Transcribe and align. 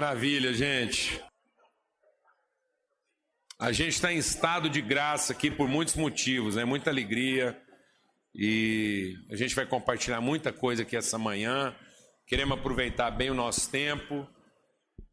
Maravilha, 0.00 0.52
gente. 0.52 1.20
A 3.58 3.72
gente 3.72 3.94
está 3.94 4.12
em 4.12 4.16
estado 4.16 4.70
de 4.70 4.80
graça 4.80 5.32
aqui 5.32 5.50
por 5.50 5.66
muitos 5.66 5.96
motivos, 5.96 6.54
né? 6.54 6.64
Muita 6.64 6.88
alegria. 6.88 7.60
E 8.32 9.16
a 9.28 9.34
gente 9.34 9.56
vai 9.56 9.66
compartilhar 9.66 10.20
muita 10.20 10.52
coisa 10.52 10.82
aqui 10.82 10.96
essa 10.96 11.18
manhã. 11.18 11.74
Queremos 12.28 12.56
aproveitar 12.56 13.10
bem 13.10 13.28
o 13.30 13.34
nosso 13.34 13.68
tempo 13.72 14.24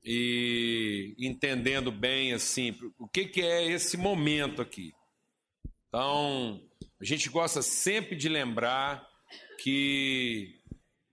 e 0.03 1.15
entendendo 1.17 1.91
bem 1.91 2.33
assim 2.33 2.77
o 2.99 3.07
que, 3.07 3.25
que 3.25 3.41
é 3.41 3.65
esse 3.65 3.97
momento 3.97 4.61
aqui. 4.61 4.93
Então, 5.87 6.61
a 7.01 7.03
gente 7.03 7.27
gosta 7.27 7.63
sempre 7.63 8.15
de 8.15 8.29
lembrar 8.29 9.03
que 9.63 10.61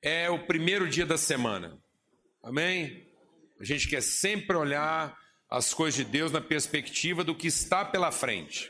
é 0.03 0.29
o 0.29 0.45
primeiro 0.45 0.87
dia 0.87 1.07
da 1.07 1.17
semana. 1.17 1.83
Amém? 2.43 3.11
A 3.63 3.65
gente 3.65 3.87
quer 3.87 4.03
sempre 4.03 4.57
olhar 4.57 5.17
as 5.49 5.73
coisas 5.73 5.95
de 5.95 6.05
Deus 6.05 6.33
na 6.33 6.41
perspectiva 6.41 7.23
do 7.23 7.33
que 7.33 7.47
está 7.47 7.85
pela 7.85 8.11
frente. 8.11 8.69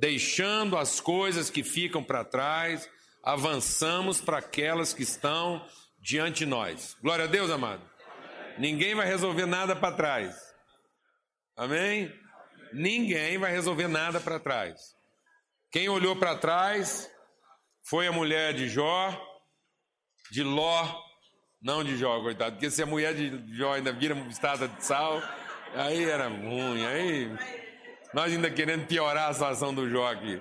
Deixando 0.00 0.78
as 0.78 0.98
coisas 0.98 1.50
que 1.50 1.62
ficam 1.62 2.02
para 2.02 2.24
trás, 2.24 2.88
avançamos 3.22 4.18
para 4.18 4.38
aquelas 4.38 4.94
que 4.94 5.02
estão 5.02 5.62
diante 6.00 6.38
de 6.38 6.46
nós. 6.46 6.96
Glória 7.02 7.26
a 7.26 7.28
Deus, 7.28 7.50
amado. 7.50 7.82
Ninguém 8.56 8.94
vai 8.94 9.06
resolver 9.06 9.44
nada 9.44 9.76
para 9.76 9.94
trás. 9.94 10.34
Amém? 11.54 12.10
Ninguém 12.72 13.36
vai 13.36 13.52
resolver 13.52 13.88
nada 13.88 14.18
para 14.18 14.40
trás. 14.40 14.96
Quem 15.70 15.90
olhou 15.90 16.16
para 16.16 16.34
trás 16.34 17.10
foi 17.82 18.06
a 18.06 18.12
mulher 18.12 18.54
de 18.54 18.70
Jó, 18.70 19.10
de 20.30 20.42
Ló, 20.42 21.07
não 21.60 21.82
de 21.82 21.96
Jó, 21.96 22.20
coitado, 22.20 22.52
porque 22.52 22.70
se 22.70 22.82
a 22.82 22.86
mulher 22.86 23.14
de 23.14 23.56
Jó 23.56 23.74
ainda 23.74 23.92
vira 23.92 24.14
estada 24.28 24.68
de 24.68 24.84
sal, 24.84 25.20
aí 25.74 26.04
era 26.04 26.28
ruim, 26.28 26.86
aí 26.86 27.36
nós 28.14 28.32
ainda 28.32 28.50
querendo 28.50 28.86
piorar 28.86 29.30
a 29.30 29.34
situação 29.34 29.74
do 29.74 29.88
Jó 29.88 30.10
aqui. 30.10 30.40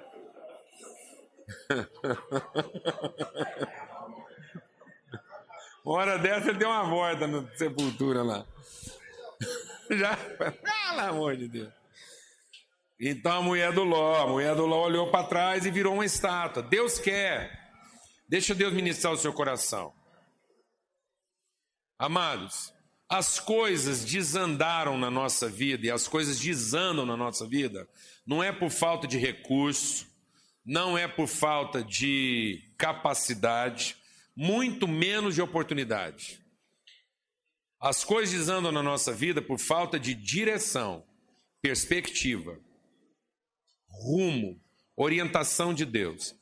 Uma 5.88 6.00
hora 6.00 6.20
dessa 6.20 6.50
ele 6.50 6.58
deu 6.58 6.70
uma 6.70 6.84
volta 6.84 7.26
na 7.26 7.48
sepultura 7.56 8.22
lá. 8.22 8.46
Já, 9.90 10.18
pelo 10.18 11.00
amor 11.00 11.38
de 11.38 11.48
Deus. 11.48 11.72
Então 13.00 13.38
a 13.38 13.42
mulher 13.42 13.72
do 13.72 13.86
Ló, 13.86 14.22
a 14.22 14.28
mulher 14.28 14.54
do 14.54 14.66
Ló 14.66 14.84
olhou 14.84 15.10
para 15.10 15.28
trás 15.28 15.66
e 15.66 15.72
virou 15.72 15.94
uma 15.94 16.06
estátua. 16.06 16.62
Deus 16.62 17.00
quer. 17.00 17.72
Deixa 18.28 18.54
Deus 18.54 18.74
ministrar 18.74 19.14
o 19.14 19.18
seu 19.18 19.32
coração. 19.32 19.94
Amados, 22.00 22.72
as 23.10 23.40
coisas 23.40 24.06
desandaram 24.06 24.98
na 24.98 25.10
nossa 25.10 25.50
vida 25.50 25.88
e 25.88 25.92
as 25.92 26.08
coisas 26.08 26.40
desandam 26.40 27.06
na 27.06 27.18
nossa 27.18 27.48
vida, 27.48 27.90
não 28.26 28.44
é 28.44 28.52
por 28.52 28.70
falta 28.70 29.08
de 29.08 29.18
recurso, 29.18 30.06
não 30.64 30.98
é 30.98 31.08
por 31.08 31.28
falta 31.28 31.84
de 31.84 32.62
capacidade, 32.78 33.96
muito 34.36 34.88
menos 34.88 35.34
de 35.34 35.42
oportunidade. 35.42 36.40
As 37.80 38.04
coisas 38.04 38.36
desandam 38.36 38.72
na 38.72 38.84
nossa 38.84 39.14
vida 39.14 39.42
por 39.42 39.58
falta 39.58 40.00
de 40.00 40.14
direção, 40.14 41.04
perspectiva, 41.62 42.60
rumo, 43.88 44.62
orientação 44.96 45.74
de 45.74 45.86
Deus. 45.86 46.36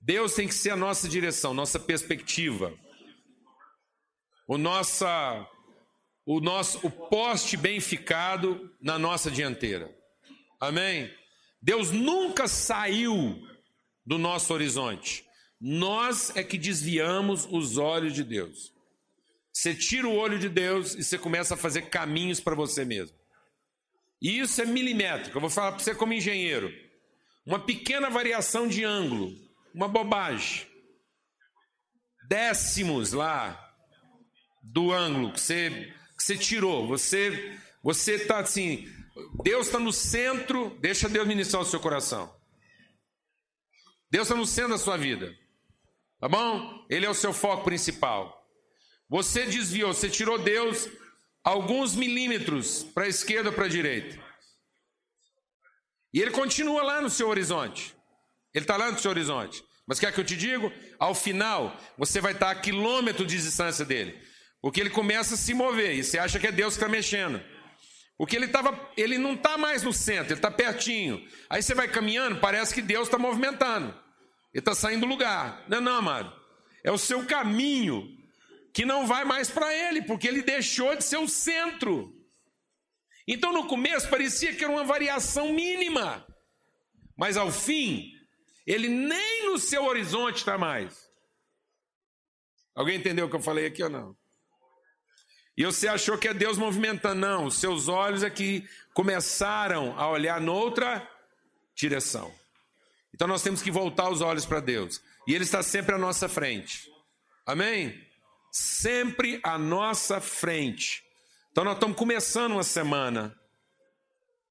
Deus 0.00 0.34
tem 0.34 0.46
que 0.46 0.54
ser 0.54 0.70
a 0.70 0.76
nossa 0.76 1.08
direção, 1.08 1.54
nossa 1.54 1.80
perspectiva 1.80 2.72
o 4.46 4.58
nossa 4.58 5.48
o 6.26 6.40
nosso 6.40 6.78
o 6.86 6.90
poste 6.90 7.56
bem 7.56 7.80
ficado 7.80 8.74
na 8.80 8.98
nossa 8.98 9.30
dianteira. 9.30 9.94
Amém? 10.60 11.12
Deus 11.60 11.90
nunca 11.90 12.48
saiu 12.48 13.42
do 14.04 14.18
nosso 14.18 14.52
horizonte. 14.52 15.24
Nós 15.60 16.34
é 16.36 16.42
que 16.42 16.58
desviamos 16.58 17.46
os 17.50 17.78
olhos 17.78 18.12
de 18.12 18.22
Deus. 18.22 18.72
Você 19.52 19.74
tira 19.74 20.08
o 20.08 20.14
olho 20.14 20.38
de 20.38 20.48
Deus 20.48 20.94
e 20.94 21.04
você 21.04 21.16
começa 21.16 21.54
a 21.54 21.56
fazer 21.56 21.88
caminhos 21.88 22.40
para 22.40 22.54
você 22.54 22.84
mesmo. 22.84 23.16
E 24.20 24.38
isso 24.40 24.60
é 24.60 24.66
milimétrico. 24.66 25.36
Eu 25.36 25.40
vou 25.40 25.50
falar 25.50 25.72
para 25.72 25.82
você 25.82 25.94
como 25.94 26.12
engenheiro. 26.12 26.72
Uma 27.46 27.58
pequena 27.58 28.10
variação 28.10 28.66
de 28.66 28.82
ângulo, 28.82 29.32
uma 29.74 29.86
bobagem. 29.86 30.66
Décimos 32.26 33.12
lá, 33.12 33.63
do 34.64 34.92
ângulo 34.92 35.32
que 35.32 35.40
você, 35.40 35.94
que 36.16 36.24
você 36.24 36.36
tirou. 36.36 36.88
Você 36.88 37.60
você 37.84 38.14
está 38.14 38.38
assim, 38.38 38.90
Deus 39.42 39.66
está 39.66 39.78
no 39.78 39.92
centro, 39.92 40.74
deixa 40.80 41.06
Deus 41.06 41.28
ministrar 41.28 41.60
o 41.60 41.66
seu 41.66 41.78
coração. 41.78 42.34
Deus 44.10 44.26
está 44.26 44.34
no 44.34 44.46
centro 44.46 44.70
da 44.70 44.78
sua 44.78 44.96
vida. 44.96 45.36
Tá 46.18 46.26
bom? 46.26 46.86
Ele 46.88 47.04
é 47.04 47.10
o 47.10 47.14
seu 47.14 47.34
foco 47.34 47.64
principal. 47.64 48.42
Você 49.06 49.44
desviou, 49.44 49.92
você 49.92 50.08
tirou 50.08 50.38
Deus 50.38 50.88
alguns 51.42 51.94
milímetros 51.94 52.84
para 52.84 53.04
a 53.04 53.08
esquerda 53.08 53.50
ou 53.50 53.54
para 53.54 53.66
a 53.66 53.68
direita. 53.68 54.18
E 56.10 56.22
ele 56.22 56.30
continua 56.30 56.82
lá 56.82 57.02
no 57.02 57.10
seu 57.10 57.28
horizonte. 57.28 57.94
Ele 58.54 58.64
está 58.64 58.78
lá 58.78 58.90
no 58.90 58.98
seu 58.98 59.10
horizonte. 59.10 59.62
Mas 59.86 60.00
quer 60.00 60.10
que 60.10 60.20
eu 60.20 60.24
te 60.24 60.38
digo? 60.38 60.72
Ao 60.98 61.14
final, 61.14 61.78
você 61.98 62.18
vai 62.18 62.32
estar 62.32 62.50
a 62.50 62.54
quilômetro 62.54 63.26
de 63.26 63.36
distância 63.36 63.84
dele. 63.84 64.18
Porque 64.64 64.80
ele 64.80 64.88
começa 64.88 65.34
a 65.34 65.36
se 65.36 65.52
mover 65.52 65.94
e 65.94 66.02
você 66.02 66.18
acha 66.18 66.40
que 66.40 66.46
é 66.46 66.50
Deus 66.50 66.72
que 66.72 66.82
está 66.82 66.88
mexendo. 66.88 67.38
Porque 68.16 68.34
ele, 68.34 68.48
tava, 68.48 68.90
ele 68.96 69.18
não 69.18 69.34
está 69.34 69.58
mais 69.58 69.82
no 69.82 69.92
centro, 69.92 70.32
ele 70.32 70.38
está 70.38 70.50
pertinho. 70.50 71.22
Aí 71.50 71.62
você 71.62 71.74
vai 71.74 71.86
caminhando, 71.86 72.40
parece 72.40 72.72
que 72.72 72.80
Deus 72.80 73.06
está 73.06 73.18
movimentando. 73.18 73.88
Ele 74.54 74.60
está 74.62 74.74
saindo 74.74 75.00
do 75.00 75.06
lugar. 75.06 75.62
Não, 75.68 75.82
não, 75.82 75.96
amado. 75.96 76.34
É 76.82 76.90
o 76.90 76.96
seu 76.96 77.26
caminho 77.26 78.08
que 78.72 78.86
não 78.86 79.06
vai 79.06 79.22
mais 79.26 79.50
para 79.50 79.70
ele, 79.70 80.00
porque 80.00 80.26
ele 80.26 80.40
deixou 80.40 80.96
de 80.96 81.04
ser 81.04 81.18
o 81.18 81.28
centro. 81.28 82.18
Então 83.28 83.52
no 83.52 83.66
começo 83.66 84.08
parecia 84.08 84.54
que 84.54 84.64
era 84.64 84.72
uma 84.72 84.84
variação 84.84 85.52
mínima. 85.52 86.26
Mas 87.18 87.36
ao 87.36 87.52
fim, 87.52 88.14
ele 88.66 88.88
nem 88.88 89.44
no 89.44 89.58
seu 89.58 89.84
horizonte 89.84 90.38
está 90.38 90.56
mais. 90.56 91.06
Alguém 92.74 92.96
entendeu 92.96 93.26
o 93.26 93.28
que 93.28 93.36
eu 93.36 93.42
falei 93.42 93.66
aqui 93.66 93.82
ou 93.82 93.90
não? 93.90 94.23
E 95.56 95.64
você 95.64 95.86
achou 95.86 96.18
que 96.18 96.28
é 96.28 96.34
Deus 96.34 96.58
movimentando. 96.58 97.20
Não, 97.20 97.46
os 97.46 97.54
seus 97.56 97.88
olhos 97.88 98.22
é 98.22 98.30
que 98.30 98.68
começaram 98.92 99.98
a 99.98 100.08
olhar 100.08 100.40
noutra 100.40 101.08
direção. 101.76 102.32
Então 103.14 103.28
nós 103.28 103.42
temos 103.42 103.62
que 103.62 103.70
voltar 103.70 104.10
os 104.10 104.20
olhos 104.20 104.44
para 104.44 104.60
Deus. 104.60 105.00
E 105.26 105.34
Ele 105.34 105.44
está 105.44 105.62
sempre 105.62 105.94
à 105.94 105.98
nossa 105.98 106.28
frente. 106.28 106.90
Amém? 107.46 108.00
Sempre 108.50 109.40
à 109.44 109.56
nossa 109.56 110.20
frente. 110.20 111.04
Então 111.52 111.62
nós 111.62 111.74
estamos 111.74 111.96
começando 111.96 112.52
uma 112.52 112.64
semana. 112.64 113.34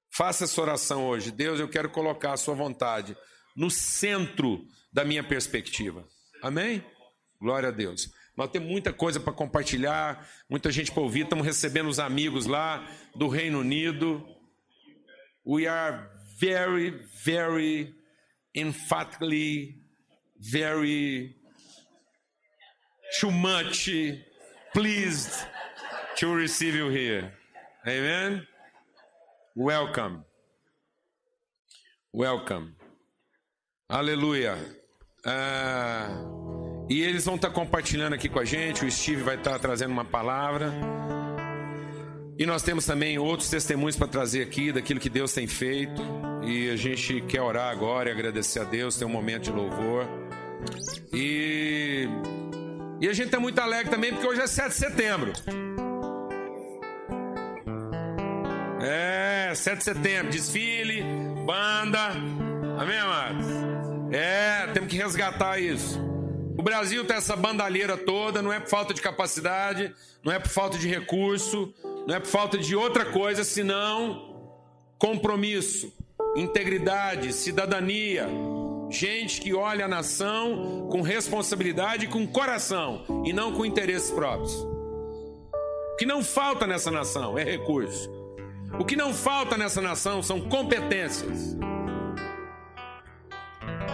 Faça 0.10 0.46
essa 0.46 0.62
oração 0.62 1.06
hoje. 1.06 1.32
Deus, 1.32 1.60
eu 1.60 1.68
quero 1.68 1.90
colocar 1.90 2.34
a 2.34 2.38
sua 2.38 2.56
vontade 2.56 3.18
no 3.56 3.70
centro 3.70 4.66
da 4.92 5.04
minha 5.04 5.24
perspectiva. 5.24 6.08
Amém? 6.42 6.86
Glória 7.42 7.70
a 7.70 7.72
Deus. 7.72 8.10
Nós 8.36 8.50
temos 8.50 8.70
muita 8.70 8.92
coisa 8.92 9.20
para 9.20 9.32
compartilhar, 9.32 10.28
muita 10.50 10.72
gente 10.72 10.92
para 10.92 11.04
ouvir. 11.04 11.24
Estamos 11.24 11.46
recebendo 11.46 11.88
os 11.88 12.00
amigos 12.00 12.46
lá 12.46 12.88
do 13.16 13.28
Reino 13.28 13.60
Unido. 13.60 14.26
We 15.46 15.68
are 15.68 16.10
very, 16.40 16.92
very 17.24 17.94
emphatically, 18.56 19.76
very 20.40 21.36
too 23.20 23.32
much 23.32 23.90
pleased 24.74 25.46
to 26.18 26.34
receive 26.34 26.76
you 26.76 26.90
here. 26.90 27.32
Amen. 27.86 28.48
Welcome. 29.56 30.26
Welcome. 32.12 32.76
Aleluia. 33.90 34.58
Uh, 35.24 36.63
e 36.90 37.02
eles 37.02 37.26
vão 37.26 37.36
estar 37.36 37.50
compartilhando 37.50 38.14
aqui 38.14 38.28
com 38.28 38.40
a 38.40 38.46
gente. 38.46 38.86
O 38.86 38.92
Steve 38.92 39.24
vai 39.24 39.36
estar 39.36 39.58
trazendo 39.60 39.92
uma 39.92 40.06
palavra. 40.06 40.74
E 42.38 42.46
nós 42.46 42.62
temos 42.62 42.86
também 42.86 43.18
outros 43.18 43.50
testemunhos 43.50 43.96
para 43.96 44.08
trazer 44.08 44.42
aqui 44.42 44.72
daquilo 44.72 45.00
que 45.00 45.10
Deus 45.10 45.34
tem 45.34 45.48
feito. 45.48 46.02
E 46.44 46.70
a 46.70 46.76
gente 46.76 47.22
quer 47.22 47.42
orar 47.42 47.72
agora 47.72 48.10
e 48.10 48.12
agradecer 48.12 48.60
a 48.60 48.64
Deus, 48.64 48.98
ter 48.98 49.06
um 49.06 49.10
momento 49.10 49.44
de 49.44 49.52
louvor. 49.52 50.06
E, 51.14 52.08
e 53.00 53.08
a 53.08 53.14
gente 53.14 53.28
está 53.28 53.40
muito 53.40 53.60
alegre 53.60 53.90
também 53.90 54.12
porque 54.12 54.28
hoje 54.28 54.42
é 54.42 54.48
7 54.48 54.70
de 54.70 54.76
setembro. 54.76 55.34
É, 58.82 59.54
7 59.56 59.78
de 59.78 59.84
setembro, 59.84 60.32
desfile, 60.32 61.04
banda. 61.46 62.10
Amém, 62.78 62.98
amados? 62.98 63.46
É, 64.12 64.68
temos 64.74 64.90
que 64.90 64.98
resgatar 64.98 65.60
isso. 65.60 66.13
O 66.58 66.62
Brasil 66.62 67.04
tem 67.06 67.18
essa 67.18 67.36
bandalheira 67.36 67.98
toda, 67.98 68.42
não 68.42 68.54
é 68.54 68.60
por 68.60 68.70
falta 68.70 68.94
de 68.94 69.02
capacidade, 69.02 69.94
não 70.24 70.32
é 70.32 70.40
por 70.40 70.50
falta 70.50 70.78
de 70.78 70.88
recurso, 70.88 71.74
não 72.08 72.16
é 72.16 72.20
por 72.20 72.28
falta 72.28 72.58
de 72.58 72.76
outra 72.76 73.06
coisa, 73.06 73.44
senão 73.44 74.32
compromisso, 74.98 75.92
integridade, 76.36 77.34
cidadania, 77.34 78.28
gente 78.90 79.42
que 79.42 79.54
olha 79.54 79.86
a 79.86 79.88
nação 79.88 80.88
com 80.92 81.02
responsabilidade 81.02 82.06
e 82.06 82.08
com 82.08 82.26
coração 82.28 83.24
e 83.26 83.34
não 83.34 83.52
com 83.52 83.66
interesses 83.66 84.12
próprios. 84.12 84.54
O 84.54 85.96
que 85.98 86.06
não 86.06 86.24
falta 86.24 86.66
nessa 86.66 86.92
nação 86.92 87.38
é 87.38 87.44
recurso. 87.44 88.10
O 88.80 88.86
que 88.86 88.96
não 88.96 89.14
falta 89.14 89.58
nessa 89.58 89.82
nação 89.82 90.24
são 90.24 90.42
competências. 90.42 91.56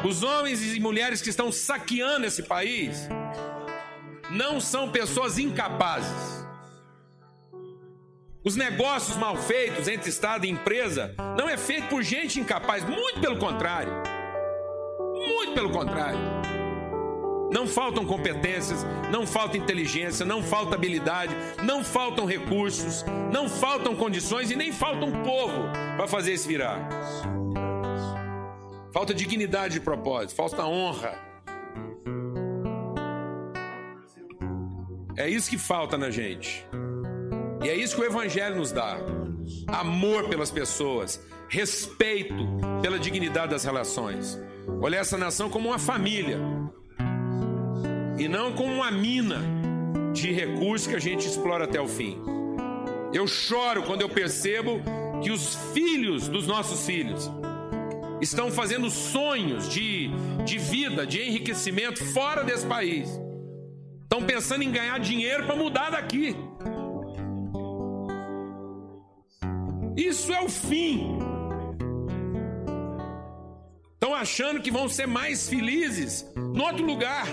Os 0.04 0.24
homens 0.24 0.62
e 0.76 0.80
mulheres 0.80 1.22
que 1.22 1.30
estão 1.30 1.52
saqueando 1.52 2.26
esse 2.26 2.44
país 2.44 3.10
não 4.32 4.62
são 4.62 4.90
pessoas 4.90 5.38
incapazes. 5.38 6.40
Os 8.44 8.56
negócios 8.56 9.18
mal 9.18 9.36
feitos 9.36 9.90
entre 9.90 10.10
Estado 10.10 10.46
e 10.46 10.50
empresa 10.50 11.14
não 11.38 11.50
é 11.50 11.58
feito 11.58 11.90
por 11.90 12.02
gente 12.02 12.40
incapaz, 12.40 12.86
muito 12.86 13.20
pelo 13.20 13.38
contrário. 13.38 13.92
Muito 15.14 15.54
pelo 15.54 15.70
contrário. 15.70 16.20
Não 17.52 17.68
faltam 17.68 18.06
competências, 18.06 18.86
não 19.12 19.28
falta 19.28 19.58
inteligência, 19.58 20.26
não 20.26 20.42
falta 20.42 20.76
habilidade, 20.76 21.36
não 21.62 21.84
faltam 21.84 22.26
recursos, 22.26 23.04
não 23.34 23.50
faltam 23.50 23.96
condições 23.96 24.50
e 24.50 24.56
nem 24.56 24.72
falta 24.72 25.04
um 25.04 25.24
povo 25.24 25.70
para 25.98 26.08
fazer 26.08 26.34
isso 26.34 26.48
virar. 26.48 26.88
Falta 29.00 29.14
dignidade 29.14 29.76
de 29.76 29.80
propósito, 29.80 30.36
falta 30.36 30.66
honra. 30.66 31.18
É 35.16 35.30
isso 35.30 35.50
que 35.50 35.58
falta 35.58 35.98
na 35.98 36.10
gente. 36.10 36.68
E 37.64 37.70
é 37.70 37.78
isso 37.78 37.96
que 37.96 38.02
o 38.02 38.06
Evangelho 38.06 38.58
nos 38.58 38.74
dá: 38.74 38.98
amor 39.68 40.28
pelas 40.28 40.52
pessoas, 40.52 41.18
respeito 41.48 42.46
pela 42.82 43.00
dignidade 43.00 43.52
das 43.52 43.64
relações. 43.64 44.38
Olhar 44.82 45.00
essa 45.00 45.18
nação 45.18 45.50
como 45.50 45.70
uma 45.70 45.80
família 45.80 46.38
e 48.18 48.28
não 48.28 48.52
como 48.52 48.74
uma 48.74 48.92
mina 48.92 49.42
de 50.12 50.30
recursos 50.34 50.88
que 50.88 50.96
a 50.96 51.00
gente 51.00 51.26
explora 51.26 51.64
até 51.64 51.80
o 51.80 51.88
fim. 51.88 52.22
Eu 53.14 53.26
choro 53.28 53.82
quando 53.84 54.02
eu 54.02 54.10
percebo 54.10 54.82
que 55.24 55.32
os 55.32 55.56
filhos 55.74 56.28
dos 56.28 56.46
nossos 56.46 56.86
filhos 56.86 57.32
estão 58.22 58.52
fazendo 58.52 58.90
sonhos 58.90 59.70
de, 59.70 60.10
de 60.46 60.58
vida, 60.58 61.06
de 61.06 61.22
enriquecimento 61.22 62.04
fora 62.14 62.44
desse 62.44 62.66
país. 62.66 63.10
Estão 64.04 64.24
pensando 64.24 64.64
em 64.64 64.72
ganhar 64.72 65.00
dinheiro 65.00 65.46
para 65.46 65.56
mudar 65.56 65.92
daqui. 65.92 66.36
Isso 69.96 70.34
é 70.34 70.42
o 70.42 70.50
fim. 70.50 71.20
Estão 73.94 74.16
achando 74.16 74.62
que 74.62 74.72
vão 74.72 74.88
ser 74.88 75.06
mais 75.06 75.48
felizes 75.48 76.26
no 76.36 76.64
outro 76.64 76.86
lugar 76.86 77.28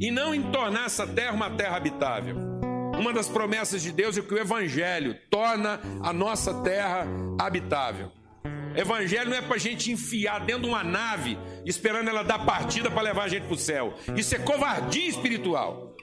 e 0.00 0.10
não 0.10 0.34
em 0.34 0.50
tornar 0.50 0.86
essa 0.86 1.06
terra 1.06 1.32
uma 1.32 1.50
terra 1.50 1.76
habitável. 1.76 2.36
Uma 2.98 3.12
das 3.12 3.28
promessas 3.28 3.82
de 3.82 3.92
Deus 3.92 4.18
é 4.18 4.22
que 4.22 4.34
o 4.34 4.38
Evangelho 4.38 5.16
torna 5.30 5.80
a 6.02 6.12
nossa 6.12 6.52
terra 6.62 7.06
habitável. 7.38 8.10
Evangelho 8.76 9.30
não 9.30 9.36
é 9.36 9.42
para 9.42 9.56
a 9.56 9.58
gente 9.58 9.90
enfiar 9.90 10.40
dentro 10.40 10.62
de 10.62 10.68
uma 10.68 10.84
nave 10.84 11.38
esperando 11.64 12.08
ela 12.08 12.22
dar 12.22 12.44
partida 12.44 12.90
para 12.90 13.02
levar 13.02 13.24
a 13.24 13.28
gente 13.28 13.44
para 13.44 13.54
o 13.54 13.58
céu. 13.58 13.94
Isso 14.16 14.34
é 14.34 14.38
covardia 14.38 15.08
espiritual. 15.08 15.96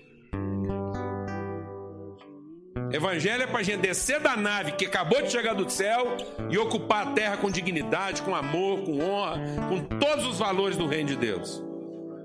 Evangelho 2.92 3.44
é 3.44 3.48
para 3.48 3.60
a 3.60 3.64
gente 3.64 3.82
descer 3.82 4.20
da 4.20 4.38
nave 4.38 4.74
que 4.74 4.86
acabou 4.86 5.22
de 5.22 5.32
chegar 5.32 5.54
do 5.54 5.70
céu 5.70 6.16
e 6.50 6.58
ocupar 6.58 7.08
a 7.08 7.12
terra 7.12 7.38
com 7.38 7.50
dignidade, 7.50 8.22
com 8.22 8.36
amor, 8.36 8.84
com 8.84 9.02
honra, 9.02 9.40
com 9.68 9.98
todos 9.98 10.26
os 10.26 10.40
valores 10.40 10.78
do 10.78 10.88
reino 10.88 11.10
de 11.10 11.16
Deus. 11.16 11.64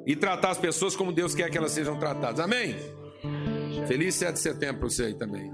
E 0.06 0.14
tratar 0.14 0.50
as 0.50 0.58
pessoas 0.58 0.94
como 0.94 1.12
Deus 1.12 1.34
quer 1.34 1.50
que 1.50 1.58
elas 1.58 1.72
sejam 1.72 1.98
tratadas. 1.98 2.40
Amém? 2.40 2.76
Feliz 3.86 4.14
7 4.14 4.34
de 4.34 4.38
setembro 4.40 4.80
para 4.80 4.88
você 4.88 5.04
aí 5.04 5.14
também. 5.14 5.50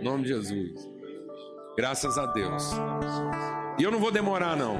Em 0.00 0.02
nome 0.02 0.24
de 0.24 0.28
Jesus. 0.30 0.88
Graças 1.76 2.16
a 2.16 2.26
Deus. 2.26 2.64
E 3.78 3.82
eu 3.82 3.90
não 3.90 3.98
vou 3.98 4.10
demorar, 4.10 4.56
não. 4.56 4.76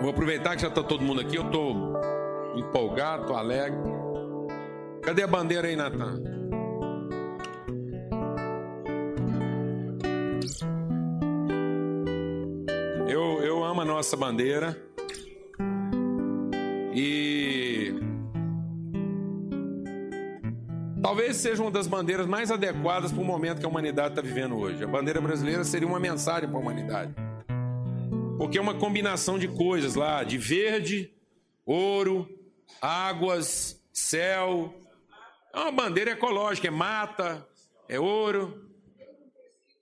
Vou 0.00 0.10
aproveitar 0.10 0.56
que 0.56 0.62
já 0.62 0.68
está 0.68 0.82
todo 0.82 1.04
mundo 1.04 1.20
aqui. 1.20 1.36
Eu 1.36 1.46
estou 1.46 1.94
empolgado, 2.56 3.22
estou 3.22 3.36
alegre. 3.36 3.78
Cadê 5.02 5.22
a 5.22 5.26
bandeira 5.26 5.68
aí, 5.68 5.76
Natan? 5.76 6.22
Eu, 13.08 13.42
eu 13.42 13.64
amo 13.64 13.80
a 13.80 13.84
nossa 13.84 14.16
bandeira. 14.16 14.76
E 16.92 17.94
talvez 21.00 21.36
seja 21.36 21.62
uma 21.62 21.70
das 21.70 21.86
bandeiras 21.86 22.26
mais 22.26 22.50
adequadas 22.50 23.12
para 23.12 23.22
o 23.22 23.24
momento 23.24 23.60
que 23.60 23.66
a 23.66 23.68
humanidade 23.68 24.10
está 24.10 24.20
vivendo 24.20 24.56
hoje. 24.56 24.82
A 24.82 24.88
bandeira 24.88 25.20
brasileira 25.20 25.62
seria 25.62 25.86
uma 25.86 26.00
mensagem 26.00 26.48
para 26.48 26.58
a 26.58 26.60
humanidade. 26.60 27.27
Porque 28.38 28.56
é 28.56 28.60
uma 28.60 28.78
combinação 28.78 29.36
de 29.36 29.48
coisas 29.48 29.96
lá, 29.96 30.22
de 30.22 30.38
verde, 30.38 31.12
ouro, 31.66 32.28
águas, 32.80 33.84
céu. 33.92 34.72
É 35.52 35.58
uma 35.58 35.72
bandeira 35.72 36.12
ecológica, 36.12 36.68
é 36.68 36.70
mata, 36.70 37.44
é 37.88 37.98
ouro. 37.98 38.70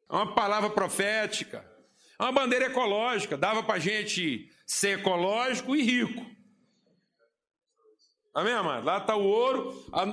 É 0.09 0.15
uma 0.15 0.35
palavra 0.35 0.71
profética. 0.71 1.71
É 2.19 2.23
uma 2.23 2.33
bandeira 2.33 2.65
ecológica. 2.65 3.37
Dava 3.37 3.63
para 3.63 3.75
a 3.75 3.79
gente 3.79 4.51
ser 4.67 5.01
ecológico 5.01 5.77
e 5.77 5.83
rico. 5.83 6.25
Amém, 8.35 8.55
amado? 8.55 8.87
Lá 8.87 8.97
está 8.97 9.15
o 9.17 9.25
ouro. 9.25 9.85
A, 9.93 10.05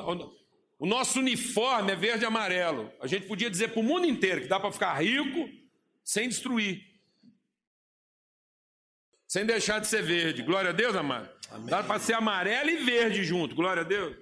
o 0.77 0.85
nosso 0.85 1.17
uniforme 1.19 1.93
é 1.93 1.95
verde 1.95 2.25
e 2.25 2.27
amarelo. 2.27 2.91
A 2.99 3.07
gente 3.07 3.25
podia 3.25 3.49
dizer 3.49 3.69
para 3.69 3.79
o 3.79 3.83
mundo 3.83 4.05
inteiro 4.05 4.41
que 4.41 4.47
dá 4.47 4.59
para 4.59 4.71
ficar 4.71 5.01
rico 5.01 5.49
sem 6.03 6.27
destruir. 6.27 6.92
Sem 9.33 9.47
deixar 9.47 9.79
de 9.79 9.87
ser 9.87 10.03
verde. 10.03 10.43
Glória 10.43 10.69
a 10.69 10.73
Deus, 10.73 10.95
amado. 10.95 11.27
Amém. 11.49 11.65
Dá 11.65 11.81
para 11.81 11.99
ser 11.99 12.13
amarelo 12.13 12.69
e 12.69 12.85
verde 12.85 13.23
junto. 13.23 13.55
Glória 13.55 13.81
a 13.81 13.83
Deus. 13.83 14.15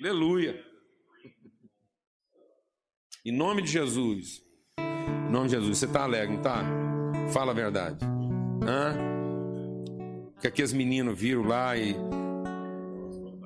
Aleluia. 0.00 0.58
Em 3.22 3.30
nome 3.30 3.60
de 3.60 3.70
Jesus. 3.70 4.40
Em 4.78 5.30
nome 5.30 5.48
de 5.48 5.56
Jesus. 5.56 5.76
Você 5.76 5.84
está 5.84 6.04
alegre, 6.04 6.30
não 6.30 6.38
está? 6.38 6.64
Fala 7.30 7.52
a 7.52 7.54
verdade. 7.54 8.02
Hã? 8.66 8.96
Que 10.40 10.46
aqueles 10.46 10.72
meninos 10.72 11.20
viram 11.20 11.42
lá 11.42 11.76
e. 11.76 11.94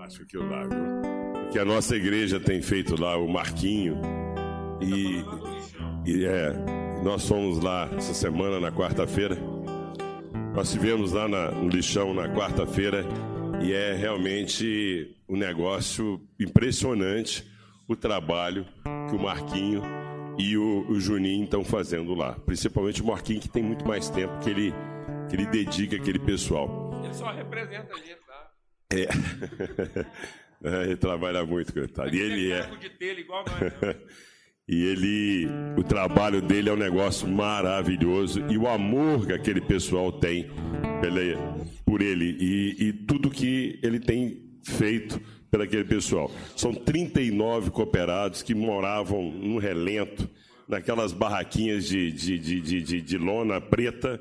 Acho 0.04 0.24
que 0.24 0.36
eu 0.36 0.48
lá, 0.48 0.68
viu? 0.68 1.50
Que 1.50 1.58
a 1.58 1.64
nossa 1.64 1.96
igreja 1.96 2.38
tem 2.38 2.62
feito 2.62 2.94
lá 2.94 3.16
o 3.16 3.26
Marquinho. 3.26 4.00
E, 4.80 5.24
e 6.08 6.24
é, 6.24 6.52
nós 7.02 7.26
fomos 7.26 7.58
lá 7.58 7.90
essa 7.96 8.14
semana, 8.14 8.60
na 8.60 8.70
quarta-feira. 8.70 9.55
Nós 10.56 10.68
estivemos 10.68 11.12
lá 11.12 11.28
na, 11.28 11.50
no 11.50 11.68
lixão 11.68 12.14
na 12.14 12.34
quarta-feira 12.34 13.04
e 13.62 13.74
é 13.74 13.92
realmente 13.92 15.14
um 15.28 15.36
negócio 15.36 16.18
impressionante 16.40 17.46
o 17.86 17.94
trabalho 17.94 18.64
que 19.06 19.14
o 19.14 19.18
Marquinho 19.18 19.82
e 20.38 20.56
o, 20.56 20.90
o 20.90 20.98
Juninho 20.98 21.44
estão 21.44 21.62
fazendo 21.62 22.14
lá. 22.14 22.32
Principalmente 22.46 23.02
o 23.02 23.04
Marquinho, 23.04 23.38
que 23.38 23.50
tem 23.50 23.62
muito 23.62 23.86
mais 23.86 24.08
tempo 24.08 24.38
que 24.38 24.48
ele, 24.48 24.72
que 25.28 25.36
ele 25.36 25.44
dedica 25.44 25.96
aquele 25.96 26.18
pessoal. 26.18 27.02
Ele 27.04 27.12
só 27.12 27.30
representa 27.32 27.92
a 27.92 27.98
gente, 27.98 28.20
tá? 28.26 28.50
É. 28.94 29.08
é 30.64 30.82
ele 30.84 30.96
trabalha 30.96 31.44
muito, 31.44 31.70
coitado. 31.70 32.16
E 32.16 32.18
ele 32.18 32.52
é. 32.52 32.62
De 32.76 32.88
telha, 32.88 33.20
igual 33.20 33.44
nós, 33.46 33.60
né? 33.60 33.94
E 34.68 34.84
ele, 34.84 35.48
o 35.76 35.84
trabalho 35.84 36.42
dele 36.42 36.68
é 36.68 36.72
um 36.72 36.76
negócio 36.76 37.28
maravilhoso 37.28 38.44
e 38.50 38.58
o 38.58 38.66
amor 38.66 39.24
que 39.24 39.32
aquele 39.32 39.60
pessoal 39.60 40.10
tem 40.10 40.50
pela, 41.00 41.20
por 41.84 42.02
ele. 42.02 42.36
E, 42.40 42.88
e 42.88 42.92
tudo 42.92 43.30
que 43.30 43.78
ele 43.80 44.00
tem 44.00 44.42
feito 44.64 45.20
pelo 45.50 45.62
aquele 45.62 45.84
pessoal. 45.84 46.30
São 46.56 46.74
39 46.74 47.70
cooperados 47.70 48.42
que 48.42 48.54
moravam 48.54 49.30
no 49.30 49.58
relento, 49.58 50.28
naquelas 50.68 51.12
barraquinhas 51.12 51.86
de, 51.86 52.10
de, 52.10 52.38
de, 52.38 52.82
de, 52.82 53.00
de 53.00 53.18
lona 53.18 53.60
preta, 53.60 54.20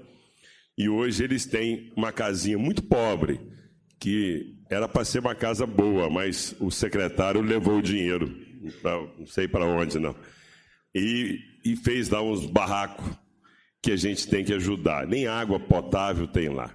e 0.78 0.88
hoje 0.88 1.24
eles 1.24 1.46
têm 1.46 1.92
uma 1.96 2.12
casinha 2.12 2.58
muito 2.58 2.84
pobre, 2.84 3.40
que 4.00 4.56
era 4.70 4.88
para 4.88 5.06
ser 5.06 5.20
uma 5.20 5.34
casa 5.34 5.66
boa, 5.66 6.10
mas 6.10 6.56
o 6.60 6.70
secretário 6.70 7.42
levou 7.42 7.80
o 7.80 7.82
dinheiro, 7.82 8.32
não 8.84 9.26
sei 9.26 9.48
para 9.48 9.66
onde 9.66 9.98
não, 9.98 10.16
e, 10.96 11.42
e 11.66 11.76
fez 11.76 12.10
lá 12.10 12.22
uns 12.22 12.46
barracos 12.46 13.06
que 13.82 13.92
a 13.92 13.98
gente 13.98 14.28
tem 14.28 14.46
que 14.46 14.54
ajudar. 14.54 15.06
Nem 15.06 15.28
água 15.28 15.60
potável 15.60 16.26
tem 16.26 16.48
lá. 16.48 16.74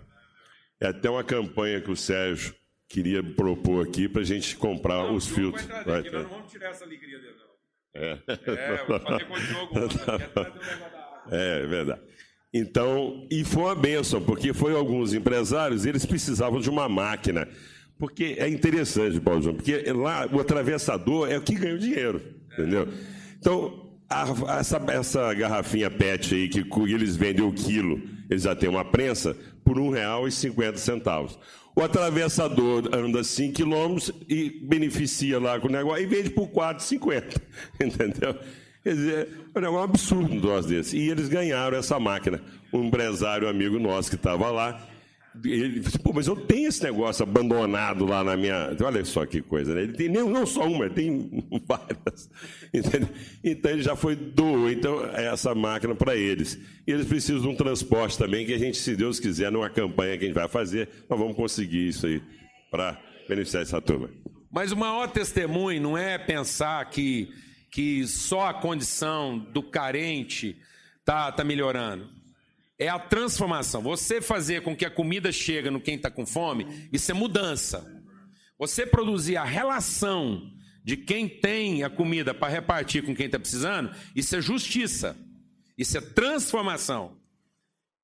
É 0.78 0.88
até 0.88 1.08
uma 1.08 1.24
campanha 1.24 1.80
que 1.80 1.90
o 1.90 1.96
Sérgio 1.96 2.54
queria 2.86 3.22
propor 3.22 3.86
aqui 3.86 4.08
para 4.08 4.20
a 4.20 4.24
gente 4.24 4.54
comprar 4.56 5.04
Não, 5.04 5.14
os 5.14 5.26
filtros. 5.26 5.64
Vai 5.64 5.84
Vai 5.84 5.84
trazer 5.84 6.08
aqui, 6.08 6.10
nós 6.16 6.22
não 6.24 6.30
vamos 6.30 6.52
tirar 6.52 6.70
essa 6.70 6.84
alegria 6.84 7.18
dele, 7.18 7.34
não. 7.38 8.02
É. 8.02 8.18
É, 8.28 8.84
vou 8.86 9.00
fazer 9.00 9.24
com 9.26 9.34
o 9.34 9.40
Diogo. 9.40 9.74
da 9.74 10.14
água. 10.14 10.52
É 11.30 11.66
verdade. 11.66 12.00
Então, 12.52 13.26
e 13.30 13.44
foi 13.44 13.62
uma 13.62 13.74
benção, 13.74 14.20
porque 14.20 14.52
foi 14.52 14.74
alguns 14.74 15.14
empresários, 15.14 15.86
eles 15.86 16.04
precisavam 16.04 16.60
de 16.60 16.68
uma 16.68 16.88
máquina. 16.88 17.48
Porque 17.98 18.36
é 18.38 18.48
interessante, 18.48 19.20
Paulo 19.20 19.42
João, 19.42 19.54
porque 19.54 19.82
lá 19.92 20.26
o 20.26 20.40
atravessador 20.40 21.30
é 21.30 21.38
o 21.38 21.42
que 21.42 21.54
ganha 21.54 21.74
o 21.74 21.78
dinheiro, 21.78 22.20
entendeu? 22.52 22.88
Então, 23.38 23.79
a- 24.10 24.58
essa, 24.58 24.76
essa 24.88 25.34
garrafinha 25.34 25.90
PET 25.90 26.34
aí, 26.34 26.48
que 26.48 26.64
eles 26.92 27.16
vendem 27.16 27.44
o 27.44 27.52
quilo, 27.52 28.02
eles 28.28 28.42
já 28.42 28.54
têm 28.54 28.68
uma 28.68 28.84
prensa, 28.84 29.36
por 29.64 29.76
R$ 29.76 29.82
1,50. 30.28 31.36
O 31.76 31.82
atravessador 31.82 32.88
anda 32.92 33.22
5 33.22 33.54
quilômetros 33.54 34.10
e 34.28 34.50
beneficia 34.64 35.38
lá 35.38 35.58
com 35.60 35.68
o 35.68 35.70
negócio 35.70 36.02
e 36.02 36.06
vende 36.06 36.30
por 36.30 36.46
R$ 36.46 36.52
4,50, 36.54 37.40
entendeu? 37.80 38.34
Quer 38.82 38.94
dizer, 38.94 39.28
é 39.54 39.58
um 39.58 39.62
negócio 39.62 39.84
absurdo 39.84 40.34
um 40.34 40.40
troço 40.40 40.68
desse. 40.68 40.96
E 40.96 41.10
eles 41.10 41.28
ganharam 41.28 41.76
essa 41.76 42.00
máquina. 42.00 42.40
Um 42.72 42.84
empresário 42.84 43.46
amigo 43.48 43.78
nosso 43.78 44.08
que 44.10 44.16
estava 44.16 44.50
lá, 44.50 44.84
ele 45.44 45.80
disse, 45.80 45.98
pô, 45.98 46.12
mas 46.12 46.26
eu 46.26 46.36
tenho 46.36 46.68
esse 46.68 46.82
negócio 46.82 47.22
abandonado 47.22 48.04
lá 48.06 48.22
na 48.24 48.36
minha. 48.36 48.76
Olha 48.84 49.04
só 49.04 49.24
que 49.26 49.40
coisa, 49.40 49.74
né? 49.74 49.82
Ele 49.82 49.92
tem 49.92 50.08
nem- 50.08 50.28
não 50.28 50.44
só 50.46 50.66
uma, 50.66 50.86
ele 50.86 50.94
tem 50.94 51.44
várias. 51.66 52.30
Entendeu? 52.72 53.08
Então 53.42 53.70
ele 53.70 53.82
já 53.82 53.96
foi 53.96 54.16
doou 54.16 54.70
então, 54.70 55.04
essa 55.14 55.54
máquina 55.54 55.94
para 55.94 56.16
eles. 56.16 56.58
E 56.86 56.92
eles 56.92 57.06
precisam 57.06 57.42
de 57.42 57.48
um 57.48 57.54
transporte 57.54 58.18
também, 58.18 58.44
que 58.46 58.52
a 58.54 58.58
gente, 58.58 58.76
se 58.78 58.96
Deus 58.96 59.20
quiser, 59.20 59.50
numa 59.50 59.70
campanha 59.70 60.16
que 60.18 60.24
a 60.24 60.26
gente 60.26 60.36
vai 60.36 60.48
fazer, 60.48 60.88
nós 61.08 61.18
vamos 61.18 61.36
conseguir 61.36 61.88
isso 61.88 62.06
aí 62.06 62.22
para 62.70 63.00
beneficiar 63.28 63.62
essa 63.62 63.80
turma. 63.80 64.10
Mas 64.50 64.72
o 64.72 64.76
maior 64.76 65.08
testemunho 65.10 65.80
não 65.80 65.96
é 65.96 66.18
pensar 66.18 66.84
que, 66.90 67.28
que 67.70 68.06
só 68.06 68.48
a 68.48 68.54
condição 68.54 69.38
do 69.38 69.62
carente 69.62 70.56
tá, 71.04 71.30
tá 71.30 71.44
melhorando. 71.44 72.08
É 72.80 72.88
a 72.88 72.98
transformação. 72.98 73.82
Você 73.82 74.22
fazer 74.22 74.62
com 74.62 74.74
que 74.74 74.86
a 74.86 74.90
comida 74.90 75.30
chegue 75.30 75.68
no 75.68 75.82
quem 75.82 75.96
está 75.96 76.10
com 76.10 76.24
fome, 76.24 76.88
isso 76.90 77.10
é 77.10 77.14
mudança. 77.14 77.86
Você 78.58 78.86
produzir 78.86 79.36
a 79.36 79.44
relação 79.44 80.50
de 80.82 80.96
quem 80.96 81.28
tem 81.28 81.84
a 81.84 81.90
comida 81.90 82.32
para 82.32 82.48
repartir 82.48 83.04
com 83.04 83.14
quem 83.14 83.26
está 83.26 83.38
precisando, 83.38 83.94
isso 84.16 84.34
é 84.34 84.40
justiça. 84.40 85.14
Isso 85.76 85.98
é 85.98 86.00
transformação. 86.00 87.18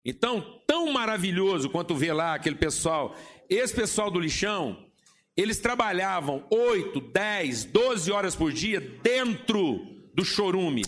Então, 0.05 0.63
tão 0.67 0.93
maravilhoso 0.93 1.71
quanto 1.71 1.95
ver 1.95 2.13
lá 2.13 2.35
aquele 2.35 2.57
pessoal, 2.57 3.17
esse 3.49 3.75
pessoal 3.75 4.11
do 4.11 4.21
lixão, 4.21 4.87
eles 5.35 5.59
trabalhavam 5.59 6.47
8, 6.51 7.01
10, 7.01 7.65
12 7.65 8.13
horas 8.13 8.37
por 8.37 8.53
dia 8.53 8.79
dentro 9.03 9.81
do 10.15 10.23
chorume. 10.23 10.85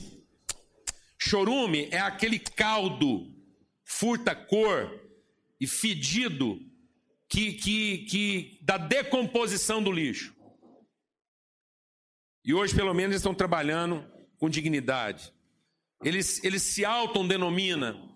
Chorume 1.19 1.89
é 1.91 2.01
aquele 2.01 2.39
caldo 2.39 3.38
furta-cor 3.89 5.01
e 5.59 5.67
fedido 5.67 6.61
que, 7.27 7.55
que, 7.55 7.99
que 8.05 8.59
da 8.61 8.77
decomposição 8.77 9.83
do 9.83 9.91
lixo. 9.91 10.37
E 12.45 12.53
hoje, 12.53 12.75
pelo 12.75 12.93
menos, 12.93 13.17
estão 13.17 13.35
trabalhando 13.35 14.07
com 14.37 14.49
dignidade. 14.49 15.33
Eles, 16.05 16.45
eles 16.45 16.63
se 16.63 16.85
autodenominam 16.85 18.15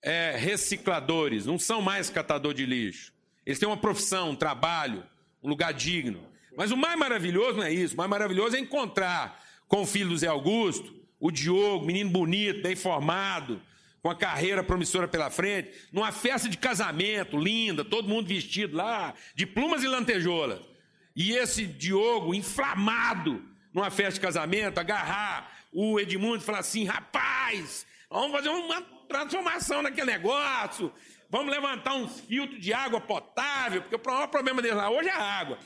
é, 0.00 0.36
recicladores, 0.36 1.46
não 1.46 1.58
são 1.58 1.82
mais 1.82 2.08
catador 2.08 2.54
de 2.54 2.64
lixo. 2.64 3.12
Eles 3.44 3.58
têm 3.58 3.68
uma 3.68 3.76
profissão, 3.76 4.30
um 4.30 4.36
trabalho, 4.36 5.04
um 5.42 5.48
lugar 5.48 5.74
digno. 5.74 6.24
Mas 6.56 6.70
o 6.70 6.76
mais 6.76 6.96
maravilhoso 6.96 7.58
não 7.58 7.64
é 7.64 7.72
isso. 7.72 7.94
O 7.94 7.96
mais 7.98 8.08
maravilhoso 8.08 8.54
é 8.54 8.60
encontrar 8.60 9.44
com 9.66 9.82
o 9.82 9.86
filho 9.86 10.10
do 10.10 10.16
Zé 10.16 10.28
Augusto, 10.28 10.94
o 11.18 11.30
Diogo, 11.30 11.84
menino 11.84 12.10
bonito, 12.10 12.62
bem 12.62 12.76
formado, 12.76 13.60
com 14.02 14.10
a 14.10 14.16
carreira 14.16 14.64
promissora 14.64 15.06
pela 15.06 15.30
frente, 15.30 15.70
numa 15.92 16.10
festa 16.10 16.48
de 16.48 16.58
casamento 16.58 17.38
linda, 17.38 17.84
todo 17.84 18.08
mundo 18.08 18.26
vestido 18.26 18.76
lá, 18.76 19.14
de 19.34 19.46
plumas 19.46 19.84
e 19.84 19.88
lantejoulas. 19.88 20.60
E 21.14 21.32
esse 21.32 21.64
Diogo, 21.64 22.34
inflamado, 22.34 23.44
numa 23.72 23.90
festa 23.90 24.14
de 24.14 24.20
casamento, 24.20 24.78
agarrar 24.78 25.56
o 25.72 26.00
Edmundo 26.00 26.38
e 26.38 26.44
falar 26.44 26.58
assim: 26.58 26.84
rapaz, 26.84 27.86
vamos 28.10 28.32
fazer 28.32 28.48
uma 28.48 28.82
transformação 29.08 29.82
naquele 29.82 30.10
negócio, 30.10 30.92
vamos 31.30 31.52
levantar 31.52 31.94
uns 31.94 32.20
filtros 32.20 32.60
de 32.60 32.72
água 32.72 33.00
potável, 33.00 33.82
porque 33.82 33.96
o 33.96 34.12
maior 34.12 34.26
problema 34.26 34.60
deles 34.60 34.76
lá 34.76 34.90
hoje 34.90 35.08
é 35.08 35.12
a 35.12 35.22
água. 35.22 35.58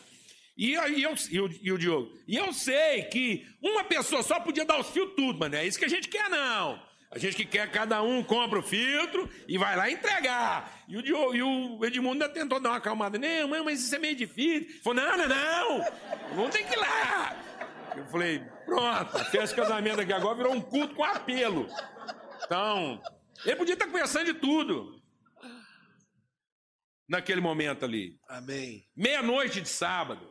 E, 0.59 0.73
eu, 0.73 0.89
e, 0.89 1.03
eu, 1.03 1.15
e, 1.31 1.41
o, 1.41 1.51
e 1.63 1.73
o 1.73 1.79
Diogo, 1.79 2.19
e 2.27 2.37
eu 2.37 2.53
sei 2.53 3.03
que 3.05 3.47
uma 3.63 3.85
pessoa 3.85 4.23
só 4.23 4.41
podia 4.41 4.65
dar 4.65 4.79
os 4.81 4.89
fios 4.91 5.13
tudo, 5.15 5.39
mas 5.39 5.51
não 5.51 5.59
é 5.59 5.67
isso 5.67 5.79
que 5.79 5.85
a 5.85 5.89
gente 5.89 6.09
quer, 6.09 6.29
não. 6.29 6.83
A 7.17 7.19
gente 7.19 7.35
que 7.35 7.47
quer, 7.47 7.71
cada 7.71 8.03
um 8.03 8.23
compra 8.23 8.59
o 8.59 8.63
filtro 8.63 9.27
e 9.49 9.57
vai 9.57 9.75
lá 9.75 9.91
entregar. 9.91 10.85
E 10.87 10.99
o, 10.99 11.03
Diogo, 11.03 11.35
e 11.35 11.43
o 11.43 11.83
Edmundo 11.83 12.23
ainda 12.23 12.29
tentou 12.29 12.61
dar 12.61 12.69
uma 12.69 12.77
acalmada. 12.77 13.19
Não, 13.19 13.49
mãe, 13.49 13.65
mas 13.65 13.83
isso 13.83 13.95
é 13.95 13.99
meio 13.99 14.15
difícil. 14.15 14.83
Falou, 14.83 15.03
não, 15.03 15.17
não, 15.17 15.27
não. 15.27 15.85
Vamos 16.35 16.51
ter 16.51 16.63
que 16.65 16.75
ir 16.75 16.77
lá. 16.77 17.35
Eu 17.97 18.05
falei, 18.09 18.41
pronto, 18.67 19.17
a 19.17 19.25
festa 19.25 19.57
de 19.57 19.63
casamento 19.63 20.03
aqui 20.03 20.13
agora 20.13 20.37
virou 20.37 20.53
um 20.53 20.61
culto 20.61 20.95
com 20.95 21.05
apelo. 21.05 21.67
Então, 22.45 23.01
ele 23.47 23.57
podia 23.57 23.73
estar 23.73 23.87
conversando 23.87 24.27
de 24.27 24.35
tudo. 24.35 25.03
Naquele 27.09 27.41
momento 27.41 27.87
ali. 27.87 28.21
Amém. 28.29 28.87
Meia-noite 28.95 29.63
de 29.63 29.71
sábado. 29.71 30.31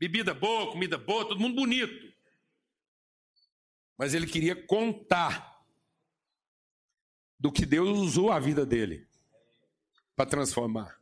Bebida 0.00 0.32
boa, 0.32 0.72
comida 0.72 0.96
boa, 0.96 1.28
todo 1.28 1.38
mundo 1.38 1.54
bonito. 1.54 2.02
Mas 3.98 4.14
ele 4.14 4.26
queria 4.26 4.56
contar 4.66 5.55
do 7.38 7.52
que 7.52 7.66
Deus 7.66 7.98
usou 7.98 8.30
a 8.30 8.38
vida 8.38 8.64
dele 8.64 9.06
para 10.14 10.26
transformar. 10.26 10.96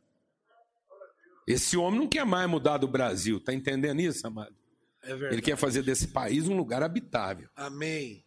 Esse 1.47 1.77
homem 1.77 1.99
não 1.99 2.07
quer 2.07 2.25
mais 2.25 2.49
mudar 2.49 2.77
do 2.77 2.87
Brasil, 2.87 3.39
tá 3.39 3.53
entendendo 3.53 3.99
isso, 3.99 4.25
amado? 4.25 4.55
É. 5.03 5.11
Ele 5.11 5.41
quer 5.41 5.55
fazer 5.55 5.83
desse 5.83 6.07
país 6.07 6.47
um 6.47 6.57
lugar 6.57 6.81
habitável. 6.81 7.47
Amém. 7.55 8.23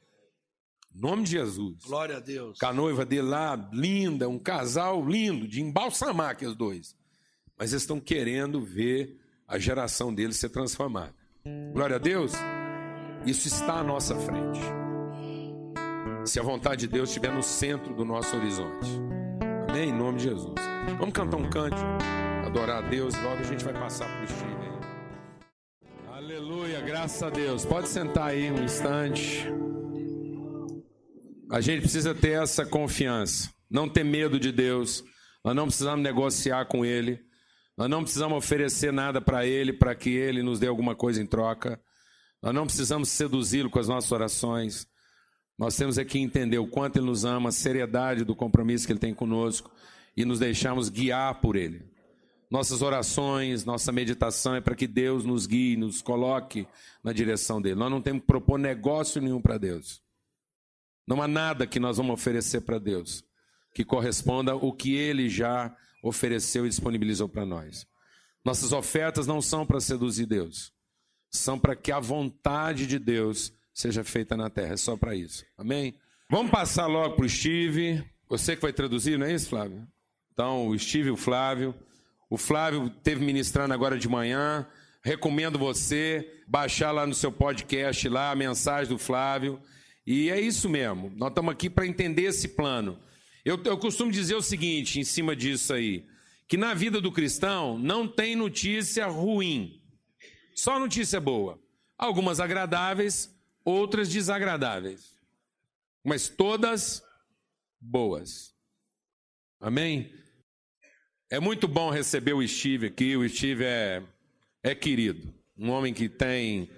Em 0.94 1.00
nome 1.00 1.24
de 1.24 1.32
Jesus. 1.32 1.84
Glória 1.84 2.16
a 2.16 2.20
Deus. 2.20 2.58
Com 2.58 2.66
a 2.66 2.72
noiva 2.72 3.04
dele 3.04 3.22
lá, 3.22 3.68
linda, 3.72 4.28
um 4.28 4.38
casal 4.38 5.04
lindo, 5.06 5.46
de 5.46 5.60
embalsamar 5.60 6.30
aqueles 6.30 6.54
dois. 6.54 6.96
Mas 7.58 7.72
eles 7.72 7.82
estão 7.82 8.00
querendo 8.00 8.60
ver 8.60 9.18
a 9.46 9.58
geração 9.58 10.14
deles 10.14 10.36
ser 10.36 10.50
transformada. 10.50 11.14
Glória 11.72 11.96
a 11.96 11.98
Deus. 11.98 12.32
Isso 13.26 13.48
está 13.48 13.80
à 13.80 13.84
nossa 13.84 14.14
frente. 14.14 14.87
Se 16.28 16.38
a 16.38 16.42
vontade 16.42 16.80
de 16.80 16.88
Deus 16.88 17.08
estiver 17.08 17.32
no 17.32 17.42
centro 17.42 17.94
do 17.94 18.04
nosso 18.04 18.36
horizonte. 18.36 18.86
Amém? 19.66 19.88
Em 19.88 19.92
nome 19.94 20.18
de 20.18 20.24
Jesus. 20.24 20.54
Vamos 20.98 21.14
cantar 21.14 21.38
um 21.38 21.48
cântico, 21.48 21.80
adorar 22.44 22.84
a 22.84 22.86
Deus, 22.86 23.14
logo 23.22 23.36
a 23.36 23.42
gente 23.44 23.64
vai 23.64 23.72
passar 23.72 24.04
para 24.04 24.24
o 24.24 24.28
Steve. 24.28 24.54
Aleluia, 26.12 26.82
graças 26.82 27.22
a 27.22 27.30
Deus. 27.30 27.64
Pode 27.64 27.88
sentar 27.88 28.28
aí 28.28 28.52
um 28.52 28.62
instante. 28.62 29.46
A 31.50 31.62
gente 31.62 31.80
precisa 31.80 32.14
ter 32.14 32.42
essa 32.42 32.66
confiança, 32.66 33.50
não 33.70 33.88
ter 33.88 34.04
medo 34.04 34.38
de 34.38 34.52
Deus. 34.52 35.02
Nós 35.42 35.56
não 35.56 35.64
precisamos 35.64 36.02
negociar 36.02 36.66
com 36.66 36.84
Ele. 36.84 37.18
Nós 37.74 37.88
não 37.88 38.02
precisamos 38.02 38.36
oferecer 38.36 38.92
nada 38.92 39.18
para 39.18 39.46
Ele 39.46 39.72
para 39.72 39.94
que 39.94 40.10
Ele 40.10 40.42
nos 40.42 40.60
dê 40.60 40.66
alguma 40.66 40.94
coisa 40.94 41.22
em 41.22 41.26
troca. 41.26 41.80
Nós 42.42 42.54
não 42.54 42.66
precisamos 42.66 43.08
seduzi-lo 43.08 43.70
com 43.70 43.78
as 43.78 43.88
nossas 43.88 44.12
orações. 44.12 44.86
Nós 45.58 45.76
temos 45.76 45.98
aqui 45.98 46.20
entender 46.20 46.58
o 46.58 46.68
quanto 46.68 46.98
Ele 46.98 47.06
nos 47.06 47.24
ama, 47.24 47.48
a 47.48 47.52
seriedade 47.52 48.24
do 48.24 48.36
compromisso 48.36 48.86
que 48.86 48.92
Ele 48.92 49.00
tem 49.00 49.12
conosco 49.12 49.70
e 50.16 50.24
nos 50.24 50.38
deixamos 50.38 50.88
guiar 50.88 51.40
por 51.40 51.56
Ele. 51.56 51.82
Nossas 52.50 52.80
orações, 52.80 53.64
nossa 53.64 53.92
meditação 53.92 54.54
é 54.54 54.60
para 54.60 54.76
que 54.76 54.86
Deus 54.86 55.24
nos 55.24 55.46
guie, 55.46 55.76
nos 55.76 56.00
coloque 56.00 56.66
na 57.02 57.12
direção 57.12 57.60
dele. 57.60 57.74
Nós 57.74 57.90
não 57.90 58.00
temos 58.00 58.22
que 58.22 58.26
propor 58.26 58.58
negócio 58.58 59.20
nenhum 59.20 59.40
para 59.40 59.58
Deus. 59.58 60.00
Não 61.06 61.20
há 61.20 61.28
nada 61.28 61.66
que 61.66 61.80
nós 61.80 61.96
vamos 61.96 62.14
oferecer 62.14 62.60
para 62.60 62.78
Deus 62.78 63.24
que 63.74 63.84
corresponda 63.84 64.52
ao 64.52 64.72
que 64.72 64.94
Ele 64.94 65.28
já 65.28 65.74
ofereceu 66.02 66.66
e 66.66 66.68
disponibilizou 66.68 67.28
para 67.28 67.44
nós. 67.44 67.86
Nossas 68.44 68.72
ofertas 68.72 69.26
não 69.26 69.42
são 69.42 69.66
para 69.66 69.80
seduzir 69.80 70.26
Deus, 70.26 70.72
são 71.30 71.58
para 71.58 71.76
que 71.76 71.92
a 71.92 72.00
vontade 72.00 72.86
de 72.86 72.98
Deus 72.98 73.52
seja 73.78 74.02
feita 74.02 74.36
na 74.36 74.50
terra. 74.50 74.74
É 74.74 74.76
só 74.76 74.96
para 74.96 75.14
isso. 75.14 75.44
Amém? 75.56 75.94
Vamos 76.28 76.50
passar 76.50 76.86
logo 76.88 77.14
para 77.14 77.24
o 77.24 77.28
Steve. 77.28 78.04
Você 78.28 78.56
que 78.56 78.62
vai 78.62 78.72
traduzir, 78.72 79.16
não 79.16 79.26
é 79.26 79.32
isso, 79.32 79.48
Flávio? 79.48 79.86
Então, 80.32 80.66
o 80.66 80.76
Steve 80.76 81.08
e 81.08 81.12
o 81.12 81.16
Flávio. 81.16 81.72
O 82.28 82.36
Flávio 82.36 82.90
teve 82.90 83.24
ministrando 83.24 83.72
agora 83.72 83.96
de 83.96 84.08
manhã. 84.08 84.66
Recomendo 85.00 85.60
você 85.60 86.42
baixar 86.48 86.90
lá 86.90 87.06
no 87.06 87.14
seu 87.14 87.30
podcast 87.30 88.08
lá 88.08 88.32
a 88.32 88.34
mensagem 88.34 88.92
do 88.92 88.98
Flávio. 88.98 89.60
E 90.04 90.28
é 90.28 90.40
isso 90.40 90.68
mesmo. 90.68 91.12
Nós 91.14 91.28
estamos 91.28 91.52
aqui 91.52 91.70
para 91.70 91.86
entender 91.86 92.22
esse 92.22 92.48
plano. 92.48 92.98
Eu, 93.44 93.62
eu 93.64 93.78
costumo 93.78 94.10
dizer 94.10 94.34
o 94.34 94.42
seguinte 94.42 94.98
em 94.98 95.04
cima 95.04 95.36
disso 95.36 95.72
aí, 95.72 96.04
que 96.48 96.56
na 96.56 96.74
vida 96.74 97.00
do 97.00 97.12
cristão 97.12 97.78
não 97.78 98.08
tem 98.08 98.34
notícia 98.34 99.06
ruim, 99.06 99.80
só 100.52 100.80
notícia 100.80 101.20
boa. 101.20 101.60
Algumas 101.96 102.40
agradáveis, 102.40 103.37
outras 103.68 104.08
desagradáveis, 104.08 105.14
mas 106.04 106.28
todas 106.28 107.02
boas. 107.80 108.54
Amém? 109.60 110.12
É 111.30 111.38
muito 111.38 111.68
bom 111.68 111.90
receber 111.90 112.32
o 112.32 112.46
Steve 112.46 112.86
aqui. 112.86 113.16
O 113.16 113.28
Steve 113.28 113.64
é, 113.64 114.02
é 114.62 114.74
querido, 114.74 115.34
um 115.56 115.70
homem 115.70 115.92
que 115.92 116.08
tem 116.08 116.70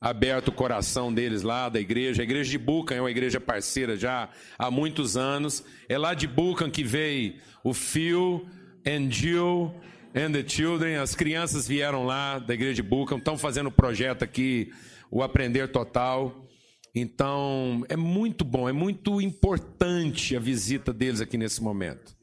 aberto 0.00 0.48
o 0.48 0.52
coração 0.52 1.14
deles 1.14 1.42
lá 1.42 1.68
da 1.68 1.80
igreja. 1.80 2.22
A 2.22 2.24
igreja 2.24 2.50
de 2.50 2.58
Bucan 2.58 2.96
é 2.96 3.00
uma 3.00 3.10
igreja 3.10 3.40
parceira 3.40 3.96
já 3.96 4.28
há 4.58 4.70
muitos 4.70 5.16
anos. 5.16 5.64
É 5.88 5.96
lá 5.96 6.14
de 6.14 6.26
Bucan 6.26 6.70
que 6.70 6.82
veio 6.82 7.36
o 7.62 7.72
Phil 7.72 8.46
and 8.84 9.10
Jill 9.10 9.72
and 10.14 10.32
the 10.32 10.46
Children. 10.46 10.96
As 10.96 11.14
crianças 11.14 11.68
vieram 11.68 12.04
lá 12.04 12.38
da 12.38 12.54
igreja 12.54 12.74
de 12.74 12.82
Bucan, 12.82 13.18
estão 13.18 13.38
fazendo 13.38 13.70
projeto 13.70 14.24
aqui, 14.24 14.72
o 15.14 15.22
Aprender 15.22 15.68
Total. 15.68 16.44
Então, 16.92 17.84
é 17.88 17.96
muito 17.96 18.44
bom, 18.44 18.68
é 18.68 18.72
muito 18.72 19.20
importante 19.20 20.36
a 20.36 20.40
visita 20.40 20.92
deles 20.92 21.20
aqui 21.20 21.38
nesse 21.38 21.62
momento 21.62 22.16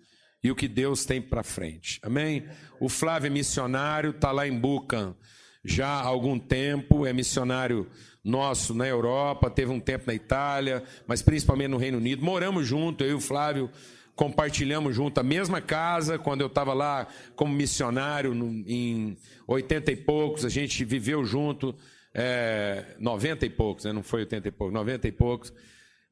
e 0.43 0.51
o 0.51 0.55
que 0.55 0.67
Deus 0.67 1.05
tem 1.05 1.21
para 1.21 1.41
frente. 1.41 1.99
Amém? 2.03 2.45
O 2.81 2.89
Flávio 2.89 3.27
é 3.27 3.29
missionário, 3.29 4.09
está 4.09 4.33
lá 4.33 4.45
em 4.45 4.59
Bucan 4.59 5.15
já 5.63 5.87
há 5.87 6.05
algum 6.05 6.37
tempo, 6.37 7.05
é 7.05 7.13
missionário 7.13 7.87
nosso 8.23 8.73
na 8.73 8.87
Europa, 8.87 9.49
teve 9.49 9.71
um 9.71 9.79
tempo 9.79 10.05
na 10.07 10.13
Itália, 10.13 10.83
mas 11.07 11.21
principalmente 11.21 11.69
no 11.69 11.77
Reino 11.77 11.97
Unido. 11.97 12.25
Moramos 12.25 12.67
junto, 12.67 13.05
eu 13.05 13.11
e 13.11 13.13
o 13.13 13.21
Flávio 13.21 13.69
compartilhamos 14.15 14.93
junto 14.93 15.19
a 15.19 15.23
mesma 15.23 15.61
casa 15.61 16.19
quando 16.19 16.41
eu 16.41 16.47
estava 16.47 16.73
lá 16.73 17.07
como 17.35 17.53
missionário 17.53 18.33
no, 18.33 18.47
em 18.67 19.17
80 19.47 19.91
e 19.91 19.95
poucos, 19.95 20.43
a 20.43 20.49
gente 20.49 20.83
viveu 20.83 21.23
junto, 21.23 21.73
é, 22.13 22.95
90 22.99 23.45
e 23.45 23.49
poucos, 23.49 23.85
né? 23.85 23.93
não 23.93 24.03
foi 24.03 24.21
80 24.21 24.47
e 24.47 24.51
poucos, 24.51 24.73
90 24.73 25.07
e 25.07 25.11
poucos. 25.11 25.53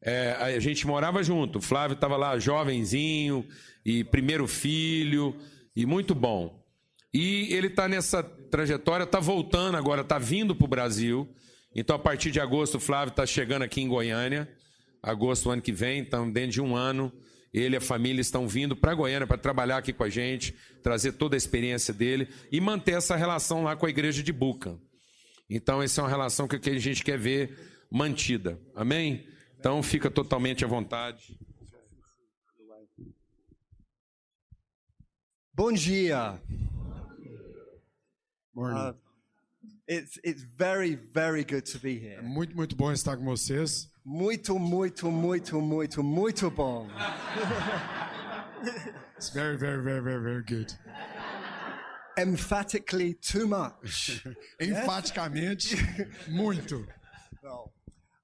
É, 0.02 0.32
a 0.40 0.60
gente 0.60 0.88
morava 0.88 1.22
junto, 1.22 1.60
o 1.60 1.62
Flávio 1.62 1.96
estava 1.96 2.16
lá 2.16 2.40
jovenzinho, 2.40 3.46
e 3.86 4.04
primeiro 4.04 4.48
filho, 4.48 5.36
e 5.76 5.86
muito 5.86 6.16
bom. 6.16 6.64
E 7.14 7.54
ele 7.54 7.68
está 7.68 7.88
nessa 7.88 8.24
trajetória, 8.24 9.04
está 9.04 9.20
voltando 9.20 9.76
agora, 9.76 10.02
está 10.02 10.18
vindo 10.18 10.56
para 10.56 10.66
o 10.66 10.70
Brasil. 10.70 11.28
Então, 11.76 11.96
a 11.96 12.00
partir 12.00 12.32
de 12.32 12.40
agosto, 12.40 12.76
o 12.76 12.80
Flávio 12.80 13.12
está 13.12 13.26
chegando 13.26 13.64
aqui 13.64 13.82
em 13.82 13.88
Goiânia, 13.88 14.50
agosto 15.02 15.46
do 15.46 15.52
ano 15.52 15.62
que 15.62 15.72
vem, 15.72 16.00
então, 16.00 16.30
dentro 16.32 16.52
de 16.52 16.62
um 16.62 16.76
ano, 16.76 17.12
ele 17.54 17.76
e 17.76 17.78
a 17.78 17.82
família 17.82 18.22
estão 18.22 18.48
vindo 18.48 18.76
para 18.76 18.94
Goiânia 18.94 19.28
para 19.28 19.38
trabalhar 19.38 19.78
aqui 19.78 19.92
com 19.92 20.04
a 20.04 20.10
gente, 20.10 20.56
trazer 20.84 21.14
toda 21.14 21.36
a 21.36 21.38
experiência 21.38 21.94
dele 21.94 22.28
e 22.52 22.62
manter 22.62 22.94
essa 22.94 23.16
relação 23.16 23.64
lá 23.64 23.76
com 23.76 23.86
a 23.86 23.90
igreja 23.90 24.22
de 24.24 24.32
Buca. 24.32 24.78
Então, 25.50 25.82
essa 25.82 26.02
é 26.02 26.04
uma 26.04 26.10
relação 26.10 26.48
que 26.48 26.70
a 26.70 26.78
gente 26.80 27.04
quer 27.04 27.18
ver 27.18 27.58
mantida. 27.92 28.60
Amém? 28.76 29.28
Então, 29.58 29.82
fica 29.82 30.10
totalmente 30.12 30.64
à 30.64 30.68
vontade. 30.68 31.38
Bom 35.54 35.74
dia. 35.74 36.40
Morning. 38.54 38.78
Uh, 38.90 38.94
it's 39.88 40.18
it's 40.24 40.44
very 40.58 40.96
very 40.96 41.44
good 41.44 41.64
to 41.72 41.80
be 41.80 41.98
É 41.98 42.14
here. 42.16 42.22
muito, 42.24 42.56
muito 42.56 42.76
bom 42.78 42.92
estar 42.94 43.18
com 43.18 43.26
vocês. 43.26 43.90
Muito 44.06 44.58
muito 44.58 45.12
muito 45.12 45.60
muito 45.62 46.02
muito 46.04 46.50
bom. 46.52 46.88
It's 49.18 49.30
very, 49.32 49.58
very, 49.58 49.82
very, 49.84 50.02
very, 50.02 50.22
very 50.24 50.44
good. 50.44 50.74
Emphatically 52.22 53.14
too 53.16 53.48
much. 53.48 54.24
Enfaticamente, 54.60 55.76
muito. 56.28 56.86
Well, 57.42 57.72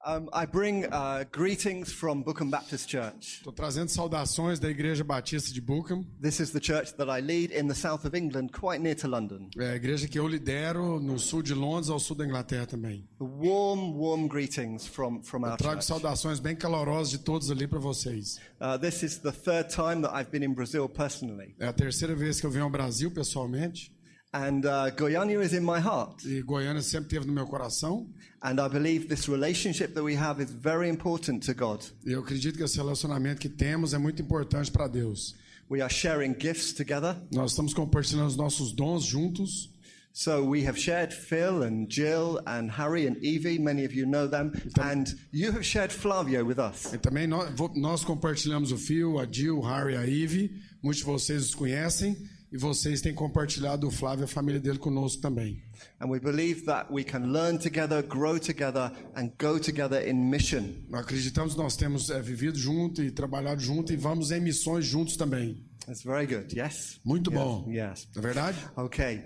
um, 0.06 0.30
I 0.32 0.46
bring 0.46 0.86
uh, 0.92 1.24
greetings 1.32 1.92
from 1.92 2.22
Bookham 2.22 2.50
Baptist 2.52 2.88
Church. 2.90 3.38
Estou 3.40 3.52
trazendo 3.52 3.90
saudações 3.90 4.60
da 4.60 4.70
Igreja 4.70 5.04
Batista 5.04 5.52
de 5.52 5.60
Bookham, 5.62 6.06
This 6.22 6.40
is 6.40 6.52
the 6.52 6.60
church 6.62 6.94
that 6.98 7.10
I 7.10 7.22
lead 7.22 7.52
in 7.52 7.68
the 7.68 7.74
south 7.74 8.06
of 8.06 8.16
England, 8.16 8.50
quite 8.52 8.80
near 8.82 8.96
to 8.96 9.08
London. 9.08 9.50
é 9.58 9.72
a 9.72 9.76
igreja 9.76 10.08
que 10.08 10.20
eu 10.20 10.28
lidero 10.28 11.00
no 11.00 11.18
sul 11.18 11.42
de 11.42 11.54
Londres, 11.54 11.90
ao 11.90 12.00
sul 12.00 12.16
da 12.16 12.26
Inglaterra 12.26 12.66
também. 12.68 13.08
Warm, 13.20 13.94
warm 13.98 14.28
greetings 14.28 14.86
from, 14.86 15.24
from 15.24 15.44
our 15.44 15.58
Trago 15.58 15.76
church. 15.82 15.86
saudações 15.86 16.40
bem 16.40 16.56
calorosas 16.56 17.10
de 17.12 17.18
todos 17.20 17.50
ali 17.50 17.68
para 17.68 17.80
vocês. 17.80 18.40
Uh, 18.62 18.78
this 18.80 19.02
is 19.04 19.18
the 19.18 19.32
third 19.32 19.70
time 19.70 20.02
that 20.02 20.14
I've 20.16 20.30
been 20.32 20.44
in 20.44 20.54
Brazil 20.54 20.88
personally. 20.88 21.56
É 21.60 21.68
a 21.68 21.74
terceira 21.74 22.14
vez 22.16 22.40
que 22.40 22.46
eu 22.46 22.52
venho 22.52 22.66
ao 22.66 22.70
Brasil 22.70 23.10
pessoalmente, 23.12 23.92
And 24.36 24.66
uh, 24.66 24.92
Goiânia 24.92 25.42
is 25.42 25.54
in 25.54 25.62
my 25.62 25.80
heart. 25.80 26.26
e 26.26 26.42
Goiânia 26.42 26.82
sempre 26.82 27.08
teve 27.08 27.26
no 27.26 27.32
meu 27.32 27.48
coração. 27.48 28.06
And 28.42 28.60
I 28.60 28.68
believe 28.68 29.08
this 29.08 29.30
relationship 29.30 29.94
that 29.94 30.04
we 30.04 30.14
have 30.16 30.42
is 30.44 30.52
very 30.52 30.90
important 30.90 31.46
to 31.46 31.54
God. 31.54 31.86
E 32.06 32.12
eu 32.12 32.20
acredito 32.20 32.58
que 32.58 32.64
esse 32.64 32.76
relacionamento 32.76 33.40
que 33.40 33.48
temos 33.48 33.94
é 33.94 33.98
muito 33.98 34.22
importante 34.22 34.70
para 34.70 34.90
Deus. 34.90 35.36
We 35.70 35.82
are 35.82 35.90
sharing 35.92 36.36
gifts 36.38 36.74
together. 36.74 37.16
Nós 37.32 37.52
estamos 37.52 37.74
compartilhando 37.74 38.28
os 38.28 38.36
nossos 38.36 38.74
dons 38.74 39.06
juntos. 39.06 39.70
So 40.12 40.44
we 40.44 40.68
have 40.68 40.78
shared 40.78 41.14
Phil 41.14 41.64
and 41.64 41.88
Jill 41.90 42.42
and 42.46 42.70
Harry 42.72 43.08
and 43.08 43.16
Evie. 43.22 43.58
Many 43.58 43.86
of 43.86 43.96
you 43.96 44.06
know 44.06 44.28
them. 44.28 44.52
And 44.78 45.06
you 45.32 45.52
have 45.54 45.64
shared 45.64 45.94
Flavio 45.94 46.44
with 46.46 46.60
us. 46.60 46.94
E 46.94 46.98
também 46.98 47.26
nós, 47.26 47.50
nós 47.74 48.04
compartilhamos 48.04 48.74
o 48.74 48.78
Phil, 48.78 49.18
a 49.18 49.26
Jill, 49.26 49.62
Harry, 49.62 49.96
a 49.96 50.06
Eve. 50.06 50.62
Muitos 50.84 51.00
de 51.00 51.06
vocês 51.06 51.46
os 51.46 51.56
conhecem. 51.56 52.18
E 52.56 52.58
vocês 52.58 53.02
têm 53.02 53.14
compartilhado 53.14 53.86
o 53.86 53.92
Flávio 53.92 54.24
e 54.24 54.26
a 54.26 54.28
família 54.30 54.62
dele 54.62 54.78
conosco 54.78 55.22
também. 55.22 55.62
And 56.00 56.08
we 56.08 56.22
believe 56.22 56.62
that 56.62 56.90
we 56.90 57.04
can 57.04 57.26
learn 57.26 57.58
together, 57.58 58.02
grow 58.02 58.40
together, 58.40 58.94
and 59.14 59.30
go 59.38 59.60
together 59.60 60.08
in 60.08 60.14
mission. 60.14 60.64
Nós 60.88 61.02
acreditamos 61.02 61.54
nós 61.58 61.76
temos 61.76 62.10
é, 62.10 62.22
vivido 62.22 62.58
junto 62.58 63.04
e 63.04 63.12
trabalhado 63.12 63.62
junto 63.62 63.92
e 63.92 63.98
vamos 63.98 64.32
em 64.32 64.40
missões 64.40 64.86
juntos 64.86 65.18
também. 65.18 65.66
That's 65.86 66.04
very 66.04 66.26
good. 66.26 66.58
Yes? 66.58 66.98
Muito 67.04 67.30
bom. 67.30 67.66
Yes. 67.68 68.08
Não 68.16 68.22
é 68.22 68.26
verdade? 68.26 68.58
Okay. 68.78 69.22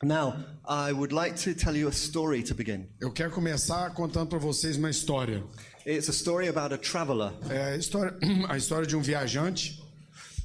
Now, 0.00 0.36
I 0.64 0.92
would 0.92 1.12
like 1.12 1.34
to 1.42 1.56
tell 1.56 1.76
you 1.76 1.88
a 1.88 1.92
story 1.92 2.44
to 2.44 2.54
begin. 2.54 2.86
Eu 3.00 3.10
quero 3.12 3.32
começar 3.32 3.90
contando 3.90 4.28
para 4.28 4.38
vocês 4.38 4.76
uma 4.76 4.88
história. 4.88 5.42
It's 5.84 6.08
a 6.08 6.12
story 6.12 6.46
about 6.46 6.72
a 6.72 6.78
traveler. 6.78 7.32
É 7.50 7.72
a 7.72 7.76
história, 7.76 8.16
a 8.48 8.56
história 8.56 8.86
de 8.86 8.94
um 8.94 9.02
viajante. 9.02 9.81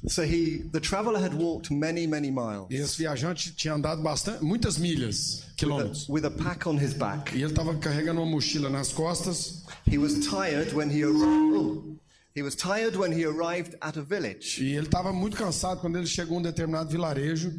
So 0.06 0.22
he, 0.22 0.58
the 0.72 0.80
traveler 0.80 1.18
had 1.20 1.34
walked 1.34 1.70
many, 1.72 2.06
many 2.06 2.30
miles 2.30 2.68
E 2.70 2.76
esse 2.76 2.96
viajante 2.98 3.52
tinha 3.56 3.74
andado 3.74 4.00
bastante, 4.00 4.44
muitas 4.44 4.78
milhas, 4.78 5.44
quilômetros. 5.56 6.08
with 6.08 6.24
a 6.24 6.30
pack 6.30 6.66
on 6.68 6.76
his 6.78 6.94
back. 6.94 7.34
E 7.36 7.42
ele 7.42 7.50
estava 7.52 7.74
carregando 7.78 8.20
uma 8.22 8.30
mochila 8.30 8.70
nas 8.70 8.92
costas. 8.92 9.64
He 9.90 9.98
was 9.98 10.14
tired 10.28 10.72
when 10.72 10.88
he 10.90 11.02
arrived. 11.02 11.98
He 12.36 12.42
was 12.42 12.54
tired 12.54 12.96
when 12.96 13.10
he 13.12 13.24
arrived 13.24 13.76
at 13.80 13.96
a 13.98 14.02
village. 14.02 14.62
E 14.62 14.72
ele 14.76 14.86
estava 14.86 15.12
muito 15.12 15.36
cansado 15.36 15.80
quando 15.80 15.96
ele 15.98 16.06
chegou 16.06 16.36
a 16.36 16.40
um 16.40 16.42
determinado 16.42 16.88
vilarejo. 16.90 17.52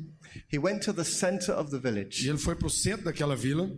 He 0.49 0.57
went 0.57 0.81
to 0.85 0.93
the 0.93 1.03
center 1.03 1.51
of 1.53 1.69
the 1.71 1.77
E 1.77 1.79
village. 1.81 2.29
ele 2.29 2.37
foi 2.37 2.55
para 2.55 2.67
o 2.67 2.69
centro 2.69 3.03
daquela 3.05 3.35
vila. 3.35 3.69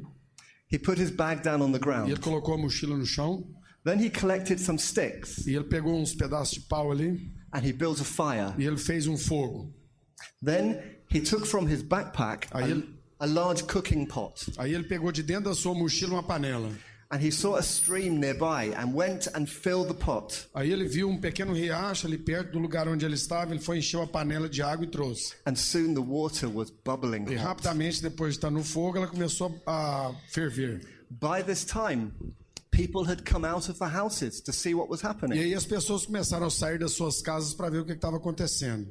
He 0.71 0.77
put 0.77 1.01
his 1.01 1.09
bag 1.09 1.41
down 1.41 1.61
on 1.63 1.71
the 1.71 1.79
E 1.79 1.81
ele 1.81 1.83
ground. 1.83 2.19
colocou 2.19 2.53
a 2.53 2.57
mochila 2.59 2.95
no 2.95 3.05
chão. 3.05 3.43
Then 3.83 3.99
he 3.99 4.11
collected 4.11 4.59
some 4.61 4.77
sticks 4.77 5.47
E 5.47 5.55
ele 5.55 5.63
pegou 5.63 5.99
uns 5.99 6.13
pedaços 6.13 6.53
de 6.53 6.67
pau 6.67 6.91
ali. 6.91 7.31
And 7.53 7.65
he 7.65 7.71
built 7.73 7.99
a 7.99 8.03
fire. 8.05 8.53
E 8.57 8.65
ele 8.65 8.77
fez 8.77 9.07
um 9.07 9.17
fogo. 9.17 9.73
Then 10.43 10.79
he 11.09 11.19
took 11.21 11.45
from 11.45 11.67
his 11.67 11.81
backpack 11.83 12.47
Aí 12.51 12.71
ele- 12.71 12.87
a, 13.19 13.25
a 13.25 13.27
large 13.27 13.63
cooking 13.63 14.05
pot. 14.05 14.51
Aí 14.57 14.73
ele 14.73 14.83
pegou 14.85 15.11
de 15.11 15.23
dentro 15.23 15.45
da 15.49 15.55
sua 15.55 15.73
mochila 15.73 16.13
uma 16.13 16.23
panela. 16.23 16.71
And 17.13 17.17
he 17.21 17.29
saw 17.29 17.57
a 17.57 17.61
stream 17.61 18.19
nearby 18.19 18.73
and 18.73 18.93
went 18.95 19.27
and 19.35 19.45
filled 19.45 19.89
the 19.89 19.93
pot. 19.93 20.47
Aí 20.55 20.71
ele 20.71 20.87
viu 20.87 21.09
um 21.09 21.19
pequeno 21.19 21.51
riacho 21.53 22.07
ali 22.07 22.17
perto 22.17 22.53
do 22.53 22.59
lugar 22.59 22.87
onde 22.87 23.03
ele 23.05 23.15
estava. 23.15 23.51
Ele 23.53 23.59
foi 23.59 23.79
encheu 23.79 24.01
a 24.01 24.07
panela 24.07 24.47
de 24.47 24.61
água 24.61 24.85
e 24.85 24.87
trouxe. 24.89 25.33
And 25.45 25.55
soon 25.55 25.93
the 25.93 25.99
water 25.99 26.47
was 26.49 26.69
bubbling 26.85 27.25
E 27.29 27.35
rapidamente, 27.35 28.01
depois 28.01 28.33
de 28.33 28.37
estar 28.37 28.49
no 28.49 28.63
fogo, 28.63 28.97
ela 28.97 29.07
começou 29.07 29.61
a 29.67 30.13
ferver. 30.29 30.79
By 31.09 31.43
this 31.45 31.65
time, 31.65 32.13
people 32.71 33.03
had 33.03 33.23
come 33.23 33.45
out 33.45 33.69
of 33.69 33.77
the 33.77 33.85
houses 33.87 34.41
to 34.41 34.51
see 34.51 34.73
what 34.73 34.89
was 34.89 35.01
E 35.03 35.07
happening. 35.07 35.39
aí 35.39 35.53
as 35.53 35.65
pessoas 35.65 36.05
começaram 36.05 36.47
a 36.47 36.49
sair 36.49 36.79
das 36.79 36.93
suas 36.93 37.21
casas 37.21 37.53
para 37.53 37.69
ver 37.69 37.79
o 37.79 37.85
que 37.85 37.91
estava 37.93 38.17
acontecendo. 38.17 38.87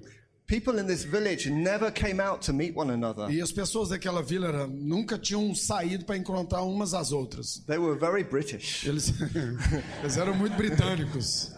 People 0.46 0.80
in 0.80 0.86
this 0.86 1.04
village 1.04 1.48
never 1.48 1.92
came 1.92 2.20
out 2.20 2.44
to 2.44 2.52
meet 2.52 2.76
one 2.76 2.90
another. 2.92 3.30
E 3.30 3.40
as 3.40 3.52
pessoas 3.52 3.88
daquela 3.90 4.20
vila 4.20 4.66
nunca 4.66 5.16
tinham 5.16 5.54
saído 5.54 6.04
para 6.04 6.16
encontrar 6.16 6.62
umas 6.62 6.92
às 6.92 7.12
outras. 7.12 7.62
They 7.66 7.78
were 7.78 7.96
very 7.98 8.24
British. 8.24 8.84
Eles, 8.84 9.12
eles 10.02 10.16
eram 10.16 10.34
muito 10.34 10.56
britânicos. 10.56 11.52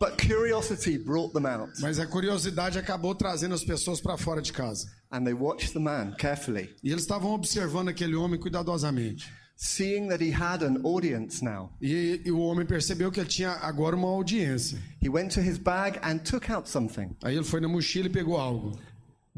But 0.00 0.16
curiosity 0.16 0.96
brought 0.98 1.32
them 1.34 1.46
out. 1.46 1.70
Mas 1.80 1.98
a 2.00 2.06
curiosidade 2.06 2.78
acabou 2.78 3.14
trazendo 3.14 3.54
as 3.54 3.62
pessoas 3.62 4.00
para 4.00 4.16
fora 4.16 4.40
de 4.40 4.52
casa. 4.52 4.88
And 5.12 5.24
they 5.24 5.34
watched 5.34 5.74
the 5.74 5.78
man 5.78 6.14
carefully, 6.18 6.74
E 6.82 6.90
eles 6.90 7.02
estavam 7.02 7.32
observando 7.34 7.88
aquele 7.90 8.16
homem 8.16 8.40
cuidadosamente. 8.40 9.30
Seeing 9.56 10.08
that 10.08 10.22
he 10.24 10.30
had 10.32 10.62
an 10.62 10.80
audience 10.84 11.42
now. 11.44 11.70
E, 11.80 12.20
e 12.24 12.30
o 12.32 12.38
homem 12.40 12.66
percebeu 12.66 13.10
que 13.12 13.20
ele 13.20 13.28
tinha 13.28 13.50
agora 13.62 13.94
uma 13.96 14.08
audiência. 14.08 14.78
He 15.00 15.08
went 15.08 15.32
to 15.34 15.40
his 15.40 15.58
bag 15.58 15.98
and 16.02 16.18
took 16.18 16.50
out 16.50 16.68
something. 16.68 17.10
Aí 17.22 17.34
ele 17.36 17.44
foi 17.44 17.60
na 17.60 17.68
mochila 17.68 18.06
e 18.06 18.10
pegou 18.10 18.36
algo. 18.36 18.78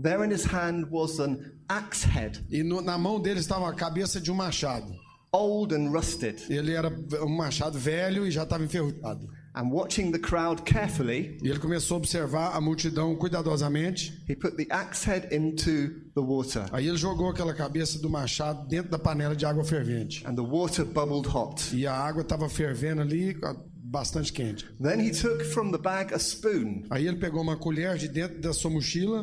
There 0.00 0.24
in 0.24 0.32
his 0.32 0.44
hand 0.44 0.86
was 0.90 1.20
an 1.20 1.38
axe 1.68 2.04
head, 2.04 2.44
E 2.50 2.62
no- 2.62 2.80
na 2.80 2.98
mão 2.98 3.20
dele 3.20 3.38
estava 3.40 3.68
a 3.68 3.74
cabeça 3.74 4.20
de 4.20 4.30
um 4.30 4.34
machado. 4.34 4.92
old 5.32 5.74
and 5.74 5.90
rusted. 5.90 6.40
Ele 6.48 6.72
era 6.72 6.88
um 7.22 7.28
machado 7.36 7.76
velho 7.78 8.24
e 8.26 8.30
já 8.30 8.44
estava 8.44 8.62
enferrujado. 8.64 9.28
And 9.56 9.70
watching 9.70 10.10
the 10.10 10.18
crowd 10.18 10.62
carefully, 10.64 11.38
E 11.40 11.48
ele 11.48 11.60
começou 11.60 11.94
a 11.94 11.98
observar 11.98 12.56
a 12.56 12.60
multidão 12.60 13.14
cuidadosamente. 13.14 14.12
he 14.28 14.34
put 14.34 14.56
the 14.56 14.66
axe 14.68 15.04
head 15.06 15.28
into 15.32 16.00
the 16.14 16.20
water, 16.20 16.64
Aí 16.72 16.88
ele 16.88 16.96
jogou 16.96 17.28
aquela 17.30 17.54
cabeça 17.54 17.98
do 18.00 18.10
machado 18.10 18.66
dentro 18.66 18.90
da 18.90 18.98
panela 18.98 19.36
de 19.36 19.46
água 19.46 19.62
fervente. 19.64 20.26
and 20.26 20.34
the 20.34 20.42
water 20.42 20.84
bubbled 20.84 21.28
hot. 21.28 21.72
E 21.76 21.86
a 21.86 21.94
água 21.94 22.22
estava 22.22 22.48
fervendo 22.48 23.00
ali, 23.02 23.38
bastante 23.76 24.32
quente. 24.32 24.66
Then 24.82 24.98
he 25.00 25.12
took 25.12 25.44
from 25.44 25.70
the 25.70 25.78
bag 25.78 26.12
a 26.12 26.18
spoon 26.18 26.82
Aí 26.90 27.06
ele 27.06 27.18
pegou 27.18 27.40
uma 27.40 27.56
colher 27.56 27.96
de 27.96 28.08
dentro 28.08 28.40
da 28.40 28.52
sua 28.52 28.72
mochila, 28.72 29.20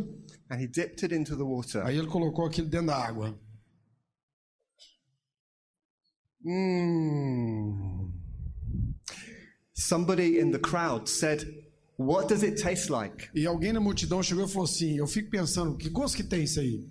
and 0.49 0.61
he 0.61 0.65
dipped 0.67 1.03
it 1.03 1.13
into 1.13 1.35
the 1.35 1.43
water. 1.43 1.85
aí 1.85 1.97
ele 1.97 2.07
colocou 2.07 2.45
aquilo 2.45 2.69
dentro 2.69 2.87
da 2.87 2.95
água. 2.95 3.37
Mmm. 6.45 8.00
Somebody 9.81 10.39
in 10.39 10.51
the 10.51 10.59
crowd 10.59 11.07
said, 11.09 11.43
What 11.97 12.27
does 12.29 12.43
it 12.43 12.61
taste 12.61 12.89
like? 12.91 13.29
E 13.33 13.45
alguém 13.45 13.73
na 13.73 13.79
multidão 13.79 14.21
chegou 14.23 14.45
e 14.45 14.47
falou 14.47 14.65
assim: 14.65 14.97
Eu 14.97 15.07
fico 15.07 15.29
pensando, 15.29 15.75
que 15.77 15.89
gosto 15.89 16.15
que 16.17 16.23
tem 16.23 16.43
isso 16.43 16.59
aí? 16.59 16.85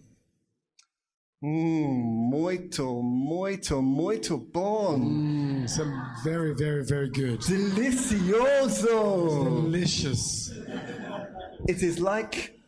Mmm, 1.43 2.29
muito, 2.31 3.03
muito, 3.03 3.81
muito 3.81 4.37
bom. 4.37 4.97
Hum, 4.99 5.65
Isso 5.65 5.81
é 5.83 5.87
very, 6.23 6.55
very, 6.55 6.85
very 6.85 7.09
good. 7.09 7.39
Delicioso. 7.47 8.87
Delicious. 9.71 10.51
It 11.69 11.83
is 11.85 11.99
like 11.99 12.60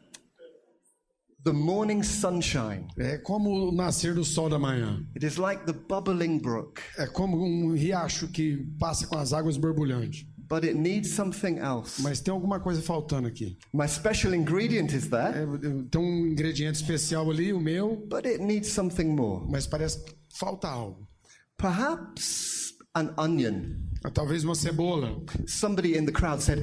the 1.45 1.53
morning 1.53 2.03
sunshine. 2.03 2.87
É 2.99 3.19
como 3.19 3.69
o 3.69 3.73
nascer 3.73 4.15
do 4.15 4.25
sol 4.25 4.49
da 4.49 4.59
manhã. 4.59 5.05
It 5.17 5.25
is 5.27 5.37
like 5.37 5.65
the 5.67 5.73
bubbling 5.73 6.39
brook, 6.39 6.81
É 6.99 7.07
como 7.07 7.37
um 7.43 7.73
riacho 7.75 8.29
que 8.29 8.59
passa 8.79 9.07
com 9.07 9.17
as 9.19 9.33
águas 9.33 9.57
borbulhantes. 9.57 10.27
but 10.49 10.65
it 10.65 10.75
needs 10.75 11.09
something 11.15 11.57
else. 11.59 12.03
Mas 12.03 12.21
tem 12.21 12.31
alguma 12.33 12.61
coisa 12.61 12.83
faltando 12.83 13.27
aqui. 13.27 13.57
My 13.73 13.89
special 13.89 14.35
ingredient 14.35 14.93
is 14.93 15.09
there, 15.09 15.35
É, 15.39 15.47
tem 15.91 15.99
um 16.01 16.27
ingrediente 16.27 16.77
especial 16.83 17.31
ali, 17.31 17.53
o 17.55 17.61
meu, 17.61 17.97
but 18.11 18.27
it 18.27 18.39
needs 18.43 18.69
something 18.69 19.07
more. 19.07 19.47
mas 19.51 19.67
parece 19.67 20.05
que 20.05 20.15
falta 20.39 20.69
algo. 20.69 21.09
Perhaps 21.57 22.75
an 22.95 23.15
onion. 23.17 23.77
Talvez 24.11 24.45
uma 24.45 24.55
cebola. 24.55 25.17
Somebody 25.47 25.97
in 25.97 26.05
the 26.07 26.13
crowd 26.13 26.43
said, 26.43 26.61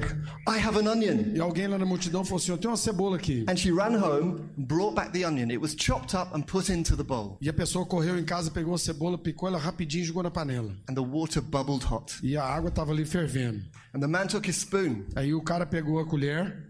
I 0.48 0.58
have 0.58 0.78
an 0.78 0.88
onion. 0.90 1.34
E 1.34 1.40
alguém 1.40 1.66
lá 1.66 1.78
na 1.78 1.86
multidão 1.86 2.24
falou 2.24 2.38
assim: 2.38 2.52
Eu 2.52 2.58
tenho 2.58 2.70
uma 2.70 2.76
cebola 2.76 3.16
aqui. 3.16 3.44
And 3.48 3.56
she 3.56 3.70
ran 3.70 3.96
home, 3.98 4.40
brought 4.56 4.94
back 4.94 5.12
the 5.12 5.24
onion. 5.26 5.48
It 5.50 5.58
was 5.58 5.74
chopped 5.78 6.14
up 6.16 6.34
and 6.34 6.42
put 6.42 6.70
into 6.72 6.96
the 6.96 7.02
bowl, 7.04 7.38
E 7.40 7.48
a 7.48 7.52
pessoa 7.52 7.84
correu 7.86 8.18
em 8.18 8.24
casa, 8.24 8.50
pegou 8.50 8.74
a 8.74 8.78
cebola, 8.78 9.16
picou 9.18 9.48
ela 9.48 9.58
rapidinho 9.58 10.02
e 10.02 10.06
jogou 10.06 10.22
na 10.22 10.30
panela. 10.30 10.74
and 10.88 10.94
the 10.94 11.00
water 11.00 11.40
bubbled 11.42 11.84
hot. 11.84 12.14
E 12.22 12.36
a 12.36 12.44
água 12.44 12.68
estava 12.68 12.92
ali 12.92 13.04
fervendo. 13.04 13.60
And 13.94 14.00
the 14.00 14.06
man 14.06 14.26
took 14.26 14.48
his 14.48 14.56
spoon. 14.56 15.04
Aí 15.16 15.34
o 15.34 15.42
cara 15.42 15.66
pegou 15.66 15.98
a 15.98 16.06
colher 16.06 16.69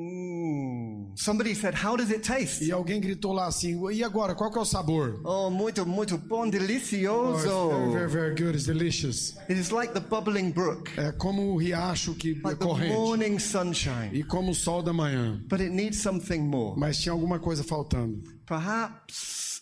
Mm. 0.00 1.12
Somebody 1.16 1.54
said, 1.54 1.74
How 1.74 1.96
does 1.96 2.10
it 2.10 2.20
taste? 2.22 2.64
e 2.64 2.72
alguém 2.72 3.00
gritou 3.00 3.32
lá 3.32 3.46
assim: 3.46 3.78
E 3.92 4.02
agora, 4.02 4.34
qual 4.34 4.50
que 4.50 4.58
é 4.58 4.62
o 4.62 4.64
sabor? 4.64 5.20
Oh, 5.24 5.50
muito, 5.50 5.84
muito 5.86 6.16
bom, 6.16 6.40
Oh, 6.42 6.46
it's 6.46 6.56
very, 6.58 6.66
delicioso. 6.66 7.92
very, 7.92 8.08
very 8.10 8.34
good. 8.34 8.54
It's 8.54 8.64
delicious. 8.66 9.36
It 9.48 9.58
is 9.60 9.70
like 9.70 9.92
the 9.92 10.00
bubbling 10.00 10.50
brook, 10.52 10.90
É 10.96 11.12
como 11.12 11.52
o 11.52 11.56
riacho 11.58 12.14
que 12.14 12.34
like 12.42 12.58
the 12.58 12.64
corrente. 12.64 12.94
morning 12.94 13.38
sunshine. 13.38 14.10
E 14.12 14.22
como 14.24 14.52
o 14.52 14.54
sol 14.54 14.82
da 14.82 14.92
manhã. 14.92 15.40
But 15.48 15.60
it 15.60 15.70
needs 15.70 15.98
something 16.00 16.40
more. 16.40 16.78
Mas 16.78 16.98
tinha 16.98 17.12
alguma 17.12 17.38
coisa 17.38 17.62
faltando. 17.62 18.22
Perhaps 18.46 19.60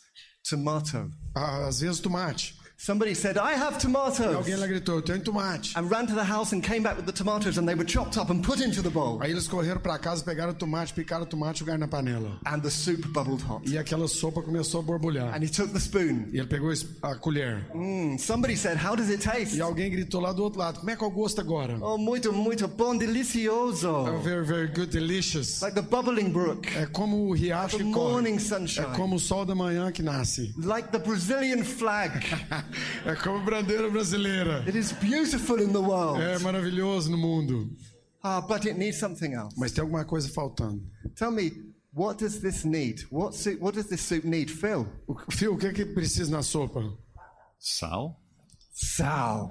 tomato. 0.48 1.11
Ah, 1.35 1.66
Às 1.66 1.81
vezes 1.81 2.01
tomate. 2.01 2.55
Somebody 2.81 3.12
said, 3.12 3.37
I 3.38 3.55
have 3.55 3.77
tomatoes. 3.77 4.37
alguém 4.37 4.55
lá 4.55 4.64
gritou: 4.64 4.95
Eu 4.97 5.03
tenho 5.03 5.21
tomate. 5.21 5.77
And 5.77 5.88
ran 5.91 6.07
to 6.07 6.14
the 6.14 6.23
house 6.23 6.53
and 6.55 6.61
came 6.62 6.81
back 6.81 6.97
with 6.97 7.07
the 7.07 7.12
tomatoes, 7.12 7.59
and 7.59 7.67
they 7.67 7.75
were 7.75 7.85
chopped 7.85 8.17
up 8.17 8.31
and 8.33 8.41
put 8.41 8.61
into 8.64 8.81
the 8.83 8.88
bowl. 8.88 9.19
Aí 9.21 9.33
eles 9.33 9.49
correram 9.49 9.81
para 9.81 9.99
casa, 9.99 10.23
pegaram 10.23 10.53
o 10.53 10.55
tomate, 10.55 10.95
picaram 10.95 11.25
o 11.25 11.27
tomate 11.27 11.57
e 11.57 11.59
jogaram 11.67 11.81
na 11.81 11.88
panela. 11.88 12.38
And 12.47 12.61
the 12.61 12.71
soup 12.71 13.05
bubbled 13.09 13.43
hot. 13.43 13.69
E 13.69 13.77
aquela 13.77 14.07
sopa 14.07 14.41
começou 14.43 14.79
a 14.79 14.83
borbulhar. 14.85 15.35
And 15.35 15.43
he 15.43 15.49
took 15.49 15.73
the 15.73 15.81
spoon. 15.81 16.29
E 16.33 16.38
ele 16.38 16.47
pegou 16.47 16.71
a 17.03 17.17
colher. 17.17 17.67
Mm, 17.75 18.17
somebody 18.17 18.55
said, 18.57 18.79
How 18.79 18.95
does 18.95 19.11
it 19.11 19.25
taste? 19.25 19.57
E 19.57 19.61
alguém 19.61 19.91
gritou 19.91 20.21
lá 20.21 20.33
do 20.33 20.45
outro 20.45 20.61
lado: 20.61 20.79
Como 20.79 20.88
é 20.88 20.95
que 20.95 21.03
é 21.03 21.07
o 21.07 21.11
gosto 21.11 21.41
agora? 21.41 21.77
Oh, 21.81 21.99
muito, 21.99 22.33
muito 22.33 22.69
bom, 22.69 22.97
delicioso. 22.97 24.05
very, 24.23 24.45
very 24.47 24.69
good, 24.69 24.87
delicious. 24.93 25.61
Like 25.62 25.75
the 25.75 25.83
bubbling 25.83 26.31
brook, 26.31 26.69
É 26.77 26.87
como 26.87 27.27
o 27.29 27.33
riacho 27.33 27.77
the 27.77 27.83
que 27.83 27.91
corre. 27.91 28.12
morning 28.12 28.37
É 28.37 28.38
sunshine, 28.38 28.87
como 28.95 29.17
o 29.17 29.19
sol 29.19 29.45
da 29.45 29.55
manhã 29.57 29.91
que 29.91 30.01
nasce. 30.01 30.55
like 30.57 30.91
the 30.93 30.99
Brazilian 31.01 31.64
flag. 31.64 32.12
É 33.04 33.14
como 33.16 33.44
bandeira 33.44 33.88
brasileira. 33.90 34.62
It 34.68 34.76
is 34.78 34.92
beautiful 34.92 35.61
in 35.62 35.72
the 35.72 35.78
world. 35.78 36.20
É 36.22 36.38
maravilhoso 36.38 37.11
no 37.11 37.16
mundo. 37.18 37.70
Ah, 38.22 38.40
but 38.40 38.64
it 38.66 38.78
needs 38.78 38.98
something 38.98 39.33
else. 39.35 39.54
Mas 39.59 39.72
tem 39.72 39.83
alguma 39.83 40.04
coisa 40.04 40.28
faltando. 40.28 40.83
Tell 41.14 41.31
me, 41.31 41.52
what 41.94 42.18
does 42.22 42.40
this 42.40 42.64
need? 42.64 43.07
What, 43.11 43.37
soup, 43.37 43.61
what 43.61 43.74
does 43.76 43.87
this 43.88 44.00
soup 44.00 44.24
need? 44.24 44.50
Phil? 44.50 44.87
O- 45.07 45.16
Fio, 45.31 45.54
o 45.54 45.57
que 45.59 45.68
é 45.68 45.72
que 45.72 45.85
precisa 45.87 46.31
na 46.31 46.42
sopa? 46.42 46.83
Sal? 47.59 48.20
Sal. 48.81 49.51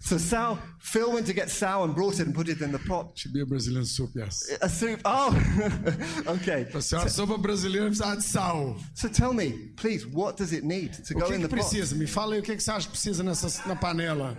So 0.00 0.18
Sal, 0.18 0.58
Phil 0.80 1.12
went 1.12 1.26
to 1.28 1.32
get 1.32 1.48
Sal 1.50 1.84
and 1.84 1.94
brought 1.94 2.14
it 2.14 2.26
and 2.26 2.34
put 2.34 2.48
it 2.48 2.60
in 2.60 2.72
the 2.72 2.80
pot. 2.80 3.12
Should 3.16 3.32
be 3.32 3.42
a 3.42 3.46
Brazilian 3.46 3.84
soup, 3.84 4.10
yes. 4.16 4.50
A 4.60 4.68
soup. 4.68 5.00
Oh, 5.04 5.30
okay. 6.26 6.66
Uma 6.72 6.80
sopa 7.08 7.38
brasileira 7.38 7.86
precisa 7.88 8.16
de 8.16 8.22
sal. 8.22 8.76
So 8.94 9.08
tell 9.08 9.32
me, 9.32 9.52
please, 9.76 10.04
what 10.04 10.36
does 10.36 10.52
it 10.52 10.64
need 10.64 10.94
to 10.94 11.14
O 11.14 11.20
go 11.20 11.26
que, 11.28 11.34
in 11.34 11.40
que 11.42 11.46
the 11.48 11.56
pot? 11.56 11.64
precisa? 11.64 11.94
Me 11.94 12.06
fala 12.06 12.34
aí 12.34 12.40
o 12.40 12.42
que, 12.42 12.56
que 12.56 12.62
você 12.62 12.72
acha 12.72 12.86
que 12.86 12.92
precisa 12.92 13.22
nessa, 13.22 13.68
na 13.68 13.76
panela. 13.76 14.36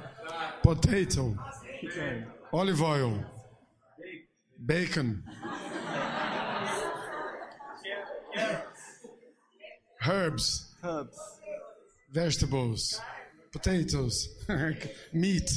Potato. 0.61 1.37
Olive 2.51 2.81
oil. 2.83 3.25
Bacon. 4.59 5.23
Herbs. 10.05 10.75
Herbs. 10.83 11.17
Vegetables. 12.11 12.99
Potatoes. 13.51 14.29
meat. 15.13 15.49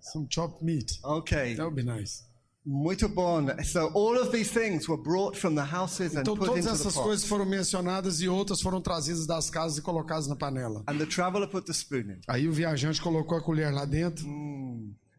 Some 0.00 0.26
chopped 0.28 0.62
meat. 0.62 0.92
Okay. 1.04 1.54
That 1.54 1.64
would 1.64 1.76
be 1.76 1.82
nice. 1.82 2.24
Muito 2.64 3.08
bom. 3.08 3.48
So 3.64 3.90
all 3.94 4.18
of 4.18 4.30
these 4.32 4.50
things 4.50 4.86
were 4.86 4.98
brought 4.98 5.34
from 5.34 5.54
the 5.54 5.64
houses 5.64 6.14
and 6.14 6.20
Então 6.20 6.36
put 6.36 6.46
todas 6.46 6.66
into 6.66 6.76
the 6.76 6.88
essas 6.88 6.94
coisas 6.94 7.24
foram 7.24 7.46
mencionadas 7.46 8.20
e 8.20 8.28
outras 8.28 8.60
foram 8.60 8.82
trazidas 8.82 9.26
das 9.26 9.48
casas 9.48 9.78
e 9.78 9.82
colocadas 9.82 10.26
na 10.28 10.36
panela. 10.36 10.84
And 10.86 10.98
the 10.98 11.06
traveler 11.06 11.48
put 11.48 11.64
the 11.66 11.72
spoon 11.72 12.10
in. 12.10 12.20
Aí 12.28 12.46
o 12.46 12.52
viajante 12.52 13.00
colocou 13.00 13.38
a 13.38 13.42
colher 13.42 13.72
lá 13.72 13.86
dentro. 13.86 14.26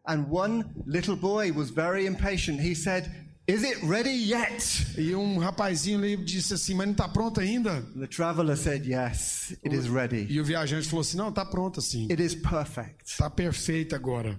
And 0.06 0.26
one 0.30 0.64
little 0.86 1.16
boy 1.16 1.52
was 1.52 1.70
very 1.70 2.06
impatient. 2.06 2.60
He 2.60 2.74
said, 2.74 3.10
Is 3.46 3.64
it 3.64 3.84
ready 3.84 4.10
yet? 4.10 4.96
E 4.96 5.14
um 5.16 5.38
rapazinho 5.38 5.98
ali 5.98 6.16
disse 6.16 6.54
assim, 6.54 6.74
mas 6.74 6.86
não 6.86 6.92
está 6.92 7.08
pronto 7.08 7.40
ainda? 7.40 7.82
The 7.98 8.06
traveler 8.06 8.56
said, 8.56 8.86
Yes, 8.86 9.56
it 9.64 9.74
is 9.74 9.88
ready. 9.88 10.26
E 10.30 10.40
o 10.40 10.44
viajante 10.44 10.88
falou 10.88 11.00
assim, 11.00 11.16
não, 11.16 11.28
está 11.28 11.44
pronto 11.44 11.80
assim. 11.80 12.04
It 12.08 12.22
is 12.22 12.36
perfect. 12.36 13.04
Está 13.04 13.28
perfeito 13.28 13.96
agora. 13.96 14.38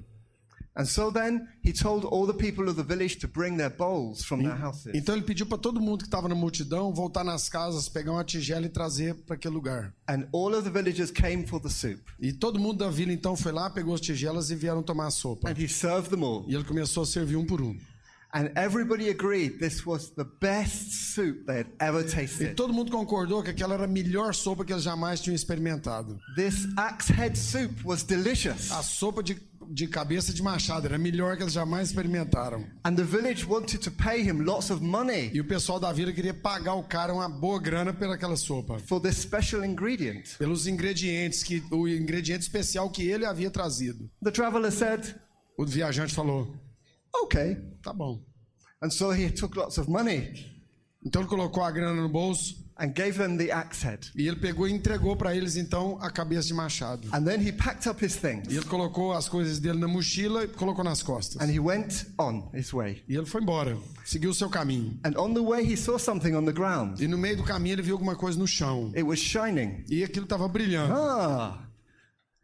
And 0.75 0.85
so 0.85 1.11
then 1.11 1.47
he 1.61 1.71
told 1.71 2.03
all 2.05 2.25
the 2.25 2.33
people 2.33 2.67
of 2.67 2.75
the 2.75 2.83
village 2.83 3.19
to 3.19 3.27
bring 3.27 3.57
their 3.57 3.69
bowls 3.69 4.23
from 4.23 4.41
their 4.41 4.55
houses. 4.55 4.95
Então 4.95 5.13
ele 5.13 5.23
pediu 5.23 5.45
para 5.45 5.57
todo 5.57 5.79
mundo 5.79 5.99
que 5.99 6.05
estava 6.05 6.27
na 6.27 6.33
multidão 6.33 6.91
voltar 6.93 7.23
nas 7.25 7.47
casas, 7.47 7.89
pegar 7.89 8.13
uma 8.13 8.23
tigela 8.23 8.65
e 8.65 8.69
trazer 8.69 9.13
para 9.13 9.35
aquele 9.35 9.53
lugar. 9.53 9.93
And 10.07 10.27
all 10.31 10.55
of 10.55 10.63
the 10.63 10.71
villagers 10.71 11.11
came 11.11 11.45
for 11.45 11.59
the 11.59 11.69
soup. 11.69 12.01
E 12.19 12.31
todo 12.31 12.57
mundo 12.57 12.79
da 12.79 12.89
vila 12.89 13.11
então 13.11 13.35
foi 13.35 13.51
lá, 13.51 13.69
pegou 13.69 13.93
as 13.93 14.01
tigelas 14.01 14.49
e 14.49 14.55
vieram 14.55 14.81
tomar 14.81 15.07
a 15.07 15.11
sopa. 15.11 15.49
And 15.49 15.55
he 15.61 15.67
served 15.67 16.09
them 16.09 16.23
all. 16.23 16.45
E 16.47 16.55
ele 16.55 16.63
começou 16.63 17.03
a 17.03 17.05
servir 17.05 17.35
um 17.35 17.45
por 17.45 17.61
um. 17.61 17.77
And 18.35 18.49
everybody 18.55 19.09
agreed 19.09 19.59
this 19.59 19.85
was 19.85 20.09
the 20.15 20.23
best 20.41 21.13
soup 21.13 21.45
they 21.45 21.57
had 21.59 21.67
ever 21.79 22.01
E 22.01 22.09
tasted. 22.09 22.55
todo 22.55 22.73
mundo 22.73 22.91
concordou 22.91 23.43
que 23.43 23.51
aquela 23.51 23.75
era 23.75 23.83
a 23.83 23.87
melhor 23.87 24.33
sopa 24.33 24.65
que 24.65 24.73
eles 24.73 24.83
jamais 24.83 25.19
tinham 25.21 25.35
experimentado. 25.35 26.17
This 26.35 26.67
axe 26.75 27.09
head 27.11 27.37
soup 27.37 27.71
was 27.85 28.01
delicious. 28.01 28.71
A 28.71 28.81
sopa 28.81 29.21
de, 29.21 29.37
de 29.69 29.85
cabeça 29.87 30.33
de 30.33 30.41
machado 30.41 30.87
era 30.87 30.95
a 30.95 30.97
melhor 30.97 31.37
que 31.37 31.43
eles 31.43 31.53
jamais 31.53 31.89
experimentaram. 31.89 32.65
And 32.83 32.95
the 32.95 33.03
village 33.03 33.45
wanted 33.45 33.81
to 33.83 33.91
pay 33.91 34.23
him 34.23 34.43
lots 34.43 34.71
of 34.71 34.81
money 34.83 35.29
E 35.31 35.39
o 35.39 35.45
pessoal 35.45 35.79
da 35.79 35.91
vila 35.93 36.11
queria 36.11 36.33
pagar 36.33 36.73
o 36.73 36.83
cara 36.83 37.13
uma 37.13 37.29
boa 37.29 37.59
grana 37.61 37.93
pelaquela 37.93 38.35
sopa. 38.35 38.79
for 38.79 38.99
this 38.99 39.17
special 39.17 39.63
ingredient. 39.63 40.37
Pelos 40.39 40.65
ingredientes, 40.65 41.43
que 41.43 41.61
o 41.71 41.87
ingrediente 41.87 42.41
especial 42.41 42.89
que 42.89 43.03
ele 43.07 43.25
havia 43.27 43.51
trazido. 43.51 44.09
The 44.23 44.31
traveler 44.31 44.71
said, 44.71 45.15
O 45.55 45.65
viajante 45.67 46.15
falou: 46.15 46.51
Okay. 47.23 47.55
tá 47.81 47.93
bom. 47.93 48.21
And 48.81 48.89
so 48.89 49.11
he 49.11 49.29
took 49.31 49.55
lots 49.57 49.77
of 49.77 49.89
money 49.89 50.51
Então 51.05 51.21
ele 51.21 51.29
colocou 51.29 51.63
a 51.63 51.71
grana 51.71 52.01
no 52.01 52.09
bolso 52.09 52.61
and 52.79 52.87
gave 52.87 53.17
them 53.17 53.37
the 53.37 53.51
axe 53.51 53.83
head. 53.83 54.11
E 54.15 54.27
ele 54.27 54.37
pegou 54.37 54.67
e 54.67 54.71
entregou 54.73 55.15
para 55.15 55.35
eles 55.35 55.55
então 55.57 55.97
a 56.01 56.09
cabeça 56.09 56.47
de 56.47 56.53
machado. 56.53 57.07
And 57.13 57.23
then 57.23 57.39
he 57.45 57.51
packed 57.51 57.87
up 57.87 58.03
his 58.03 58.15
things 58.15 58.47
E 58.51 58.55
ele 58.57 58.65
colocou 58.65 59.13
as 59.13 59.29
coisas 59.29 59.59
dele 59.59 59.79
na 59.79 59.87
mochila 59.87 60.43
e 60.43 60.47
colocou 60.47 60.83
nas 60.83 61.03
costas. 61.03 61.41
and 61.41 61.51
he 61.53 61.59
went 61.59 62.05
on 62.17 62.49
his 62.53 62.71
way. 62.73 63.03
E 63.07 63.15
ele 63.15 63.25
foi 63.25 63.41
embora, 63.41 63.77
seguiu 64.05 64.31
o 64.31 64.33
seu 64.33 64.49
caminho. 64.49 64.97
And 65.05 65.13
on 65.17 65.33
the 65.33 65.41
way, 65.41 65.63
he 65.63 65.77
saw 65.77 65.97
something 65.99 66.33
on 66.35 66.45
the 66.45 66.53
ground. 66.53 66.99
E 67.01 67.07
no 67.07 67.17
meio 67.17 67.37
do 67.37 67.43
caminho 67.43 67.75
ele 67.75 67.81
viu 67.83 67.95
alguma 67.95 68.15
coisa 68.15 68.39
no 68.39 68.47
chão. 68.47 68.87
It 68.95 69.03
was 69.03 69.19
shining. 69.19 69.83
E 69.89 70.03
aquilo 70.03 70.23
estava 70.25 70.47
brilhando. 70.47 70.93
Ah, 70.93 71.59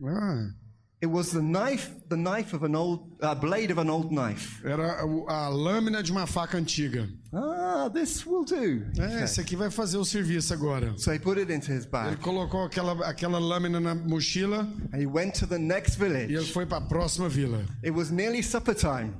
Ah, 0.05 0.53
it 1.01 1.07
was 1.07 1.31
the 1.31 1.41
knife, 1.41 1.89
the 2.09 2.17
knife 2.17 2.53
of 2.53 2.63
an 2.63 2.75
old, 2.75 3.17
blade 3.39 3.71
of 3.71 3.77
an 3.79 3.89
old 3.89 4.11
knife. 4.11 4.61
era 4.65 5.01
a 5.01 5.49
lâmina 5.49 6.03
de 6.03 6.11
uma 6.11 6.27
faca 6.27 6.57
antiga. 6.57 7.07
Ah, 7.33 7.89
this 7.93 8.25
will 8.25 8.43
do. 8.43 8.83
É, 8.99 9.23
esse 9.23 9.39
aqui 9.39 9.55
vai 9.55 9.69
fazer 9.69 9.97
o 9.97 10.03
serviço 10.03 10.53
agora. 10.53 10.93
So 10.97 11.11
he 11.11 11.19
put 11.19 11.39
it 11.39 11.51
into 11.51 11.71
his 11.71 11.83
Ele 11.85 11.91
bag 11.91 12.17
colocou 12.17 12.63
aquela, 12.65 13.05
aquela 13.07 13.39
lâmina 13.39 13.79
na 13.79 13.95
mochila 13.95 14.67
and 14.91 14.99
he 14.99 15.05
went 15.05 15.33
to 15.39 15.47
the 15.47 15.57
next 15.57 15.99
e 16.01 16.05
ele 16.05 16.27
village. 16.27 16.51
foi 16.51 16.65
para 16.65 16.77
a 16.79 16.87
próxima 16.87 17.29
vila. 17.29 17.63
It 17.83 17.91
was 17.91 18.09
nearly 18.11 18.43
supper 18.43 18.75
time. 18.75 19.13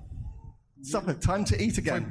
Supper 0.82 1.14
time 1.16 1.44
to 1.46 1.56
eat 1.62 1.78
again. 1.78 2.06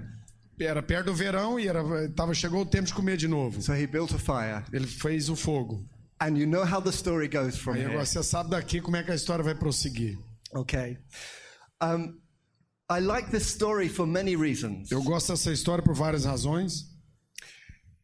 Era 0.61 0.83
perto 0.83 1.07
do 1.07 1.14
verão 1.14 1.59
e 1.59 1.68
era, 1.68 1.83
tava, 2.16 2.35
chegou 2.35 2.62
o 2.62 2.66
tempo 2.66 2.87
de 2.87 2.94
comer 2.94 3.16
de 3.16 3.28
novo. 3.28 3.62
So 3.62 3.72
he 3.74 3.87
built 3.87 4.12
a 4.12 4.18
fire. 4.18 4.64
Ele 4.72 4.87
fez 4.87 5.28
o 5.28 5.37
fogo. 5.37 5.85
And 6.20 6.37
you 6.37 6.46
know 6.46 6.64
how 6.64 6.81
the 6.81 6.90
story 6.92 7.28
goes 7.28 7.57
from 7.57 7.74
Aí 7.76 7.83
here. 7.87 7.96
você 7.96 8.22
sabe 8.22 8.50
daqui 8.50 8.81
como 8.81 8.96
é 8.96 9.02
que 9.04 9.12
a 9.12 9.14
história 9.14 9.44
vai 9.44 9.54
prosseguir. 9.54 10.18
Okay. 10.54 10.98
Um, 11.81 12.18
I 12.90 13.00
like 13.00 13.31
this 13.31 13.46
story 13.46 13.88
for 13.88 14.07
many 14.07 14.35
reasons. 14.35 14.90
Eu 14.90 15.02
gosto 15.02 15.33
dessa 15.33 15.52
história 15.52 15.85
por 15.85 15.94
várias 15.94 16.24
razões. 16.24 16.87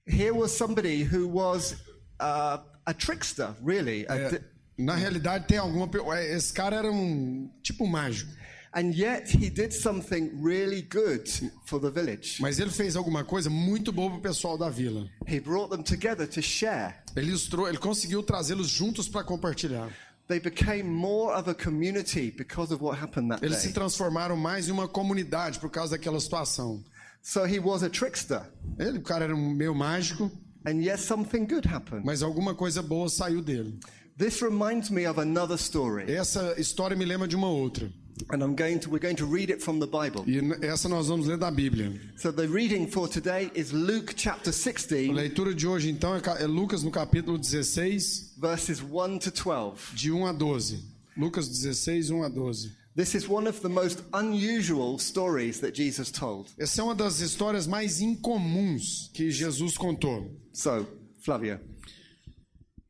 Here 0.07 0.33
was 0.33 0.53
somebody 0.53 1.03
who 1.03 1.27
was 1.27 1.74
uh, 2.20 2.59
a 2.87 2.92
trickster, 2.94 3.55
really. 3.62 4.07
a 4.09 4.29
di- 4.31 4.44
Na 4.77 4.94
realidade, 4.96 5.46
tem 5.46 5.57
alguma. 5.59 5.88
pe- 5.88 5.98
Esse 6.35 6.53
cara 6.53 6.77
era 6.77 6.90
um 6.92 7.50
tipo 7.62 7.87
mágico. 7.87 8.31
And 8.75 8.93
yet 8.95 9.29
he 9.29 9.49
did 9.49 9.73
something 9.73 10.31
really 10.43 10.83
good 10.83 11.29
for 11.65 11.81
the 11.81 11.91
village. 11.91 12.39
Mas 12.41 12.59
ele 12.59 12.71
fez 12.71 12.97
alguma 12.97 13.25
coisa 13.25 13.49
muito 13.49 13.93
boa 13.93 14.11
pro 14.11 14.21
pessoal 14.21 14.59
da 14.59 14.69
vila. 14.69 15.09
He 15.27 15.39
brought 15.41 15.71
them 15.71 15.83
together 15.83 16.27
to 16.27 16.43
share. 16.43 16.95
Ele, 17.17 17.29
ilustrou, 17.29 17.69
ele 17.69 17.79
conseguiu 17.79 18.23
trazê-los 18.23 18.69
juntos 18.69 19.09
para 19.09 19.23
compartilhar. 19.25 19.89
They 20.27 20.41
became 20.41 20.85
more 20.85 21.35
of 21.35 21.49
a 21.51 21.55
community 21.55 22.31
because 22.31 22.73
of 22.73 22.83
what 22.83 22.99
happened 22.99 23.31
that 23.31 23.45
Eles 23.45 23.59
se 23.59 23.73
transformaram 23.73 24.37
mais 24.37 24.69
em 24.69 24.73
uma 24.73 24.89
comunidade 24.89 25.59
por 25.61 25.71
causa 25.71 25.97
daquela 25.99 26.19
situação. 26.19 26.83
So 27.23 27.45
he 27.47 27.59
was 27.59 27.83
a 27.83 27.91
trickster. 27.91 28.43
Ele, 28.79 28.99
o 28.99 29.03
cara 29.03 29.25
era 29.25 29.35
um 29.37 29.51
meio 29.51 29.75
mágico, 29.75 30.31
And 30.67 30.81
yet 30.83 30.99
something 30.99 31.47
good 31.47 31.69
happened. 31.69 32.05
mas 32.07 32.23
alguma 32.23 32.55
coisa 32.55 32.83
boa 32.83 33.09
saiu 33.11 33.43
dele. 33.43 33.79
This 34.17 34.41
reminds 34.41 34.91
me 34.91 35.07
of 35.07 35.21
another 35.21 35.57
story. 35.59 36.11
Essa 36.11 36.55
história 36.59 36.97
me 36.97 37.05
lembra 37.05 37.29
de 37.29 37.37
uma 37.37 37.49
outra. 37.49 37.93
And 38.31 38.42
I'm 38.42 38.55
going 38.55 38.79
to, 38.81 38.90
we're 38.90 39.00
going 39.00 39.16
to 39.16 39.27
read 39.27 39.50
it 39.50 39.61
from 39.61 39.81
the 39.81 39.87
Bible. 39.87 40.24
E 40.27 40.38
essa 40.64 40.88
nós 40.88 41.09
vamos 41.09 41.27
ler 41.27 41.37
da 41.37 41.50
Bíblia. 41.50 42.00
So 42.16 42.31
the 42.31 42.46
reading 42.46 42.87
for 42.87 43.09
today 43.09 43.50
is 43.55 43.72
Luke 43.72 44.14
chapter 44.16 44.50
A 44.50 44.53
16, 44.53 45.12
leitura 45.12 45.53
de 45.55 45.66
hoje, 45.66 45.90
então, 45.90 46.14
é 46.14 46.20
é 46.42 46.46
Lucas 46.46 46.83
no 46.83 46.90
capítulo 46.90 47.38
16, 47.38 48.35
verses 48.38 48.81
1 48.81 49.18
to 49.18 49.31
12. 49.31 49.94
de 49.94 50.12
1 50.12 50.27
a 50.27 50.33
12. 50.33 50.85
Lucas 51.16 51.48
16, 51.48 52.11
1 52.11 52.22
a 52.22 52.29
12. 52.29 52.72
This 52.96 53.14
is 53.16 53.29
one 53.29 53.48
of 53.48 53.61
the 53.61 53.68
most 53.68 54.05
unusual 54.12 54.98
stories 55.00 55.59
that 55.61 55.77
Jesus 55.77 56.12
told. 56.12 56.53
Essa 56.57 56.81
é 56.81 56.85
uma 56.85 56.94
das 56.94 57.18
histórias 57.18 57.66
mais 57.66 58.00
incomuns 58.00 59.11
que 59.12 59.31
Jesus 59.33 59.77
contou. 59.77 60.31
So, 60.53 60.87
Flavio. 61.18 61.59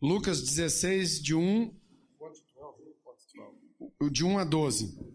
Lucas 0.03 0.43
16, 0.43 1.23
de 1.23 1.35
1, 1.35 1.71
de 4.11 4.25
1 4.25 4.39
a 4.39 4.45
12. 4.45 5.14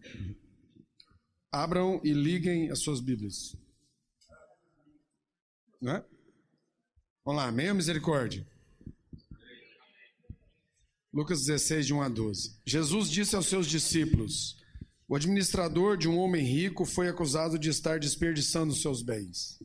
Abram 1.52 2.00
e 2.04 2.14
liguem 2.14 2.70
as 2.70 2.80
suas 2.80 3.00
Bíblias. 3.00 3.56
Né? 5.82 6.04
Vamos 7.26 7.42
lá, 7.42 7.52
meia 7.52 7.74
misericórdia. 7.74 8.48
Lucas 11.12 11.40
16, 11.46 11.88
de 11.88 11.94
1 11.94 12.02
a 12.02 12.10
12. 12.10 12.60
Jesus 12.66 13.10
disse 13.10 13.36
aos 13.36 13.48
seus 13.48 13.66
discípulos: 13.66 14.58
O 15.08 15.16
administrador 15.16 15.98
de 15.98 16.08
um 16.08 16.18
homem 16.20 16.44
rico 16.44 16.86
foi 16.86 17.08
acusado 17.08 17.58
de 17.58 17.70
estar 17.70 18.00
desperdiçando 18.00 18.76
seus 18.76 19.02
bens. 19.02 19.58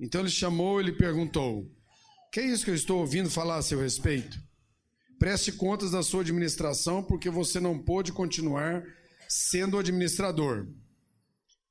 Então 0.00 0.22
ele 0.22 0.30
chamou 0.30 0.80
e 0.80 0.84
lhe 0.84 0.92
perguntou: 0.92 1.70
Que 2.32 2.40
é 2.40 2.46
isso 2.46 2.64
que 2.64 2.70
eu 2.70 2.74
estou 2.74 3.00
ouvindo 3.00 3.30
falar 3.30 3.58
a 3.58 3.62
seu 3.62 3.78
respeito? 3.78 4.40
Preste 5.18 5.52
contas 5.52 5.90
da 5.90 6.02
sua 6.02 6.22
administração, 6.22 7.02
porque 7.02 7.28
você 7.28 7.60
não 7.60 7.78
pôde 7.78 8.12
continuar 8.12 8.82
sendo 9.28 9.78
administrador. 9.78 10.66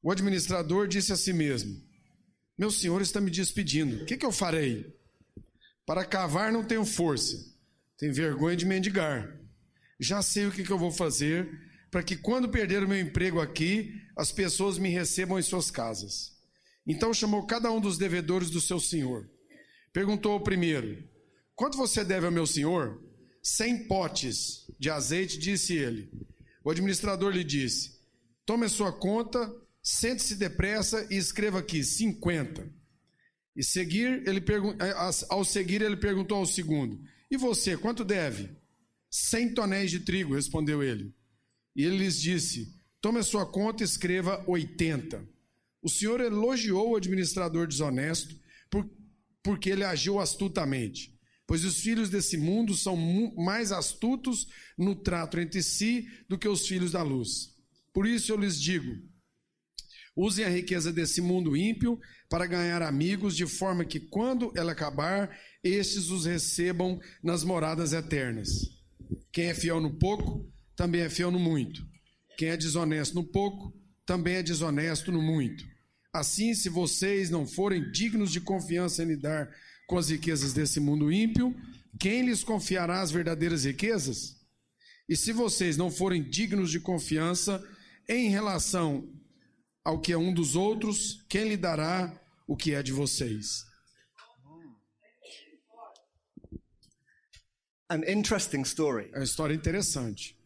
O 0.04 0.12
administrador 0.12 0.88
disse 0.88 1.14
a 1.14 1.16
si 1.16 1.32
mesmo: 1.32 1.80
Meu 2.58 2.72
senhor 2.72 3.02
está 3.02 3.22
me 3.22 3.30
despedindo. 3.30 4.04
O 4.04 4.06
que, 4.06 4.18
que 4.18 4.26
eu 4.26 4.32
farei? 4.32 4.94
Para 5.86 6.06
cavar 6.06 6.52
não 6.52 6.64
tenho 6.64 6.86
força. 6.86 7.38
Tenho 7.98 8.14
vergonha 8.14 8.56
de 8.56 8.66
mendigar. 8.66 9.40
Já 10.00 10.22
sei 10.22 10.48
o 10.48 10.52
que, 10.52 10.64
que 10.64 10.72
eu 10.72 10.80
vou 10.80 10.92
fazer 10.92 11.48
para 11.92 12.02
que, 12.02 12.16
quando 12.16 12.50
perder 12.50 12.84
o 12.84 12.88
meu 12.88 13.00
emprego 13.00 13.40
aqui, 13.40 13.94
as 14.18 14.32
pessoas 14.32 14.78
me 14.78 14.90
recebam 14.90 15.38
em 15.38 15.44
suas 15.44 15.70
casas. 15.70 16.32
Então 16.88 17.14
chamou 17.14 17.46
cada 17.46 17.72
um 17.72 17.80
dos 17.80 17.98
devedores 17.98 18.50
do 18.50 18.62
seu 18.62 18.80
senhor. 18.80 19.30
Perguntou 19.94 20.32
ao 20.32 20.42
primeiro: 20.42 21.04
Quanto 21.56 21.78
você 21.78 22.04
deve 22.04 22.26
ao 22.26 22.32
meu 22.32 22.48
senhor? 22.48 23.00
Cem 23.44 23.88
potes 23.88 24.66
de 24.80 24.90
azeite, 24.90 25.38
disse 25.38 25.76
ele. 25.76 26.10
O 26.64 26.72
administrador 26.72 27.32
lhe 27.32 27.44
disse: 27.44 28.00
Tome 28.46 28.66
a 28.66 28.70
sua 28.70 28.92
conta, 28.92 29.54
sente-se 29.82 30.36
depressa 30.36 31.08
e 31.10 31.18
escreva 31.18 31.60
aqui: 31.60 31.84
50. 31.84 32.72
E 33.56 33.64
seguir, 33.64 34.28
ele 34.28 34.40
pergun- 34.40 34.78
ao 35.30 35.44
seguir, 35.44 35.82
ele 35.82 35.98
perguntou 35.98 36.38
ao 36.38 36.46
segundo: 36.46 37.02
E 37.30 37.38
você, 37.38 37.78
quanto 37.78 38.04
deve? 38.04 38.50
Cem 39.10 39.54
tonéis 39.54 39.92
de 39.92 40.00
trigo, 40.00 40.36
respondeu 40.36 40.82
ele. 40.82 41.14
E 41.76 41.84
ele 41.84 41.98
lhes 41.98 42.20
disse: 42.20 42.74
Tome 43.02 43.20
a 43.20 43.24
sua 43.24 43.46
conta 43.46 43.84
e 43.84 43.86
escreva 43.86 44.44
80. 44.48 45.28
O 45.82 45.90
senhor 45.90 46.22
elogiou 46.22 46.92
o 46.92 46.96
administrador 46.96 47.68
desonesto 47.68 48.36
por, 48.70 48.90
porque 49.44 49.70
ele 49.70 49.84
agiu 49.84 50.20
astutamente. 50.20 51.12
Pois 51.48 51.66
os 51.66 51.82
filhos 51.82 52.10
desse 52.10 52.38
mundo 52.38 52.74
são 52.76 52.96
mais 53.36 53.74
astutos 53.74 54.48
no 54.78 54.96
trato 54.96 55.40
entre 55.40 55.62
si 55.62 56.08
do 56.30 56.38
que 56.38 56.48
os 56.48 56.66
filhos 56.66 56.92
da 56.92 57.04
luz. 57.04 57.50
Por 57.92 58.08
isso 58.08 58.32
eu 58.32 58.38
lhes 58.38 58.62
digo: 58.62 58.96
usem 60.16 60.46
a 60.46 60.50
riqueza 60.50 60.92
desse 60.92 61.22
mundo 61.22 61.56
ímpio 61.56 62.00
para 62.30 62.46
ganhar 62.46 62.82
amigos, 62.82 63.36
de 63.36 63.46
forma 63.46 63.86
que, 63.86 64.00
quando 64.00 64.52
ela 64.56 64.72
acabar, 64.72 65.38
estes 65.64 66.10
os 66.10 66.26
recebam 66.26 67.00
nas 67.24 67.44
moradas 67.44 67.94
eternas. 67.94 68.50
Quem 69.32 69.46
é 69.46 69.54
fiel 69.54 69.80
no 69.80 69.98
pouco, 69.98 70.50
também 70.76 71.02
é 71.02 71.10
fiel 71.10 71.32
no 71.32 71.40
muito. 71.40 71.86
Quem 72.38 72.50
é 72.50 72.58
desonesto 72.58 73.16
no 73.16 73.24
pouco, 73.24 73.74
também 74.06 74.36
é 74.36 74.44
desonesto 74.44 75.12
no 75.12 75.22
muito. 75.22 75.64
Assim, 76.14 76.54
se 76.54 76.70
vocês 76.70 77.30
não 77.30 77.46
forem 77.46 77.92
dignos 77.92 78.32
de 78.32 78.42
confiança 78.42 79.04
em 79.04 79.08
lidar 79.08 79.50
com 79.88 79.98
as 79.98 80.10
riquezas 80.10 80.52
desse 80.52 80.80
mundo 80.80 81.12
ímpio, 81.12 81.56
quem 82.00 82.26
lhes 82.26 82.44
confiará 82.44 83.02
as 83.02 83.12
verdadeiras 83.12 83.64
riquezas? 83.64 84.36
E 85.08 85.16
se 85.16 85.32
vocês 85.32 85.78
não 85.78 85.92
forem 85.92 86.24
dignos 86.24 86.72
de 86.72 86.80
confiança 86.80 87.64
em 88.08 88.30
relação 88.30 89.08
ao 89.84 90.00
que 90.00 90.14
é 90.14 90.18
um 90.18 90.34
dos 90.34 90.56
outros, 90.56 91.24
quem 91.28 91.50
lhe 91.50 91.58
dará 91.58 92.14
o 92.48 92.56
que 92.56 92.74
é 92.74 92.84
de 92.84 92.92
vocês? 92.92 93.66
An 97.90 98.04
interesting 98.08 98.62
story. 98.62 99.10
É 99.14 99.18
uma 99.18 99.24
história 99.24 99.54
interessante. 99.54 100.38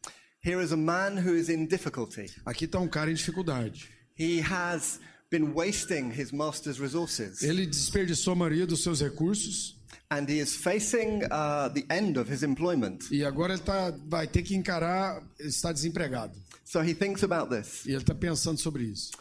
Here 0.43 0.63
is 0.63 0.71
a 0.71 0.78
man 0.78 1.17
who 1.17 1.36
is 1.36 1.50
in 1.50 1.67
difficulty. 1.67 2.26
Aqui 2.45 2.65
está 2.65 2.80
um 2.80 2.88
cara 2.88 3.12
em 3.12 3.13
dificuldade. 3.13 3.89
He 4.17 4.41
has 4.41 5.00
been 5.30 5.54
wasting 5.54 6.12
his 6.12 6.32
master's 6.32 6.80
resources 6.80 7.41
Ele 7.41 7.65
desperdiçou 7.65 8.34
a 8.34 8.36
maioria 8.36 8.65
dos 8.65 8.82
seus 8.84 9.02
recursos 9.02 9.76
and 10.10 10.30
he 10.30 10.39
is 10.39 10.56
facing 10.56 11.24
uh, 11.26 11.67
the 11.74 11.84
end 11.89 12.17
of 12.17 12.32
his 12.32 12.43
employment. 12.43 13.00
e 13.12 13.26
agora 13.26 13.54
ele 13.54 13.62
tá, 13.62 13.91
vai 14.08 14.28
ter 14.28 14.43
que 14.43 14.56
encarar, 14.56 15.21
está 15.39 15.71
desempregado. 15.71 16.34
So 16.63 16.82
he 16.82 16.93
thinks 16.93 17.24
about 17.24 17.50
this. 17.50 17.86
E 17.86 17.89
ele 17.89 17.98
está 17.98 18.15
pensando 18.15 18.60
sobre 18.60 18.84
isso. 18.84 19.12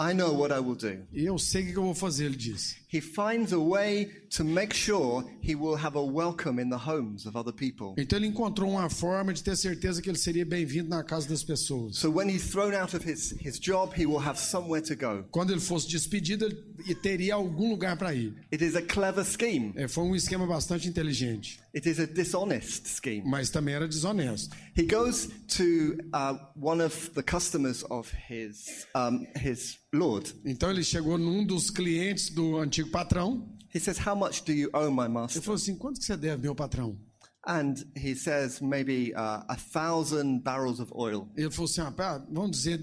I 0.00 0.14
know 0.14 0.32
what 0.32 0.52
I 0.52 0.60
will 0.60 0.76
do. 0.76 0.96
E 1.12 1.24
eu 1.24 1.36
sei 1.40 1.70
o 1.70 1.72
que 1.72 1.76
eu 1.76 1.82
vou 1.82 1.94
fazer, 1.94 2.26
ele 2.26 2.36
disse. 2.36 2.76
He 2.90 3.00
finds 3.02 3.52
a 3.52 3.58
way 3.58 4.06
to 4.30 4.44
make 4.44 4.74
sure 4.74 5.22
he 5.42 5.54
will 5.54 5.76
have 5.76 5.94
a 5.94 6.02
welcome 6.02 6.58
in 6.58 6.70
the 6.70 6.78
homes 6.78 7.26
of 7.26 7.36
other 7.36 7.52
people. 7.52 7.94
Então 7.98 8.18
ele 8.18 8.26
encontrou 8.28 8.70
uma 8.70 8.88
forma 8.88 9.34
de 9.34 9.42
ter 9.42 9.56
certeza 9.56 10.00
que 10.00 10.08
ele 10.08 10.16
seria 10.16 10.46
bem-vindo 10.46 10.88
na 10.88 11.02
casa 11.02 11.28
das 11.28 11.44
pessoas. 11.44 11.96
So 11.98 12.10
when 12.10 12.30
he's 12.30 12.50
thrown 12.50 12.74
out 12.74 12.94
of 12.96 13.04
his, 13.06 13.34
his 13.40 13.58
job, 13.58 13.92
he 13.94 14.06
will 14.06 14.20
have 14.26 14.38
somewhere 14.38 14.80
to 14.82 14.94
go. 14.96 15.24
Quando 15.30 15.50
ele 15.52 15.60
fosse 15.60 15.86
despedido, 15.88 16.46
ele 16.46 16.94
teria 16.94 17.34
algum 17.34 17.68
lugar 17.70 17.96
para 17.98 18.14
ir. 18.14 18.34
It 18.50 18.64
is 18.64 18.74
a 18.74 18.82
clever 18.82 19.24
scheme. 19.24 19.72
É, 19.76 19.86
foi 19.86 20.04
um 20.04 20.16
esquema 20.16 20.46
bastante 20.46 20.88
inteligente, 20.88 21.60
It 21.74 21.86
is 21.88 22.00
a 22.00 22.06
dishonest 22.06 22.86
scheme. 22.88 23.22
mas 23.26 23.50
também 23.50 23.74
era 23.74 23.86
desonesto. 23.86 24.56
He 24.76 24.84
goes 24.84 25.28
to 25.56 25.98
uh, 26.14 26.38
one 26.54 26.80
of 26.82 27.10
the 27.14 27.22
customers 27.22 27.84
of 27.90 28.10
his, 28.30 28.86
um, 28.94 29.26
his 29.36 29.76
Lord. 29.92 30.32
Então 30.44 30.70
ele 30.70 30.84
chegou 30.84 31.18
num 31.18 31.44
dos 31.44 31.68
clientes 31.70 32.30
do 32.30 32.58
antigo 32.58 32.77
patrão. 32.86 33.48
He 33.74 33.78
says, 33.80 33.98
How 33.98 34.14
much 34.14 34.42
do 34.44 34.52
you 34.52 34.70
owe 34.72 34.90
my 34.90 35.04
Ele 35.04 35.12
master? 35.14 35.42
falou 35.42 35.56
assim: 35.56 35.76
quanto 35.76 35.98
que 36.00 36.06
você 36.06 36.16
deve, 36.16 36.42
meu 36.42 36.54
patrão? 36.54 36.98
And 37.46 37.74
he 37.96 38.14
says, 38.14 38.60
Maybe 38.60 39.12
uh, 39.14 39.44
a 39.48 39.56
thousand 39.56 40.42
barrels 40.42 40.80
of 40.80 40.90
oil. 40.94 41.28
Ele 41.36 41.50
falou 41.50 41.66
assim: 41.70 41.80
ah, 41.82 42.24
vamos 42.30 42.50
dizer, 42.52 42.80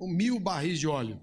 mil 0.00 0.38
barris 0.40 0.78
de 0.80 0.86
óleo. 0.86 1.20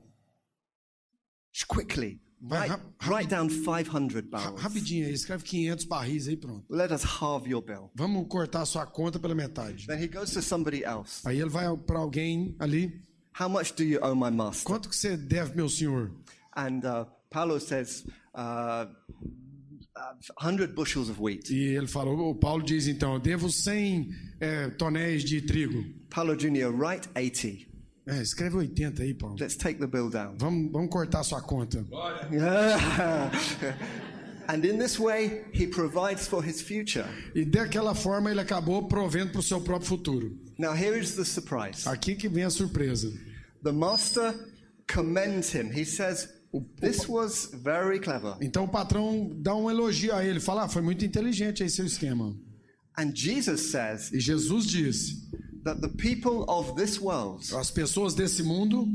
Just 1.53 1.67
quickly, 1.67 2.21
Vai 2.41 2.69
write, 2.69 2.81
write 3.07 3.29
down 3.29 3.49
500 3.49 4.13
Ra- 4.15 4.21
barrels. 4.31 4.61
Rapidinho 4.61 5.05
aí, 5.05 5.13
escreve 5.13 5.43
500 5.43 5.85
barris 5.85 6.27
aí, 6.27 6.37
pronto. 6.37 6.65
Let 6.69 6.91
us 6.91 7.03
halve 7.03 7.49
your 7.49 7.61
bill. 7.61 7.91
Vamos 7.93 8.25
cortar 8.29 8.65
sua 8.65 8.85
conta 8.85 9.19
pela 9.19 9.35
metade. 9.35 9.85
Then 9.85 10.01
he 10.01 10.07
goes 10.07 10.31
to 10.31 10.41
somebody 10.41 10.83
else. 10.83 11.21
Aí 11.25 11.39
ele 11.39 11.49
vai 11.49 11.65
para 11.77 11.99
alguém 11.99 12.55
ali: 12.59 13.03
How 13.39 13.49
much 13.49 13.73
do 13.75 13.83
you 13.83 13.99
owe 14.01 14.15
my 14.15 14.31
master? 14.31 14.65
quanto 14.65 14.89
que 14.89 14.95
você 14.95 15.15
deve, 15.17 15.55
meu 15.55 15.69
senhor? 15.69 16.11
And 16.55 16.79
uh, 16.85 17.05
Paulo 17.31 17.57
says, 17.59 18.05
uh, 18.35 18.85
uh, 19.95 20.13
100 20.37 20.75
bushels 20.75 21.09
of 21.09 21.19
wheat. 21.19 21.49
E 21.49 21.75
ele 21.75 21.87
falou: 21.87 22.29
o 22.29 22.35
Paulo 22.35 22.61
diz 22.63 22.87
então, 22.87 23.19
devo 23.19 23.49
100 23.49 24.09
é, 24.39 24.69
tonéis 24.71 25.23
de 25.23 25.41
trigo. 25.41 25.83
Paulo 26.09 26.35
Jr., 26.35 26.71
write 26.71 27.09
80. 27.15 27.71
É, 28.07 28.21
escreve 28.21 28.57
80 28.57 29.03
aí, 29.03 29.13
Paulo. 29.13 29.37
Let's 29.39 29.55
take 29.55 29.79
the 29.79 29.87
bill 29.87 30.09
down. 30.09 30.35
Vamos, 30.37 30.71
vamos 30.71 30.89
cortar 30.89 31.23
sua 31.23 31.41
conta. 31.41 31.85
and 34.49 34.65
in 34.65 34.77
this 34.77 34.99
way, 34.99 35.45
he 35.53 35.67
provides 35.67 36.27
for 36.27 36.43
his 36.43 36.61
future. 36.61 37.07
E 37.33 37.45
daquela 37.45 37.95
forma 37.95 38.29
ele 38.29 38.41
acabou 38.41 38.87
provendo 38.87 39.31
para 39.31 39.39
o 39.39 39.43
seu 39.43 39.61
próprio 39.61 39.87
futuro. 39.87 40.37
Now, 40.57 40.73
here 40.73 40.99
is 40.99 41.15
the 41.15 41.23
surprise 41.23 41.87
Aqui 41.87 42.15
que 42.15 42.27
vem 42.27 42.43
a 42.43 42.49
surpresa. 42.49 43.09
the 43.63 43.71
master 43.71 44.33
commends 44.87 45.51
him. 45.51 45.71
He 45.71 45.85
says, 45.85 46.27
This 46.79 47.07
was 47.07 47.49
very 47.53 47.99
clever. 47.99 48.35
Então 48.41 48.65
o 48.65 48.67
patrão 48.67 49.31
dá 49.35 49.55
um 49.55 49.69
elogio 49.69 50.13
a 50.13 50.25
ele, 50.25 50.39
fala: 50.39 50.63
ah, 50.63 50.67
foi 50.67 50.81
muito 50.81 51.05
inteligente 51.05 51.63
aí 51.63 51.69
seu 51.69 51.85
esquema. 51.85 52.35
And 52.97 53.15
Jesus 53.15 53.71
says 53.71 54.11
E 54.11 54.19
Jesus 54.19 54.65
diz: 54.65 55.15
that 55.63 55.79
the 55.79 55.89
people 55.89 56.43
of 56.49 56.75
this 56.75 56.99
world 56.99 57.43
as 57.55 57.71
pessoas 57.71 58.13
desse 58.13 58.43
mundo, 58.43 58.87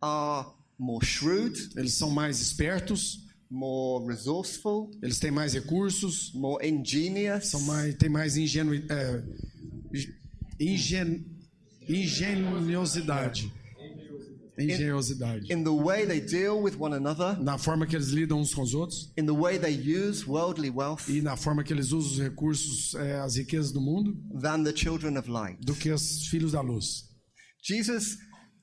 are 0.00 0.46
more 0.78 1.04
shrewd, 1.04 1.58
eles 1.76 1.94
são 1.94 2.10
mais 2.10 2.40
espertos, 2.40 3.26
more 3.50 4.06
resourceful, 4.06 4.90
eles 5.02 5.18
têm 5.18 5.30
mais 5.30 5.54
recursos, 5.54 6.32
more 6.32 6.64
ingenious, 6.64 7.48
são 7.48 7.60
mais, 7.62 7.94
têm 7.96 8.08
mais 8.08 8.36
ingenu, 8.36 8.74
é, 8.74 9.22
ingen. 10.60 11.24
Engenhosidade. 14.58 15.50
in 15.50 15.62
the 15.64 15.70
way 15.70 16.04
they 16.06 16.20
deal 16.20 16.60
with 16.62 16.76
one 16.78 16.94
another, 16.94 17.36
Na 17.40 17.56
forma 17.58 17.86
que 17.86 17.94
eles 17.96 18.08
lidam 18.08 18.40
uns 18.40 18.54
com 18.54 18.62
os 18.62 18.74
outros 18.74 19.12
in 19.16 19.24
the 19.26 19.32
way 19.32 19.58
they 19.58 19.72
use 19.72 20.26
worldly 20.26 20.70
wealth, 20.70 21.08
e 21.08 21.20
na 21.22 21.36
forma 21.36 21.62
que 21.62 21.72
eles 21.72 21.92
usam 21.92 22.12
os 22.12 22.18
recursos, 22.20 22.94
é, 22.94 23.20
as 23.20 23.36
riquezas 23.36 23.72
do 23.72 23.80
mundo, 23.80 24.16
than 24.40 24.64
the 24.64 24.74
children 24.74 25.16
of 25.18 25.30
light. 25.30 25.58
do 25.64 25.74
que 25.74 25.90
os 25.90 26.26
filhos 26.28 26.52
da 26.52 26.60
luz. 26.60 27.04
Jesus 27.62 28.16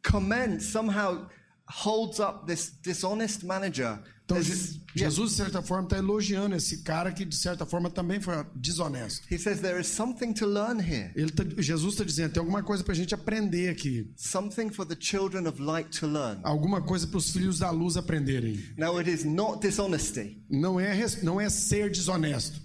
commends, 0.04 0.66
somehow 0.66 1.28
holds 1.68 2.20
up 2.20 2.46
this 2.46 2.72
dishonest 2.82 3.44
manager. 3.46 4.00
Então, 4.26 4.38
this-. 4.38 4.80
Jesus, 4.96 5.32
de 5.32 5.38
certa 5.38 5.62
forma, 5.62 5.84
está 5.84 5.98
elogiando 5.98 6.56
esse 6.56 6.82
cara 6.82 7.12
que, 7.12 7.24
de 7.26 7.36
certa 7.36 7.66
forma, 7.66 7.90
também 7.92 8.20
foi 8.22 8.34
desonesto. 8.56 9.28
He 9.32 9.38
says 9.38 9.60
there 9.62 9.80
is 9.80 9.88
something 9.88 10.34
to 10.34 10.46
learn 10.48 10.80
here, 10.82 11.12
Ele 11.16 11.30
tá- 11.32 11.44
Jesus 11.62 11.94
está 11.94 12.04
dizendo: 12.04 12.32
tem 12.34 12.40
alguma 12.40 12.64
coisa 12.64 12.84
para 12.84 12.94
a 12.94 12.96
gente 12.96 13.14
aprender 13.14 13.70
aqui. 13.70 14.12
something 14.16 14.70
for 14.72 14.86
the 14.86 14.96
children 15.00 15.48
of 15.48 15.62
light 15.62 15.90
to 16.00 16.08
learn. 16.08 16.40
Alguma 16.44 16.82
coisa 16.82 17.06
para 17.08 17.18
os 17.18 17.30
filhos 17.32 17.60
da 17.60 17.70
luz 17.72 17.98
aprenderem. 17.98 18.58
Now, 18.78 18.98
it 18.98 19.10
is 19.10 19.24
not 19.26 19.60
dishonesty, 19.62 20.42
Não 20.50 20.80
é, 20.80 20.96
não 21.22 21.40
é 21.40 21.50
ser 21.50 21.92
desonesto. 21.92 22.60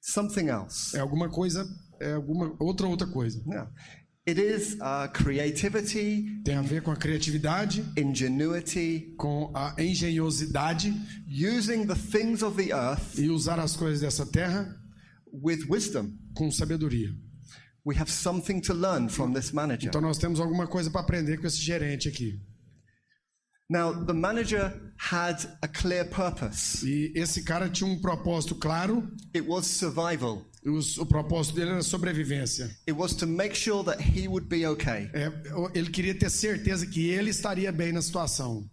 something 0.00 0.48
else. 0.48 0.96
É 0.96 1.00
alguma 1.00 1.28
coisa, 1.28 1.66
é 2.00 2.14
alguma 2.14 2.54
outra 2.58 2.86
outra 2.86 3.06
coisa. 3.06 3.40
Yeah. 3.46 3.70
It 4.26 4.40
is 4.40 4.78
creativity, 5.12 6.40
Tem 6.44 6.54
a 6.54 6.62
ver 6.62 6.82
com 6.82 6.90
a 6.90 6.96
criatividade, 6.96 7.84
ingenuity, 7.96 9.14
com 9.18 9.52
a 9.54 9.74
engenhosidade 9.78 10.94
using 11.28 11.86
the 11.86 11.94
things 11.94 12.42
of 12.42 12.56
the 12.56 12.72
earth 12.72 13.18
e 13.18 13.28
usar 13.28 13.60
as 13.60 13.76
coisas 13.76 14.00
dessa 14.00 14.24
terra 14.24 14.74
with 15.30 15.66
wisdom. 15.68 16.16
com 16.34 16.50
sabedoria. 16.50 17.14
We 17.84 17.96
have 17.96 18.10
something 18.10 18.62
to 18.62 18.72
learn 18.72 19.10
from 19.10 19.34
this 19.34 19.52
manager. 19.52 19.88
Então 19.88 20.00
nós 20.00 20.16
temos 20.16 20.40
alguma 20.40 20.66
coisa 20.66 20.90
para 20.90 21.02
aprender 21.02 21.36
com 21.38 21.46
esse 21.46 21.60
gerente 21.60 22.08
aqui. 22.08 22.40
Now, 23.68 24.06
the 24.06 24.14
manager 24.14 24.72
had 24.96 25.46
a 25.62 25.68
clear 25.68 26.08
purpose. 26.08 26.86
E 26.86 27.12
esse 27.14 27.42
cara 27.42 27.68
tinha 27.68 27.90
um 27.90 28.00
propósito 28.00 28.54
claro. 28.54 29.06
It 29.34 29.46
was 29.46 29.66
survival. 29.66 30.46
Os- 30.70 30.98
O 30.98 31.06
propósito 31.06 31.54
dele 31.56 31.70
era 31.70 31.82
sobrevivência. 31.82 32.64
It 32.88 32.92
was 32.92 33.14
to 33.14 33.26
make 33.26 33.54
sure 33.56 33.84
that 33.84 34.00
he 34.02 34.26
would 34.28 34.46
be 34.48 34.66
okay. 34.66 35.08
É, 35.12 35.30
ele 35.74 35.90
queria 35.90 36.14
ter 36.14 36.30
certeza 36.30 36.86
que 36.86 37.08
ele 37.10 37.30
estaria 37.30 37.70
bem 37.72 37.92
na 37.92 38.00
situação. 38.02 38.64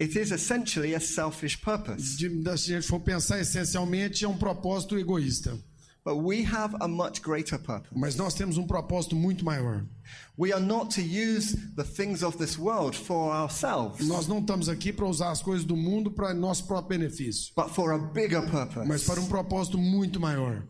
It 0.00 0.18
is 0.18 0.32
essentially 0.32 0.94
a 0.94 1.00
selfish 1.00 1.56
purpose. 1.56 2.16
De, 2.16 2.28
se 2.58 2.72
a 2.72 2.76
gente 2.80 2.86
for 2.88 2.98
pensar 3.00 3.38
essencialmente, 3.40 4.24
é 4.24 4.28
um 4.28 4.36
propósito 4.36 4.98
egoísta. 4.98 5.56
But 6.04 6.16
we 6.16 6.42
have 6.44 6.74
a 6.80 6.88
much 6.88 7.20
greater 7.22 7.56
purpose. 7.60 7.94
Mas 7.94 8.16
nós 8.16 8.34
temos 8.34 8.56
um 8.58 8.66
propósito 8.66 9.14
muito 9.14 9.44
maior. 9.44 9.84
We 10.36 10.52
are 10.52 10.60
not 10.64 10.92
to 10.96 11.00
use 11.00 11.56
the 11.76 11.84
things 11.84 12.24
of 12.24 12.36
this 12.38 12.58
world 12.58 12.96
for 12.98 13.32
ourselves, 13.32 14.04
Nós 14.08 14.26
não 14.26 14.40
estamos 14.40 14.68
aqui 14.68 14.92
para 14.92 15.06
usar 15.06 15.30
as 15.30 15.40
coisas 15.40 15.64
do 15.64 15.76
mundo 15.76 16.10
para 16.10 16.34
nosso 16.34 16.66
próprio 16.66 16.98
benefício, 16.98 17.52
but 17.54 17.68
for 17.68 17.92
a 17.92 17.98
bigger 17.98 18.42
mas 18.42 18.50
purpose. 18.50 19.06
para 19.06 19.20
um 19.20 19.26
propósito 19.26 19.78
muito 19.78 20.18
maior. 20.18 20.66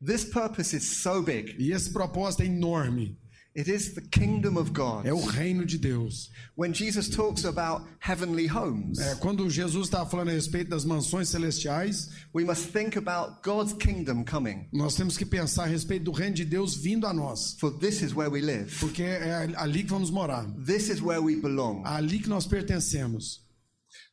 This 0.00 0.24
purpose 0.24 0.74
is 0.76 0.84
so 1.02 1.22
big. 1.22 1.56
E 1.58 1.72
esse 1.72 1.90
propósito 1.92 2.42
é 2.42 2.46
enorme. 2.46 3.16
It 3.52 3.68
is 3.68 3.94
the 3.94 4.00
kingdom 4.00 4.56
of 4.56 4.70
God. 4.72 5.04
É 5.04 5.12
o 5.12 5.20
reino 5.20 5.66
de 5.66 5.76
Deus. 5.76 6.30
When 6.56 6.72
Jesus 6.72 7.08
talks 7.08 7.44
about 7.44 7.82
heavenly 7.98 8.46
homes, 8.46 9.00
É, 9.00 9.16
quando 9.16 9.50
Jesus 9.50 9.88
estava 9.88 10.08
falando 10.08 10.28
a 10.28 10.32
respeito 10.32 10.70
das 10.70 10.84
mansões 10.84 11.28
celestiais, 11.28 12.10
we 12.32 12.44
must 12.44 12.70
think 12.72 12.96
about 12.96 13.42
God's 13.42 13.72
kingdom 13.72 14.24
coming, 14.24 14.68
nós 14.72 14.94
temos 14.94 15.18
que 15.18 15.26
pensar 15.26 15.64
a 15.64 15.66
respeito 15.66 16.04
do 16.04 16.12
reino 16.12 16.36
de 16.36 16.44
Deus 16.44 16.76
vindo 16.76 17.08
a 17.08 17.12
nós, 17.12 17.56
for 17.58 17.72
this 17.72 18.02
is 18.02 18.14
where 18.14 18.30
we 18.30 18.40
live. 18.40 18.70
porque 18.78 19.02
é 19.02 19.52
ali 19.56 19.82
que 19.82 19.90
vamos 19.90 20.10
morar, 20.12 20.46
This 20.64 20.88
is 20.88 21.02
where 21.02 21.20
we 21.20 21.34
belong. 21.34 21.82
ali 21.84 22.20
que 22.20 22.28
nós 22.28 22.46
pertencemos. 22.46 23.40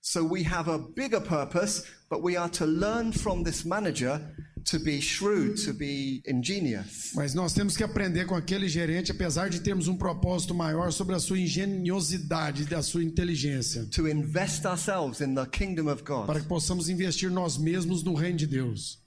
So 0.01 0.23
we 0.25 0.43
have 0.43 0.67
a 0.67 0.79
bigger 0.79 1.21
purpose, 1.21 1.83
but 2.09 2.21
we 2.21 2.37
are 2.37 2.49
to 2.49 2.65
learn 2.65 3.11
from 3.11 3.43
this 3.43 3.63
manager 3.63 4.21
to 4.65 4.79
be 4.79 4.99
shrewd, 4.99 5.55
to 5.65 5.73
be 5.73 6.21
ingenious. 6.25 7.13
Mas 7.15 7.33
nós 7.33 7.53
temos 7.53 7.77
que 7.77 7.83
aprender 7.83 8.25
com 8.25 8.35
aquele 8.35 8.67
gerente, 8.67 9.11
apesar 9.11 9.49
de 9.49 9.61
termos 9.61 9.87
um 9.87 9.95
propósito 9.95 10.53
maior 10.53 10.91
sobre 10.91 11.15
a 11.15 11.19
sua 11.19 11.39
engenhosidade, 11.39 12.65
da 12.65 12.81
sua 12.81 13.03
inteligência, 13.03 13.85
to 13.85 14.07
invest 14.07 14.65
ourselves 14.65 15.21
in 15.21 15.33
the 15.35 15.45
kingdom 15.45 15.87
of 15.89 16.03
para 16.03 16.25
God. 16.25 16.41
que 16.41 16.47
possamos 16.47 16.89
investir 16.89 17.31
nós 17.31 17.57
mesmos 17.57 18.03
no 18.03 18.13
reino 18.13 18.37
de 18.37 18.47
Deus. 18.47 18.99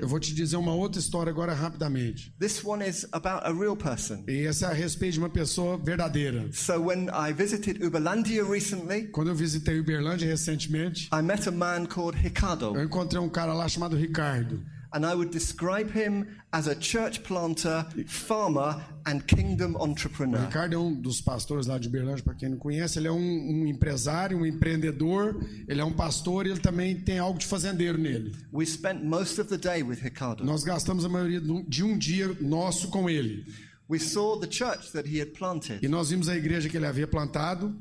Eu 0.00 0.08
vou 0.08 0.20
te 0.20 0.34
dizer 0.34 0.56
uma 0.56 0.74
outra 0.74 1.00
história 1.00 1.30
agora 1.30 1.52
rapidamente. 1.54 2.34
This 2.38 2.64
one 2.64 2.86
is 2.86 3.06
about 3.12 3.46
a 3.46 3.52
real 3.52 3.76
person. 3.76 4.24
E 4.28 4.46
essa 4.46 4.66
é 4.66 4.70
a 4.70 4.72
respeito 4.72 5.14
de 5.14 5.18
uma 5.20 5.30
pessoa 5.30 5.76
verdadeira. 5.76 6.48
So 6.52 6.80
when 6.80 7.08
I 7.08 7.32
visited 7.32 7.82
Uberlandia 7.84 8.44
recently, 8.44 9.08
Quando 9.08 9.28
eu 9.28 9.34
visitei 9.34 9.78
Uberlândia 9.80 10.26
recentemente, 10.26 11.08
I 11.12 11.22
met 11.22 11.48
a 11.48 11.52
man 11.52 11.86
called 11.86 12.18
Ricardo, 12.18 12.74
eu 12.76 12.84
encontrei 12.84 13.20
um 13.20 13.28
cara 13.28 13.52
lá 13.52 13.68
chamado 13.68 13.96
Ricardo. 13.96 14.62
And 14.94 15.04
I 15.04 15.14
would 15.14 15.30
describe 15.30 15.90
him 15.90 16.26
as 16.52 16.68
a 16.68 16.74
church 16.80 17.22
planter, 17.24 17.84
farmer, 18.06 18.80
and 19.06 19.26
kingdom 19.26 19.74
O 19.76 19.86
entrepreneur. 19.86 20.46
Ricardo 20.46 20.74
é 20.74 20.78
um 20.78 20.94
dos 20.94 21.20
pastores 21.20 21.66
lá 21.66 21.78
de 21.78 21.88
Uberlândia, 21.88 22.22
para 22.24 22.34
quem 22.34 22.48
não 22.48 22.56
conhece. 22.56 22.98
Ele 22.98 23.08
é 23.08 23.12
um, 23.12 23.16
um 23.18 23.66
empresário, 23.66 24.38
um 24.38 24.46
empreendedor, 24.46 25.44
ele 25.68 25.80
é 25.80 25.84
um 25.84 25.92
pastor 25.92 26.46
e 26.46 26.50
ele 26.50 26.60
também 26.60 26.98
tem 27.00 27.18
algo 27.18 27.38
de 27.38 27.46
fazendeiro 27.46 27.98
nele. 27.98 28.32
We 28.52 28.64
spent 28.64 29.02
most 29.02 29.40
of 29.40 29.50
the 29.50 29.58
day 29.58 29.82
with 29.82 29.98
Ricardo. 30.00 30.44
Nós 30.44 30.62
gastamos 30.62 31.04
a 31.04 31.08
maioria 31.08 31.40
de 31.40 31.82
um 31.82 31.98
dia 31.98 32.34
nosso 32.40 32.88
com 32.88 33.10
ele. 33.10 33.44
we 33.88 33.98
saw 33.98 34.38
the 34.38 34.46
church 34.46 34.92
that 34.92 35.06
he 35.06 35.20
had 35.20 35.28
E 35.28 35.32
planted 35.32 35.88
nós 35.88 36.10
vimos 36.10 36.28
a 36.28 36.36
igreja 36.36 36.68
que 36.68 36.76
ele 36.76 36.86
havia 36.86 37.06
plantado 37.06 37.76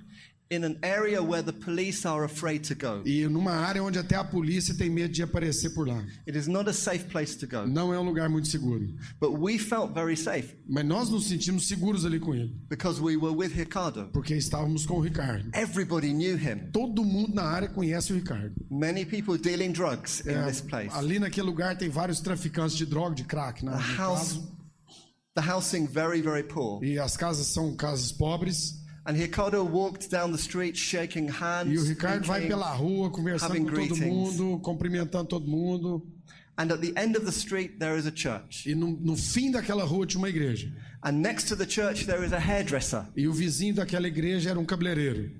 in 0.53 0.63
an 0.63 0.77
area 0.83 1.21
where 1.21 1.41
the 1.43 1.51
police 1.53 2.05
are 2.07 2.23
afraid 2.25 2.63
to 2.67 2.75
go. 2.75 3.01
e 3.05 3.27
numa 3.27 3.51
área 3.51 3.83
onde 3.83 3.97
até 3.99 4.15
a 4.15 4.23
polícia 4.23 4.75
tem 4.75 4.89
medo 4.89 5.13
de 5.13 5.23
aparecer 5.23 5.71
por 5.73 5.87
lá. 5.87 6.03
It 6.27 6.37
is 6.37 6.47
not 6.47 6.69
a 6.69 6.73
safe 6.73 7.05
place 7.05 7.35
to 7.37 7.47
go. 7.47 7.65
Não 7.67 7.93
é 7.93 7.99
um 7.99 8.03
lugar 8.03 8.29
muito 8.29 8.47
seguro. 8.47 8.87
But 9.19 9.31
we 9.39 9.57
felt 9.57 9.93
very 9.93 10.15
safe 10.17 10.55
Mas 10.67 10.85
nós 10.85 11.09
nos 11.09 11.27
sentimos 11.27 11.67
seguros 11.67 12.05
ali 12.05 12.19
com 12.19 12.33
ele, 12.35 12.55
because 12.69 13.01
we 13.01 13.15
were 13.17 13.35
with 13.35 13.53
Ricardo. 13.55 14.09
porque 14.13 14.35
estávamos 14.35 14.85
com 14.85 14.95
o 14.95 15.01
Ricardo. 15.01 15.49
Everybody 15.55 16.13
knew 16.13 16.37
him. 16.37 16.69
Todo 16.71 17.03
mundo 17.03 17.33
na 17.33 17.43
área 17.43 17.67
conhece 17.67 18.11
o 18.13 18.15
Ricardo. 18.15 18.53
Many 18.69 19.05
people 19.05 19.37
dealing 19.37 19.71
drugs 19.71 20.21
in 20.25 20.31
É, 20.31 20.45
this 20.47 20.61
place. 20.61 20.89
ali 20.95 21.19
naquele 21.19 21.47
lugar 21.47 21.77
tem 21.77 21.89
vários 21.89 22.19
traficantes 22.21 22.75
de 22.77 22.85
droga, 22.85 23.15
de 23.15 23.23
crack, 23.23 23.63
né? 23.65 23.71
The 23.71 23.95
house, 23.97 24.39
the 25.35 25.41
housing 25.41 25.87
very, 25.87 26.21
very 26.21 26.43
poor. 26.43 26.83
E 26.83 26.99
as 26.99 27.17
casas 27.17 27.47
são 27.47 27.75
casas 27.75 28.11
pobres. 28.11 28.82
And 29.05 29.17
Ricardo 29.17 29.63
walked 29.65 30.09
down 30.09 30.31
the 30.31 30.37
street 30.37 30.77
shaking 30.77 31.27
hands. 31.27 31.71
E 31.71 31.77
o 31.77 31.83
Ricardo 31.83 32.25
vai 32.25 32.47
pela 32.47 32.73
rua 32.73 33.09
conversando 33.09 33.69
com 33.69 33.87
todo 33.87 33.97
mundo, 33.97 34.59
cumprimentando 34.59 35.27
todo 35.27 35.45
mundo. 35.45 36.07
And 36.55 36.71
at 36.71 36.81
the 36.81 36.93
end 36.95 37.17
of 37.17 37.25
the 37.25 37.31
street, 37.31 37.79
there 37.79 37.97
is 37.97 38.05
a 38.05 38.11
church. 38.11 38.69
E 38.69 38.75
no, 38.75 38.91
no 38.91 39.17
fim 39.17 39.51
daquela 39.51 39.83
rua 39.83 40.05
tinha 40.05 40.19
uma 40.19 40.29
igreja. 40.29 40.71
And 41.01 41.13
next 41.21 41.47
to 41.49 41.55
the 41.55 41.65
church, 41.65 42.05
there 42.05 42.23
is 42.23 42.31
a 42.31 42.39
hairdresser. 42.39 43.07
E 43.17 43.27
o 43.27 43.33
vizinho 43.33 43.75
daquela 43.75 44.07
igreja 44.07 44.51
era 44.51 44.59
um 44.59 44.65
cabeleireiro. 44.65 45.31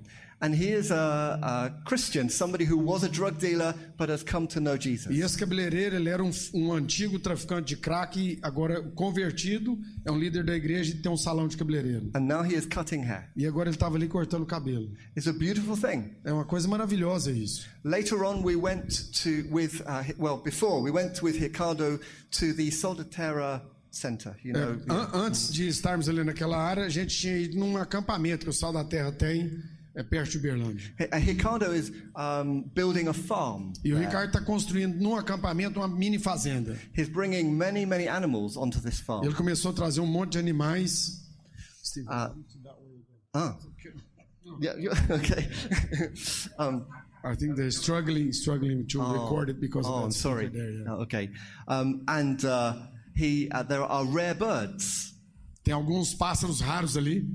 And 0.44 0.54
he 0.54 0.74
is 0.74 0.92
a, 0.92 1.40
a 1.42 1.70
Christian, 1.86 2.28
somebody 2.28 2.66
who 2.66 2.78
was 2.78 3.02
a 3.06 3.08
drug 3.08 3.40
dealer 3.40 3.74
but 3.98 4.10
has 4.10 4.24
come 4.24 4.46
to 4.48 4.60
know 4.60 4.76
Jesus. 4.76 5.16
E 5.16 5.22
esse 5.22 5.38
cabeleireiro, 5.38 5.96
ele 5.96 6.10
era 6.10 6.22
um, 6.22 6.32
um 6.54 6.74
antigo 6.74 7.18
traficante 7.18 7.68
de 7.74 7.78
crack, 7.78 8.40
agora 8.44 8.82
convertido, 8.94 9.80
é 10.04 10.12
um 10.12 10.20
líder 10.20 10.44
da 10.44 10.54
igreja 10.54 10.92
e 10.92 10.96
tem 10.96 11.10
um 11.10 11.16
salão 11.16 11.48
de 11.48 11.56
cabeleireiro. 11.56 12.12
And 12.14 12.28
now 12.28 12.44
he 12.44 12.56
is 12.56 12.66
cutting 12.66 13.04
hair. 13.06 13.30
E 13.38 13.48
agora 13.48 13.70
ele 13.70 13.76
estava 13.78 13.96
ali 13.96 14.10
cortando 14.10 14.44
o 14.44 14.46
cabelo. 14.46 14.92
It's 15.16 15.30
a 15.30 15.32
beautiful 15.32 15.78
thing. 15.78 16.12
É 16.26 16.34
uma 16.34 16.44
coisa 16.44 16.68
maravilhosa 16.68 17.32
isso. 17.32 17.66
Later 17.86 18.22
on, 18.24 18.44
we 18.44 18.58
went 18.58 19.14
to, 19.24 19.48
with, 19.50 19.80
uh, 19.86 20.04
well, 20.20 20.42
before, 20.44 20.82
we 20.82 20.92
went 20.92 21.24
with 21.24 21.40
Ricardo 21.40 22.02
to 22.32 22.54
the 22.54 22.70
Soldaterra 22.70 23.62
Center, 23.92 24.36
you 24.44 24.52
know. 24.52 24.78
An- 24.90 25.10
antes 25.14 25.54
de 25.54 25.68
estarmos 25.70 26.10
ali 26.10 26.22
naquela 26.24 26.58
área, 26.58 26.84
a 26.84 26.90
gente 26.90 27.16
tinha 27.16 27.38
ido 27.38 27.58
num 27.58 27.78
acampamento 27.78 28.44
que 28.44 28.50
o 28.50 28.54
Sal 28.54 28.74
da 28.74 28.84
Terra 28.84 29.12
tem, 29.12 29.52
é 29.96 30.04
perto 30.04 30.32
de 30.32 30.38
Uberlândia. 30.40 30.94
Ricardo 31.20 31.74
is 31.74 31.92
um, 32.16 32.64
building 32.74 33.08
a 33.08 33.14
farm. 33.14 33.74
E 33.84 33.94
o 33.94 33.98
Ricardo 33.98 34.28
está 34.28 34.42
construindo 34.42 34.96
num 34.96 35.16
acampamento 35.16 35.80
uma 35.80 35.88
mini 35.88 36.18
fazenda. 36.18 36.78
He's 36.98 37.10
bringing 37.10 37.52
many, 37.52 37.86
many 37.86 38.08
animals 38.08 38.58
onto 38.58 38.82
this 38.82 39.00
farm. 39.00 39.24
Ele 39.24 39.36
começou 39.36 39.72
a 39.72 39.74
trazer 39.74 40.02
um 40.02 40.08
monte 40.08 40.34
de 40.34 40.40
animais. 40.40 41.22
Uh, 42.08 42.34
ah. 43.36 43.58
Yeah, 44.60 44.76
okay. 45.10 45.50
um, 46.60 46.86
I 47.24 47.36
think 47.36 47.56
they're 47.56 47.72
struggling, 47.72 48.34
struggling 48.34 48.86
to 48.88 49.00
record 49.00 49.50
it 49.50 49.60
because 49.60 49.88
oh, 49.88 49.94
of 49.94 50.04
that 50.10 50.14
sorry. 50.14 50.48
there, 50.48 50.72
yeah. 50.72 50.86
Oh, 50.90 51.02
okay. 51.04 51.30
Um, 51.68 52.04
and 52.08 52.44
uh, 52.44 52.74
he, 53.16 53.50
uh, 53.50 53.64
there 53.64 53.84
are 53.84 54.06
rare 54.06 54.34
birds. 54.34 55.14
Tem 55.64 55.74
alguns 55.74 56.14
pássaros 56.14 56.62
raros 56.62 56.98
ali. 56.98 57.26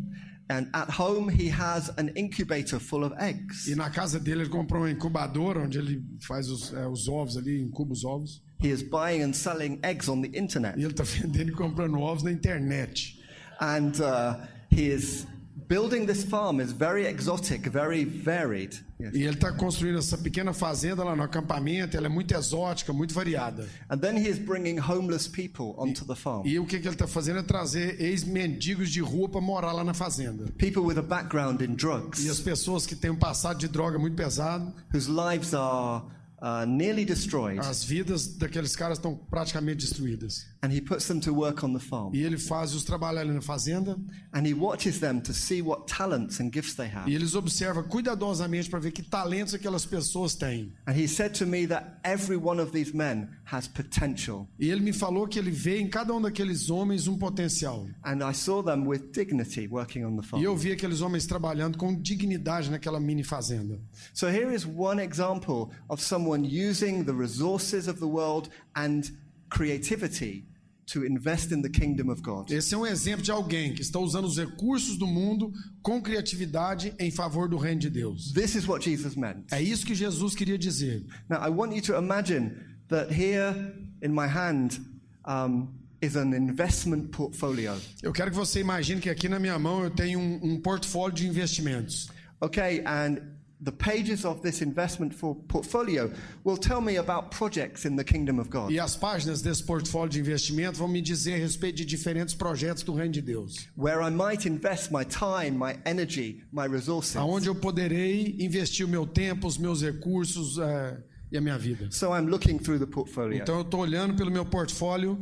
And 0.50 0.68
at 0.72 0.88
home, 0.88 1.28
he 1.28 1.48
has 1.50 1.90
an 1.98 2.10
incubator 2.16 2.80
full 2.80 3.04
of 3.04 3.14
eggs. 3.18 3.68
E 3.68 3.74
na 3.74 3.90
casa 3.90 4.18
dele 4.18 4.42
ele 4.42 4.48
comprou 4.48 4.82
uma 4.82 4.90
incubadora 4.90 5.60
onde 5.60 5.78
ele 5.78 6.02
faz 6.26 6.48
os, 6.48 6.72
é, 6.72 6.86
os 6.86 7.06
ovos 7.06 7.36
ali, 7.36 7.60
incuba 7.60 7.92
os 7.92 8.02
ovos. 8.02 8.42
He 8.60 8.70
is 8.70 8.82
buying 8.82 9.22
and 9.22 9.34
selling 9.34 9.78
eggs 9.82 10.08
on 10.08 10.22
the 10.22 10.30
internet. 10.36 10.78
E 10.78 10.84
ele 10.84 10.92
está 10.92 11.04
vendendo 11.04 11.50
e 11.50 11.54
comprando 11.54 12.00
ovos 12.00 12.22
na 12.22 12.32
internet. 12.32 13.18
And 13.60 13.92
uh, 14.00 14.46
he 14.70 14.90
is 14.90 15.26
building 15.66 16.06
this 16.06 16.24
farm 16.24 16.60
is 16.60 16.72
very 16.72 17.06
exotic, 17.06 17.66
very 17.66 18.04
varied. 18.04 18.78
Yes. 19.00 19.14
E 19.14 19.22
ele 19.22 19.34
está 19.34 19.52
construindo 19.52 19.98
essa 19.98 20.18
pequena 20.18 20.52
fazenda 20.52 21.04
lá 21.04 21.16
no 21.16 21.22
acampamento. 21.22 21.96
Ela 21.96 22.06
é 22.06 22.08
muito 22.08 22.34
exótica, 22.34 22.92
muito 22.92 23.14
variada. 23.14 23.68
And 23.88 23.98
then 23.98 24.16
he 24.16 24.28
is 24.28 24.38
bringing 24.38 24.78
homeless 24.78 25.28
people 25.28 25.74
onto 25.76 26.04
the 26.04 26.14
farm. 26.14 26.46
E 26.46 26.58
o 26.58 26.66
que, 26.66 26.78
que 26.78 26.86
ele 26.86 26.94
está 26.94 27.06
fazendo 27.06 27.40
é 27.40 27.42
trazer 27.42 28.00
ex-mendigos 28.00 28.90
de 28.90 29.00
rua 29.00 29.28
para 29.28 29.40
morar 29.40 29.72
lá 29.72 29.84
na 29.84 29.94
fazenda. 29.94 30.44
People 30.58 30.82
with 30.82 30.98
a 30.98 31.02
background 31.02 31.60
in 31.60 31.72
E 31.72 31.76
drugs, 31.76 32.28
as 32.28 32.40
pessoas 32.40 32.86
que 32.86 32.94
têm 32.94 33.10
um 33.10 33.16
passado 33.16 33.58
de 33.58 33.68
droga 33.68 33.98
muito 33.98 34.16
pesado, 34.16 34.72
whose 34.92 35.08
lives 35.10 35.54
are 35.54 36.04
uh, 36.40 36.66
nearly 36.66 37.04
destroyed. 37.04 37.60
as 37.60 37.84
vidas 37.84 38.26
daqueles 38.26 38.74
caras 38.74 38.98
estão 38.98 39.14
praticamente 39.14 39.86
destruídas. 39.86 40.46
And 40.60 40.72
he 40.72 40.80
puts 40.80 41.06
them 41.06 41.20
to 41.20 41.32
work 41.32 41.62
on 41.62 41.72
the 41.72 41.78
farm. 41.78 42.12
E 42.12 42.24
ele 42.24 42.36
faz 42.36 42.74
os 42.74 42.82
trabalhar 42.82 43.20
ali 43.20 43.32
na 43.32 43.40
fazenda 43.40 43.96
And 44.32 44.44
he 44.44 44.52
watches 44.52 44.98
them 44.98 45.20
to 45.20 45.32
see 45.32 45.62
what 45.62 45.86
talents 45.86 46.40
and 46.40 46.50
gifts 46.52 46.74
they 46.74 46.88
have. 46.88 47.08
e 47.08 47.14
eles 47.14 47.36
observam 47.36 47.84
cuidadosamente 47.84 48.68
para 48.68 48.80
ver 48.80 48.90
que 48.90 49.02
talentos 49.02 49.54
aquelas 49.54 49.86
pessoas 49.86 50.34
têm. 50.34 50.72
And 50.84 50.94
he 50.98 51.06
said 51.06 51.32
to 51.38 51.46
me 51.46 51.66
that 51.68 51.98
every 52.02 52.36
one 52.36 52.60
of 52.60 52.72
these 52.72 52.92
men 52.92 53.28
has 53.44 53.68
potential. 53.68 54.48
E 54.58 54.68
ele 54.68 54.80
me 54.80 54.92
falou 54.92 55.28
que 55.28 55.38
ele 55.38 55.52
vê 55.52 55.78
em 55.78 55.88
cada 55.88 56.12
um 56.12 56.20
daqueles 56.20 56.68
homens 56.70 57.06
um 57.06 57.16
potencial. 57.16 57.86
And 58.04 58.18
I 58.28 58.32
saw 58.34 58.60
them 58.60 58.84
with 58.84 59.12
dignity 59.12 59.68
working 59.68 60.04
on 60.04 60.16
the 60.16 60.22
E 60.38 60.42
eu 60.42 60.54
farm. 60.54 60.56
vi 60.56 60.72
aqueles 60.72 61.00
homens 61.00 61.24
trabalhando 61.24 61.78
com 61.78 61.94
dignidade 61.94 62.68
naquela 62.68 62.98
mini 62.98 63.22
fazenda. 63.22 63.78
So 64.12 64.26
here 64.28 64.52
is 64.52 64.66
one 64.66 65.00
example 65.00 65.70
of 65.88 66.02
someone 66.02 66.44
using 66.44 67.04
the 67.04 67.12
resources 67.12 67.86
of 67.86 68.00
the 68.00 68.06
world 68.08 68.48
and 68.74 69.02
creativity 69.48 70.46
to 70.92 71.04
invest 71.04 71.52
in 71.52 71.60
the 71.60 71.68
kingdom 71.68 72.08
of 72.08 72.22
God. 72.22 72.50
Esse 72.50 72.74
é 72.74 72.78
um 72.78 72.86
exemplo 72.86 73.22
de 73.22 73.30
alguém 73.30 73.74
que 73.74 73.82
está 73.82 73.98
usando 73.98 74.24
os 74.24 74.38
recursos 74.38 74.96
do 74.96 75.06
mundo 75.06 75.52
com 75.82 76.00
criatividade 76.00 76.94
em 76.98 77.10
favor 77.10 77.48
do 77.48 77.58
reino 77.58 77.80
de 77.80 77.90
Deus. 77.90 78.32
This 78.32 78.54
is 78.54 78.66
what 78.66 78.84
Jesus 78.84 79.14
meant. 79.14 79.44
É 79.52 79.60
isso 79.60 79.84
que 79.84 79.94
Jesus 79.94 80.34
queria 80.34 80.58
dizer. 80.58 81.04
Now, 81.28 81.46
I 81.46 81.50
want 81.50 81.74
you 81.74 81.82
to 81.82 81.98
imagine 81.98 82.52
that 82.88 83.12
here 83.12 83.54
in 84.02 84.08
my 84.08 84.26
hand 84.26 84.80
um, 85.26 85.68
is 86.00 86.16
an 86.16 86.34
investment 86.34 87.10
portfolio. 87.10 87.74
Eu 88.02 88.12
quero 88.12 88.30
que 88.30 88.36
você 88.36 88.60
imagine 88.60 89.00
que 89.00 89.10
aqui 89.10 89.28
na 89.28 89.38
minha 89.38 89.58
mão 89.58 89.84
eu 89.84 89.90
tenho 89.90 90.18
um, 90.18 90.40
um 90.42 90.60
portfólio 90.60 91.14
de 91.14 91.26
investimentos. 91.26 92.08
Okay, 92.40 92.82
and 92.86 93.37
the 93.60 93.72
pages 93.72 94.24
of 94.24 94.40
this 94.40 94.62
investment 94.62 95.12
for 95.12 95.34
portfolio 95.48 96.08
will 96.44 96.56
tell 96.56 96.80
me 96.80 96.96
about 96.96 97.30
projects 97.32 97.84
in 97.84 97.96
the 97.96 98.04
kingdom 98.04 98.38
of 98.38 98.48
God, 98.48 98.70
E 98.70 98.78
as 98.78 98.96
páginas 98.96 99.42
desse 99.42 99.64
portfólio 99.64 100.08
de 100.10 100.20
investimento 100.20 100.78
vão 100.78 100.86
me 100.86 101.00
dizer 101.00 101.34
a 101.34 101.38
respeito 101.38 101.76
de 101.78 101.84
diferentes 101.84 102.34
projetos 102.34 102.84
do 102.84 102.92
reino 102.94 103.12
de 103.14 103.20
Deus. 103.20 103.66
where 103.76 104.00
I 104.00 104.10
might 104.10 104.46
invest 104.48 104.92
my 104.92 105.04
time, 105.04 105.58
my 105.58 105.76
energy, 105.84 106.42
my 106.52 106.68
resources. 106.68 107.16
Aonde 107.16 107.48
eu 107.48 107.54
poderei 107.54 108.36
investir 108.38 108.86
o 108.86 108.88
meu 108.88 109.06
tempo, 109.06 109.46
os 109.48 109.58
meus 109.58 109.82
recursos 109.82 110.56
eh, 110.58 111.02
e 111.32 111.36
a 111.36 111.40
minha 111.40 111.58
vida. 111.58 111.88
So 111.90 112.14
I'm 112.14 112.26
looking 112.28 112.58
through 112.58 112.78
the 112.78 112.86
portfolio 112.86 113.40
Então 113.42 113.56
eu 113.56 113.62
estou 113.62 113.80
olhando 113.80 114.14
pelo 114.14 114.30
meu 114.30 114.44
portfólio 114.46 115.18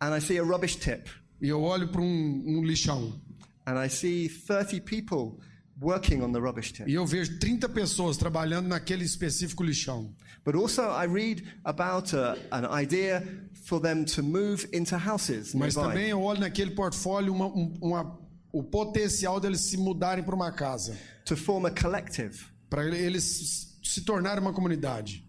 and 0.00 0.14
I 0.16 0.20
see 0.20 0.38
a 0.38 0.42
rubbish 0.44 0.76
tip 0.76 1.08
e 1.40 1.48
eu 1.48 1.62
olho 1.62 1.88
para 1.88 2.00
um, 2.02 2.44
um 2.46 2.62
lixão. 2.62 3.18
and 3.66 3.78
I 3.82 3.88
see 3.88 4.28
30 4.28 4.80
people 4.82 5.38
working 5.80 6.22
on 6.22 6.32
the 6.32 6.40
rubbish 6.40 6.72
tip. 6.72 6.88
E 6.88 6.94
eu 6.94 7.06
vejo 7.06 7.38
30 7.38 7.68
pessoas 7.68 8.16
trabalhando 8.16 8.68
naquele 8.68 9.04
específico 9.04 9.62
lixão. 9.62 10.12
But 10.44 10.54
also, 10.54 10.82
I 10.82 11.06
read 11.06 11.44
about 11.64 12.14
a, 12.16 12.36
an 12.50 12.80
idea 12.82 13.22
for 13.64 13.80
them 13.80 14.04
to 14.04 14.22
move 14.22 14.66
into 14.72 14.96
houses 14.96 15.54
Mas 15.54 15.74
nearby. 15.76 15.92
também 15.94 16.10
eu 16.10 16.22
olho 16.22 16.40
naquele 16.40 16.70
portfólio 16.72 17.32
uma- 17.34 17.46
um- 17.46 17.74
uma- 17.82 18.18
o 18.50 18.62
potencial 18.62 19.38
deles 19.38 19.60
se 19.60 19.76
mudarem 19.76 20.24
para 20.24 20.34
uma 20.34 20.50
casa. 20.52 20.96
to 21.24 21.36
form 21.36 21.66
a 21.66 21.70
collective 21.70 22.46
Para 22.70 22.84
eles 22.86 23.76
se 23.82 24.00
tornarem 24.02 24.40
uma 24.40 24.52
comunidade. 24.54 25.22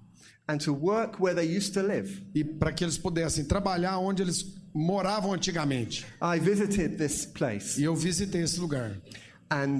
and 0.48 0.58
to 0.58 0.74
work 0.74 1.22
where 1.22 1.36
they 1.36 1.58
used 1.58 1.74
to 1.74 1.82
live. 1.82 2.24
E 2.34 2.44
para 2.44 2.72
que 2.72 2.84
eles 2.84 2.98
pudessem 2.98 3.44
trabalhar 3.46 4.00
onde 4.00 4.22
eles 4.24 4.56
moravam 4.74 5.34
antigamente. 5.34 6.06
I 6.22 6.40
visited 6.40 6.98
this 6.98 7.26
place 7.26 7.80
E 7.80 7.84
eu 7.84 7.96
visitei 7.96 8.42
esse 8.44 8.60
lugar. 8.60 8.96
and 9.52 9.80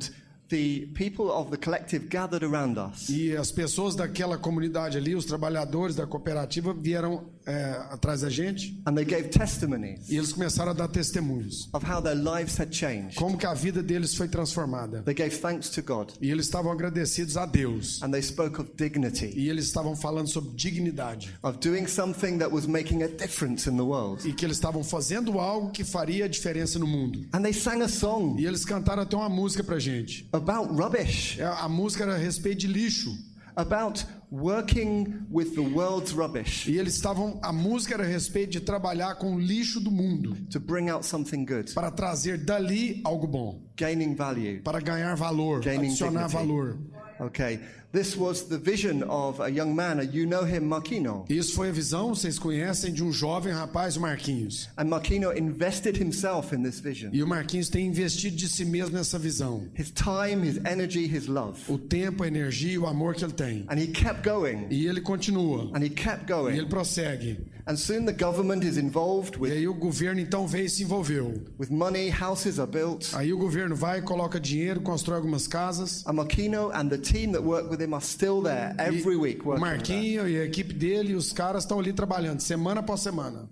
the 0.50 0.88
people 0.96 1.32
of 1.32 1.52
the 1.52 1.58
collective 1.58 2.10
gathered 2.10 2.44
around 2.44 2.78
us. 2.78 3.08
E 3.10 3.36
as 3.36 3.52
pessoas 3.52 3.96
daquela 3.96 4.38
comunidade 4.38 4.98
ali, 4.98 5.16
os 5.16 5.26
trabalhadores 5.26 5.96
da 5.96 6.06
cooperativa, 6.06 6.74
vieram 6.74 7.30
é, 7.46 7.72
atrás 7.90 8.22
da 8.22 8.30
gente 8.30 8.80
And 8.86 8.94
they 8.94 9.06
gave 9.06 9.30
testimonies 9.30 10.10
e 10.10 10.18
eles 10.18 10.32
começaram 10.34 10.72
a 10.72 10.74
dar 10.74 10.88
testemunhos. 10.88 11.68
of 11.74 11.86
how 11.86 12.02
their 12.02 12.16
lives 12.16 12.60
had 12.60 12.72
changed. 12.72 13.16
Como 13.16 13.38
que 13.38 13.46
a 13.46 13.54
vida 13.54 13.82
deles 13.82 14.14
foi 14.16 14.28
transformada. 14.28 15.02
They 15.04 15.14
gave 15.14 15.36
thanks 15.38 15.70
to 15.72 15.82
God 15.82 16.12
E 16.22 16.30
eles 16.30 16.46
estavam 16.46 16.72
agradecidos 16.72 17.38
a 17.38 17.46
Deus. 17.46 18.02
and 18.04 18.12
they 18.12 18.22
spoke 18.22 18.60
of 18.62 18.72
dignity, 18.76 19.34
E 19.36 19.50
eles 19.50 19.66
estavam 19.66 19.96
falando 19.96 20.28
sobre 20.28 20.52
dignidade. 20.56 21.34
of 21.44 21.58
doing 21.60 21.88
something 21.88 22.38
that 22.38 22.54
was 22.54 22.66
making 22.68 23.04
a 23.04 23.08
difference 23.08 23.70
in 23.70 23.76
the 23.78 23.84
world. 23.84 24.28
E 24.28 24.34
que 24.34 24.46
eles 24.46 24.58
estavam 24.58 24.84
fazendo 24.84 25.40
algo 25.40 25.72
que 25.72 25.84
faria 25.84 26.28
diferença 26.30 26.78
no 26.78 26.86
mundo. 26.88 27.26
And 27.34 27.42
they 27.42 27.54
sang 27.54 27.82
a 27.82 27.88
song 27.88 28.40
E 28.40 28.46
eles 28.46 28.64
cantaram 28.66 29.04
até 29.04 29.16
uma 29.16 29.30
música 29.30 29.64
pra 29.64 29.80
gente. 29.80 30.28
about 30.32 30.72
rubbish, 30.74 31.40
É, 31.40 31.46
A 31.46 31.68
música 31.68 32.04
era 32.04 32.16
a 32.16 32.18
respeito 32.18 32.60
de 32.60 32.68
lixo. 32.68 33.16
about 33.56 34.06
working 34.32 35.26
with 35.32 35.56
the 35.56 35.62
world's 35.62 36.14
rubbish 36.14 36.68
E 36.68 36.78
eles 36.78 36.96
estavam, 36.96 37.40
a 37.42 37.52
música 37.52 37.96
era 37.96 38.04
a 38.04 38.08
respeito 38.08 38.52
de 38.52 38.60
trabalhar 38.60 39.16
com 39.16 39.36
o 39.36 39.40
lixo 39.40 39.80
do 39.80 39.92
mundo, 39.92 40.36
to 40.50 40.60
bring 40.60 40.90
out 40.90 41.06
something 41.06 41.46
good, 41.46 41.74
para 41.74 41.90
trazer 41.92 42.38
dali 42.38 43.02
algo 43.04 43.28
bom, 43.28 43.62
gaining 43.76 44.16
value. 44.16 44.62
para 44.62 44.80
ganhar 44.80 45.16
valor, 45.16 45.62
Gaining 45.62 45.88
adicionar 45.90 46.28
dignity. 46.28 46.48
valor. 46.48 46.78
Okay, 47.22 47.60
this 47.92 48.16
was 48.16 48.44
the 48.44 48.58
vision 48.58 49.04
of 49.04 49.40
a 49.40 49.50
young 49.50 49.74
man. 49.76 50.00
You 50.12 50.26
know 50.26 50.44
him, 50.44 50.62
Marquino. 50.68 51.26
Isso 51.30 51.54
foi 51.56 51.70
a 51.70 51.72
visão, 51.72 52.14
vocês 52.14 52.38
conhecem, 52.38 52.94
de 52.94 53.04
um 53.04 53.12
jovem 53.12 53.52
rapaz, 53.54 53.98
o 53.98 54.02
Marquinhos. 54.02 54.70
And 54.78 54.86
Marquino 54.86 55.32
invested 55.36 55.98
himself 56.02 56.54
in 56.54 56.64
this 56.64 56.80
vision. 56.80 57.10
E 57.14 57.24
o 57.24 57.28
Marquinhos 57.28 57.70
tem 57.70 57.88
investido 57.88 58.36
de 58.36 58.48
si 58.48 58.66
mesmo 58.66 58.96
nessa 58.96 59.18
visão. 59.18 59.68
His 59.78 59.92
time, 59.92 60.48
his 60.48 60.58
energy, 60.66 61.06
his 61.06 61.28
love. 61.28 61.60
O 61.68 61.78
tempo, 61.78 62.24
a 62.24 62.28
energia 62.28 62.74
e 62.74 62.78
o 62.78 62.86
amor 62.86 63.16
que 63.16 63.24
ele 63.24 63.34
tem. 63.34 63.66
And 63.70 63.80
he 63.80 63.88
kept 63.88 64.24
going. 64.28 64.68
E 64.70 64.86
ele 64.88 65.02
continua. 65.02 65.72
And 65.76 65.84
he 65.84 65.90
kept 65.90 66.30
E 66.30 66.34
ele 66.34 66.58
going. 66.62 66.66
prossegue. 66.70 67.40
And 67.70 67.76
soon 67.78 68.06
the 68.06 68.12
government 68.14 68.64
is 68.66 68.78
involved 68.78 69.36
E 69.36 69.40
with, 69.42 69.52
aí 69.52 69.68
o 69.68 69.76
governo 69.76 70.20
então 70.20 70.48
veio 70.48 70.66
e 70.66 70.70
se 70.70 70.82
envolveu. 70.84 71.36
with 71.60 71.70
money, 71.70 72.10
houses 72.10 72.58
are 72.58 72.70
built. 72.70 73.14
Aí 73.14 73.32
o 73.32 73.38
governo 73.38 73.76
vai, 73.76 74.02
coloca 74.02 74.40
dinheiro, 74.40 74.82
constrói 74.82 75.18
algumas 75.18 75.48
casas. 75.48 76.04
And 76.08 76.14
Marquino 76.14 76.72
and 76.74 76.90
the 76.90 76.98
team 76.98 77.32
that 77.34 77.44
work 77.44 77.70
with 77.70 77.80
him 77.80 77.94
are 77.94 78.04
still 78.04 78.42
there 78.42 78.74
E 78.80 78.82
every 78.98 79.16
week 79.16 79.42
o 79.46 79.50
working. 79.50 79.62
Marquinho 79.62 80.28
e 80.28 80.40
a 80.40 80.46
equipe 80.46 80.74
dele, 80.74 81.14
os 81.14 81.32
caras 81.32 81.64
estão 81.64 81.80
ali 81.80 81.94
trabalhando, 81.94 82.40
semana 82.40 82.80
após 82.80 83.02
semana. 83.02 83.48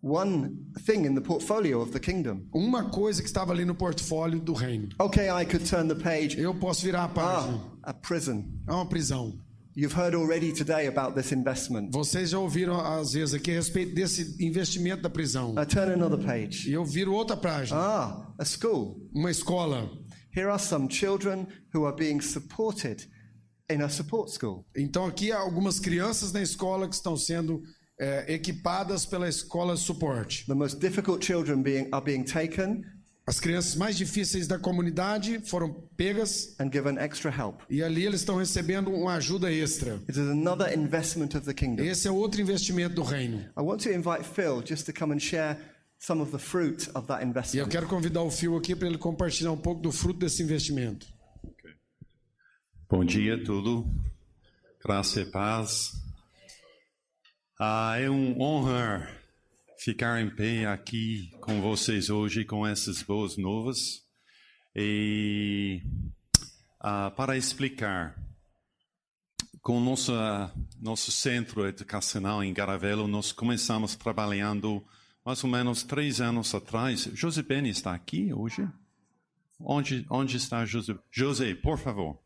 One 0.00 0.56
thing 0.86 1.04
in 1.06 1.14
the 1.14 1.20
portfolio 1.20 1.80
of 1.82 1.90
the 1.92 1.98
kingdom. 1.98 2.42
Uma 2.54 2.84
coisa 2.88 3.20
que 3.20 3.28
estava 3.28 3.52
ali 3.52 3.64
no 3.66 3.74
portfólio 3.74 4.38
do 4.40 4.52
reino. 4.54 4.88
Okay, 4.98 5.26
I 5.28 5.44
could 5.44 5.68
turn 5.68 5.88
the 5.88 5.96
page. 5.96 6.40
Eu 6.40 6.54
posso 6.54 6.82
virar 6.86 7.04
a 7.04 7.08
página. 7.08 7.60
Ah, 7.82 7.90
a 7.90 7.92
prison. 7.92 8.44
É 8.66 8.72
uma 8.72 8.86
prisão. 8.86 9.36
You've 9.78 9.94
heard 9.96 10.16
already 10.16 10.52
today 10.52 10.88
about 10.88 11.14
this 11.14 11.30
investment. 11.30 11.92
Vocês 11.92 12.30
já 12.30 12.38
ouviram 12.40 12.80
às 12.80 13.12
vezes 13.12 13.32
aqui 13.32 13.52
a 13.52 13.54
respeito 13.54 13.94
desse 13.94 14.34
investimento 14.44 15.02
da 15.02 15.08
prisão. 15.08 15.52
Now 15.52 15.64
turn 15.64 15.92
another 15.92 16.18
page. 16.18 16.68
E 16.68 16.72
eu 16.72 16.84
viro 16.84 17.14
outra 17.14 17.36
página. 17.36 17.78
Ah, 17.78 18.34
a 18.36 18.44
school. 18.44 19.08
Uma 19.14 19.30
escola. 19.30 19.88
Here 20.36 20.50
are 20.50 20.60
some 20.60 20.88
children 20.90 21.46
who 21.72 21.86
are 21.86 21.94
being 21.94 22.20
supported 22.20 23.06
in 23.70 23.80
a 23.80 23.88
support 23.88 24.32
school. 24.32 24.66
Então 24.76 25.06
aqui 25.06 25.30
há 25.30 25.38
algumas 25.38 25.78
crianças 25.78 26.32
na 26.32 26.42
escola 26.42 26.88
que 26.88 26.96
estão 26.96 27.16
sendo 27.16 27.62
é, 28.00 28.34
equipadas 28.34 29.06
pela 29.06 29.28
escola 29.28 29.74
de 29.74 29.80
suporte. 29.80 30.44
The 30.46 30.54
most 30.54 30.80
difficult 30.80 31.24
children 31.24 31.62
being, 31.62 31.86
are 31.92 32.04
being 32.04 32.24
taken 32.24 32.82
As 33.28 33.38
crianças 33.38 33.74
mais 33.74 33.94
difíceis 33.94 34.48
da 34.48 34.58
comunidade 34.58 35.38
foram 35.40 35.70
pegas 35.98 36.56
and 36.58 36.72
given 36.72 36.96
extra 36.98 37.30
help. 37.30 37.60
e 37.68 37.82
ali 37.82 38.06
eles 38.06 38.20
estão 38.20 38.36
recebendo 38.36 38.90
uma 38.90 39.16
ajuda 39.16 39.52
extra. 39.52 39.96
It 40.08 40.12
is 40.12 40.16
another 40.18 40.72
investment 40.74 41.36
of 41.36 41.40
the 41.40 41.52
kingdom. 41.52 41.84
Esse 41.84 42.08
é 42.08 42.10
outro 42.10 42.40
investimento 42.40 42.94
do 42.94 43.02
reino. 43.02 43.40
I 43.54 43.60
want 43.60 43.82
to 43.82 43.90
invite 43.90 44.24
Phil 44.24 44.62
just 44.66 44.86
to 44.86 44.98
come 44.98 45.14
and 45.14 45.18
share 45.20 45.58
some 45.98 46.22
of 46.22 46.32
the 46.32 46.38
fruit 46.38 46.88
of 46.94 47.06
that 47.08 47.20
E 47.20 47.24
eu 47.24 47.28
investment. 47.28 47.68
quero 47.68 47.86
convidar 47.86 48.22
o 48.22 48.30
Phil 48.30 48.56
aqui 48.56 48.74
para 48.74 48.88
ele 48.88 48.96
compartilhar 48.96 49.52
um 49.52 49.58
pouco 49.58 49.82
do 49.82 49.92
fruto 49.92 50.20
desse 50.20 50.42
investimento. 50.42 51.06
Bom 52.88 53.04
dia, 53.04 53.44
tudo. 53.44 53.86
Graça 54.82 55.20
e 55.20 55.26
paz. 55.26 55.92
Ah, 57.60 57.98
é 58.00 58.08
uma 58.08 58.42
honra 58.42 59.17
ficar 59.78 60.20
em 60.20 60.28
pé 60.28 60.66
aqui 60.66 61.30
com 61.40 61.60
vocês 61.60 62.10
hoje 62.10 62.44
com 62.44 62.66
essas 62.66 63.02
boas 63.02 63.36
novas. 63.36 64.04
E 64.74 65.82
ah, 66.80 67.10
para 67.10 67.36
explicar, 67.36 68.16
com 69.62 69.80
nossa 69.80 70.52
nosso 70.80 71.10
centro 71.10 71.66
educacional 71.66 72.42
em 72.42 72.52
Garavelo, 72.52 73.08
nós 73.08 73.32
começamos 73.32 73.96
trabalhando 73.96 74.84
mais 75.24 75.42
ou 75.42 75.50
menos 75.50 75.82
três 75.82 76.20
anos 76.20 76.54
atrás. 76.54 77.08
José 77.14 77.42
Beni 77.42 77.70
está 77.70 77.94
aqui 77.94 78.32
hoje? 78.32 78.68
Onde, 79.60 80.06
onde 80.08 80.36
está 80.36 80.64
José? 80.64 80.96
José, 81.10 81.54
por 81.54 81.78
favor 81.78 82.18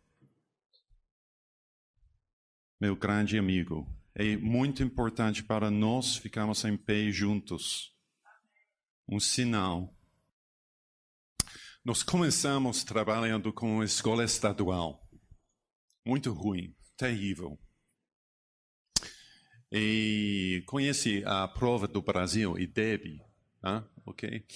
meu 2.83 2.97
grande 2.97 3.39
amigo. 3.39 3.87
É 4.15 4.37
muito 4.37 4.83
importante 4.83 5.43
para 5.43 5.71
nós 5.71 6.17
ficarmos 6.17 6.65
em 6.65 6.77
pé 6.77 7.11
juntos. 7.11 7.93
Um 9.09 9.19
sinal. 9.19 9.95
Nós 11.85 12.03
começamos 12.03 12.85
trabalhando 12.85 13.53
com 13.53 13.77
uma 13.77 13.85
escola 13.85 14.25
estadual. 14.25 15.09
Muito 16.07 16.33
ruim, 16.33 16.75
terrível. 16.97 17.59
E 19.71 20.63
conhece 20.67 21.25
a 21.25 21.49
prova 21.49 21.89
do 21.89 22.03
Brasil, 22.03 22.59
IDEB, 22.59 23.21
ah, 23.63 23.83
ok? 24.05 24.47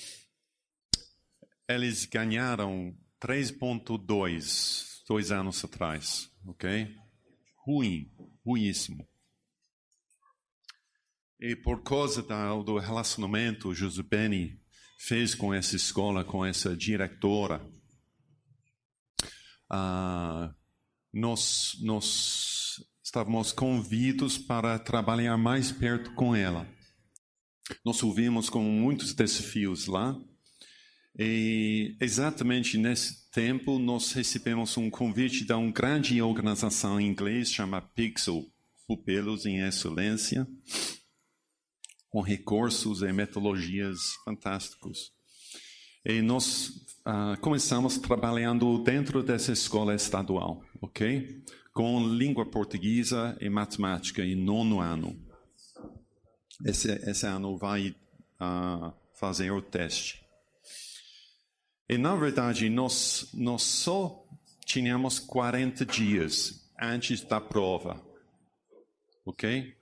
Eles 1.68 2.04
ganharam 2.04 2.94
3.2 3.20 5.04
dois 5.08 5.30
anos 5.30 5.64
atrás, 5.64 6.30
ok? 6.44 6.94
ruim, 7.66 8.08
ruíssimo. 8.44 9.08
E 11.40 11.54
por 11.54 11.82
causa 11.82 12.22
do 12.64 12.78
relacionamento 12.78 13.72
que 13.74 14.02
Beni 14.02 14.58
fez 14.98 15.34
com 15.34 15.52
essa 15.52 15.76
escola, 15.76 16.24
com 16.24 16.44
essa 16.44 16.74
diretora, 16.74 17.60
ah, 19.68 20.54
nós, 21.12 21.76
nós 21.82 22.80
estávamos 23.02 23.52
convidados 23.52 24.38
para 24.38 24.78
trabalhar 24.78 25.36
mais 25.36 25.70
perto 25.70 26.14
com 26.14 26.34
ela. 26.34 26.66
Nós 27.84 28.02
ouvimos 28.02 28.48
com 28.48 28.62
muitos 28.62 29.12
desafios 29.12 29.86
lá. 29.86 30.16
E 31.18 31.96
exatamente 32.00 32.76
nesse 32.76 33.30
tempo 33.30 33.78
nós 33.78 34.12
recebemos 34.12 34.76
um 34.76 34.90
convite 34.90 35.44
de 35.44 35.52
uma 35.52 35.72
grande 35.72 36.20
organização 36.20 37.00
em 37.00 37.06
inglês 37.06 37.50
chamada 37.50 37.86
Pixel, 37.94 38.44
Pupelos 38.86 39.46
em 39.46 39.60
Excelência, 39.60 40.46
com 42.16 42.22
recursos 42.22 43.02
e 43.02 43.12
metodologias 43.12 44.14
fantásticos. 44.24 45.12
E 46.02 46.22
nós 46.22 46.72
ah, 47.04 47.36
começamos 47.42 47.98
trabalhando 47.98 48.82
dentro 48.82 49.22
dessa 49.22 49.52
escola 49.52 49.94
estadual, 49.94 50.64
ok? 50.80 51.44
Com 51.74 52.08
língua 52.08 52.46
portuguesa 52.46 53.36
e 53.38 53.50
matemática 53.50 54.24
em 54.24 54.34
nono 54.34 54.80
ano. 54.80 55.14
Esse, 56.64 56.90
esse 57.06 57.26
ano 57.26 57.58
vai 57.58 57.94
ah, 58.40 58.94
fazer 59.20 59.50
o 59.50 59.60
teste. 59.60 60.24
E, 61.86 61.98
na 61.98 62.16
verdade, 62.16 62.70
nós, 62.70 63.28
nós 63.34 63.60
só 63.62 64.26
tínhamos 64.64 65.18
40 65.18 65.84
dias 65.84 66.66
antes 66.80 67.20
da 67.20 67.42
prova. 67.42 68.02
Ok? 69.26 69.75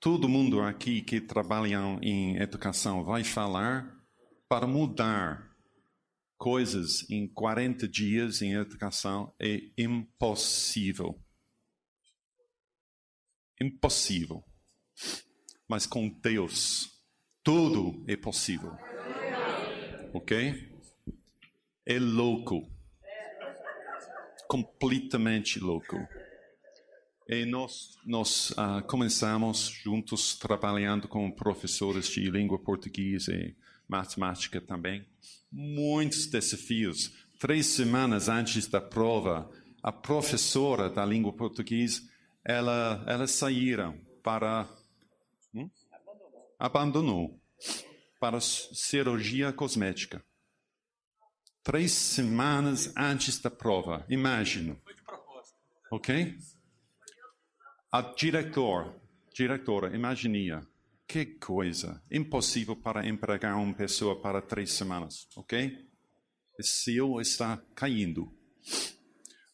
Todo 0.00 0.28
mundo 0.28 0.60
aqui 0.62 1.02
que 1.02 1.20
trabalha 1.20 1.78
em 2.02 2.36
educação 2.38 3.04
vai 3.04 3.22
falar 3.22 3.94
para 4.48 4.66
mudar 4.66 5.54
coisas 6.38 7.08
em 7.10 7.28
40 7.28 7.86
dias 7.86 8.40
em 8.40 8.54
educação 8.54 9.34
é 9.38 9.60
impossível. 9.76 11.22
Impossível. 13.60 14.42
Mas 15.68 15.86
com 15.86 16.08
Deus, 16.08 16.90
tudo 17.44 18.02
é 18.08 18.16
possível. 18.16 18.72
Ok? 20.14 20.70
é 21.90 21.98
louco. 21.98 22.70
Completamente 24.48 25.58
louco. 25.58 25.96
E 27.32 27.44
nós, 27.44 27.96
nós 28.04 28.52
ah, 28.56 28.82
começamos 28.82 29.68
juntos 29.68 30.36
trabalhando 30.36 31.06
com 31.06 31.30
professores 31.30 32.08
de 32.08 32.28
língua 32.28 32.58
portuguesa 32.58 33.32
e 33.32 33.54
matemática 33.86 34.60
também. 34.60 35.06
Muitos 35.52 36.26
desafios. 36.26 37.12
Três 37.38 37.66
semanas 37.66 38.28
antes 38.28 38.66
da 38.66 38.80
prova, 38.80 39.48
a 39.80 39.92
professora 39.92 40.90
da 40.90 41.06
língua 41.06 41.32
portuguesa, 41.32 42.02
ela, 42.44 43.04
ela 43.06 43.28
saíram 43.28 43.96
para... 44.24 44.68
Hum? 45.54 45.70
Abandonou. 46.58 47.40
Para 48.18 48.40
cirurgia 48.40 49.52
cosmética 49.52 50.20
três 51.62 51.92
semanas 51.92 52.92
antes 52.96 53.38
da 53.38 53.50
prova. 53.50 54.04
Imagino. 54.08 54.80
Ok? 55.90 56.36
A 57.92 58.02
diretor, 58.02 58.94
diretora, 59.34 59.94
imagina. 59.94 60.66
Que 61.06 61.26
coisa. 61.26 62.00
Impossível 62.10 62.76
para 62.76 63.06
empregar 63.08 63.56
uma 63.56 63.74
pessoa 63.74 64.20
para 64.20 64.40
três 64.40 64.72
semanas. 64.72 65.26
Ok? 65.36 65.76
Esse 66.58 66.84
céu 66.94 67.20
está 67.20 67.60
caindo. 67.74 68.32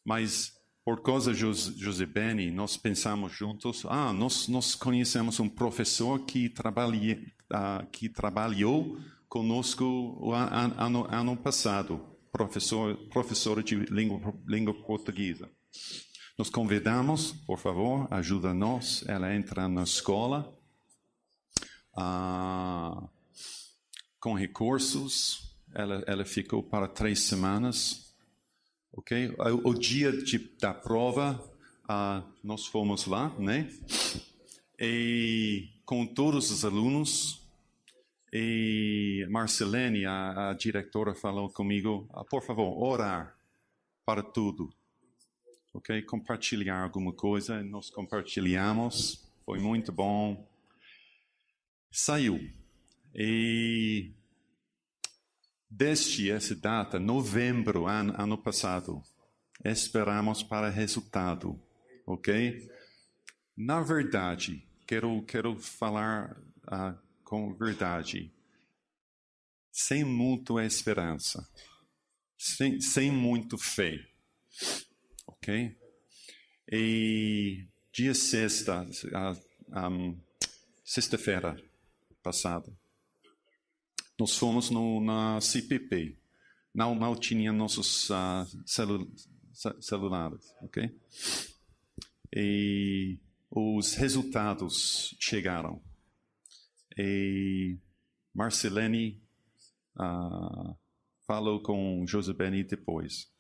Mas 0.05 0.53
por 0.85 1.03
causa 1.03 1.33
de 1.33 1.41
Jos- 1.41 1.75
José 1.79 2.05
Beni, 2.05 2.51
nós 2.51 2.77
pensamos 2.77 3.33
juntos, 3.33 3.85
ah, 3.87 4.13
nós, 4.13 4.49
nós 4.49 4.75
conhecemos 4.75 5.41
um 5.41 5.49
professor 5.49 6.25
que, 6.27 6.49
trabalhe, 6.51 7.33
ah, 7.51 7.87
que 7.91 8.09
trabalhou 8.09 8.99
conosco 9.29 9.85
o 9.85 10.33
ano, 10.33 11.07
ano 11.11 11.37
passado, 11.37 11.99
professor, 12.31 12.95
professor 13.09 13.63
de 13.63 13.77
língua, 13.77 14.33
língua 14.47 14.75
portuguesa. 14.85 15.51
Nós 16.39 16.51
convidamos, 16.51 17.33
por 17.47 17.59
favor, 17.59 18.07
ajuda-nos, 18.11 19.03
ela 19.09 19.35
entra 19.35 19.67
na 19.71 19.85
escola, 19.85 20.55
ah, 21.97 23.09
com 24.21 24.35
recursos, 24.35 25.57
ela, 25.75 26.05
ela 26.07 26.27
ficou 26.27 26.63
para 26.63 26.87
três 26.89 27.21
semanas, 27.21 28.15
ok? 28.93 29.35
O, 29.65 29.71
o 29.71 29.75
dia 29.75 30.13
de, 30.13 30.37
da 30.61 30.75
prova, 30.75 31.43
ah, 31.89 32.23
nós 32.45 32.67
fomos 32.67 33.07
lá, 33.07 33.31
né? 33.39 33.73
E 34.79 35.71
com 35.87 36.07
todos 36.07 36.51
os 36.51 36.67
alunos, 36.67 37.41
e 38.31 39.27
Marcelene, 39.31 40.05
a, 40.05 40.51
a 40.51 40.53
diretora, 40.53 41.15
falou 41.15 41.49
comigo, 41.49 42.07
ah, 42.13 42.23
por 42.25 42.43
favor, 42.43 42.77
orar 42.79 43.35
para 44.05 44.23
tudo, 44.23 44.71
ok? 45.77 46.03
Compartilhar 46.03 46.83
alguma 46.83 47.13
coisa, 47.13 47.63
nós 47.63 47.91
compartilhamos, 47.91 49.31
foi 49.45 49.59
muito 49.59 49.93
bom. 49.93 50.49
Saiu. 51.91 52.41
E 53.15 54.13
desde 55.71 56.31
essa 56.31 56.55
data, 56.55 56.99
novembro, 56.99 57.87
ano, 57.87 58.15
ano 58.17 58.39
passado, 58.39 59.03
esperamos 59.65 60.43
para 60.43 60.71
resultado, 60.71 61.61
ok? 62.07 62.71
Na 63.57 63.83
verdade, 63.83 64.67
quero, 64.87 65.23
quero 65.25 65.57
falar 65.57 66.37
ah, 66.67 66.97
com 67.25 67.55
verdade, 67.55 68.33
sem 69.73 70.05
muita 70.05 70.65
esperança, 70.65 71.47
sem, 72.39 72.81
sem 72.81 73.11
muito 73.11 73.57
fé, 73.57 73.99
ok? 75.47 75.77
E 76.73 77.69
dia 77.93 78.13
sexta, 78.15 78.85
um, 79.69 80.19
sexta-feira 80.85 81.57
passada, 82.21 82.73
nós 84.19 84.37
fomos 84.37 84.71
no, 84.71 85.01
na 85.01 85.41
CPP. 85.41 86.19
Não, 86.75 86.95
não 86.95 87.15
tinha 87.15 87.53
nossos 87.53 88.11
ah, 88.11 88.45
celu, 88.67 89.09
ce- 89.53 89.81
celulares, 89.81 90.53
ok? 90.63 90.91
E 92.35 93.19
os 93.49 93.95
resultados 93.95 95.17
chegaram. 95.21 95.81
E 96.99 97.79
Marcelene 98.35 99.23
ah, 99.97 100.75
falou 101.27 101.63
com 101.63 102.05
José 102.07 102.33
Beni 102.33 102.65
depois. 102.65 103.31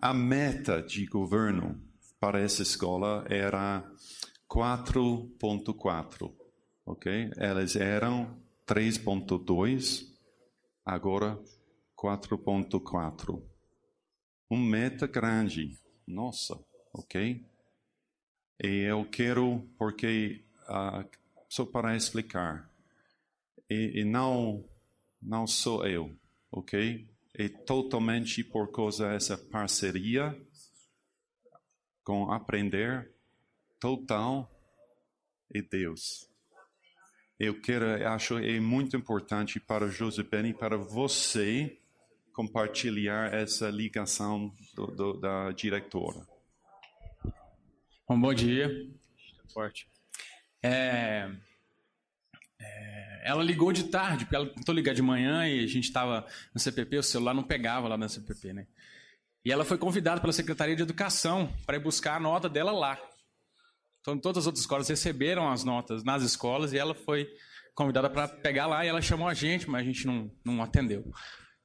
A 0.00 0.12
meta 0.12 0.82
de 0.82 1.06
governo 1.06 1.80
para 2.20 2.40
essa 2.40 2.62
escola 2.62 3.24
era 3.28 3.88
4.4, 4.48 6.34
ok? 6.84 7.30
Elas 7.36 7.76
eram 7.76 8.40
3.2, 8.66 10.06
agora 10.84 11.38
4.4. 11.96 13.42
Um 14.50 14.58
meta 14.58 15.06
grande, 15.06 15.78
nossa, 16.06 16.58
ok? 16.92 17.44
E 18.62 18.66
eu 18.88 19.04
quero, 19.10 19.68
porque, 19.78 20.44
ah, 20.68 21.04
só 21.48 21.64
para 21.64 21.96
explicar, 21.96 22.70
e, 23.68 24.00
e 24.00 24.04
não, 24.04 24.64
não 25.20 25.46
sou 25.46 25.86
eu, 25.86 26.16
ok? 26.50 27.08
É 27.38 27.48
totalmente 27.48 28.42
por 28.42 28.72
causa 28.72 29.10
dessa 29.10 29.36
parceria 29.36 30.34
com 32.02 32.32
aprender 32.32 33.12
total 33.78 34.50
e 35.52 35.60
Deus. 35.60 36.30
Eu 37.38 37.60
quero, 37.60 37.84
acho 38.08 38.38
é 38.38 38.58
muito 38.58 38.96
importante 38.96 39.60
para 39.60 39.88
José 39.88 40.22
Beni, 40.22 40.54
para 40.54 40.78
você 40.78 41.78
compartilhar 42.32 43.34
essa 43.34 43.68
ligação 43.68 44.54
do, 44.74 44.86
do, 44.86 45.12
da 45.20 45.52
diretora. 45.52 46.26
Bom, 48.08 48.18
bom 48.18 48.32
dia. 48.32 48.70
Forte. 49.52 49.86
É, 50.62 51.30
ela 53.26 53.42
ligou 53.42 53.72
de 53.72 53.84
tarde, 53.84 54.24
porque 54.24 54.36
ela 54.36 54.46
tentou 54.46 54.72
ligar 54.72 54.94
de 54.94 55.02
manhã 55.02 55.48
e 55.48 55.64
a 55.64 55.66
gente 55.66 55.84
estava 55.84 56.24
no 56.54 56.60
CPP, 56.60 56.98
o 56.98 57.02
celular 57.02 57.34
não 57.34 57.42
pegava 57.42 57.88
lá 57.88 57.98
na 57.98 58.08
CPP, 58.08 58.52
né? 58.52 58.66
E 59.44 59.50
ela 59.50 59.64
foi 59.64 59.76
convidada 59.76 60.20
pela 60.20 60.32
Secretaria 60.32 60.76
de 60.76 60.82
Educação 60.82 61.52
para 61.66 61.76
ir 61.76 61.80
buscar 61.80 62.16
a 62.16 62.20
nota 62.20 62.48
dela 62.48 62.70
lá. 62.70 62.96
Então, 64.00 64.16
todas 64.16 64.44
as 64.44 64.46
outras 64.46 64.62
escolas 64.62 64.88
receberam 64.88 65.50
as 65.50 65.64
notas 65.64 66.04
nas 66.04 66.22
escolas 66.22 66.72
e 66.72 66.78
ela 66.78 66.94
foi 66.94 67.28
convidada 67.74 68.08
para 68.08 68.28
pegar 68.28 68.68
lá 68.68 68.84
e 68.84 68.88
ela 68.88 69.02
chamou 69.02 69.26
a 69.26 69.34
gente, 69.34 69.68
mas 69.68 69.82
a 69.82 69.84
gente 69.84 70.06
não, 70.06 70.30
não 70.44 70.62
atendeu. 70.62 71.12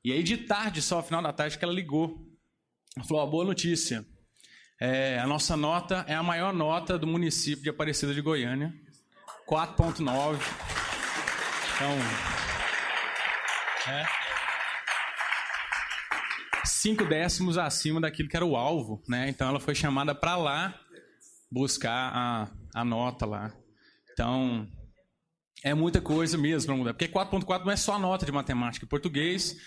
E 0.03 0.11
aí, 0.11 0.23
de 0.23 0.37
tarde, 0.37 0.81
só, 0.81 1.03
final 1.03 1.21
da 1.21 1.31
tarde, 1.31 1.59
que 1.59 1.63
ela 1.63 1.73
ligou. 1.73 2.27
Ela 2.97 3.05
falou: 3.05 3.29
boa 3.29 3.45
notícia. 3.45 4.03
É, 4.79 5.19
a 5.19 5.27
nossa 5.27 5.55
nota 5.55 6.03
é 6.07 6.15
a 6.15 6.23
maior 6.23 6.51
nota 6.51 6.97
do 6.97 7.05
município 7.05 7.63
de 7.63 7.69
Aparecida 7.69 8.15
de 8.15 8.21
Goiânia, 8.21 8.73
4.9. 9.47 10.80
Então, 11.81 11.97
é, 13.91 14.05
cinco 16.63 17.03
décimos 17.05 17.57
acima 17.57 17.99
daquilo 17.99 18.29
que 18.29 18.35
era 18.35 18.45
o 18.45 18.55
alvo, 18.55 19.01
né? 19.09 19.27
Então 19.29 19.47
ela 19.49 19.59
foi 19.59 19.73
chamada 19.73 20.13
para 20.13 20.35
lá 20.35 20.79
buscar 21.51 22.11
a, 22.13 22.51
a 22.75 22.85
nota 22.85 23.25
lá. 23.25 23.51
Então 24.13 24.67
é 25.63 25.73
muita 25.73 25.99
coisa 25.99 26.37
mesmo 26.37 26.67
para 26.67 26.75
mudar, 26.75 26.93
porque 26.93 27.07
4.4 27.07 27.65
não 27.65 27.71
é 27.71 27.75
só 27.75 27.95
a 27.95 27.99
nota 27.99 28.27
de 28.27 28.31
matemática, 28.31 28.85
em 28.85 28.89
português 28.89 29.57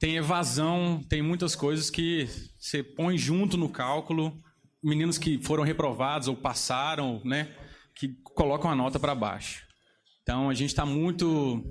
tem 0.00 0.16
evasão, 0.16 1.00
tem 1.08 1.22
muitas 1.22 1.54
coisas 1.54 1.90
que 1.90 2.28
você 2.58 2.82
põe 2.82 3.16
junto 3.16 3.56
no 3.56 3.68
cálculo, 3.68 4.36
meninos 4.82 5.16
que 5.16 5.40
foram 5.44 5.62
reprovados 5.62 6.26
ou 6.26 6.34
passaram, 6.34 7.22
né, 7.24 7.54
que 7.94 8.08
colocam 8.34 8.68
a 8.68 8.74
nota 8.74 8.98
para 8.98 9.14
baixo. 9.14 9.71
Então 10.22 10.48
a 10.48 10.54
gente 10.54 10.70
está 10.70 10.86
muito 10.86 11.64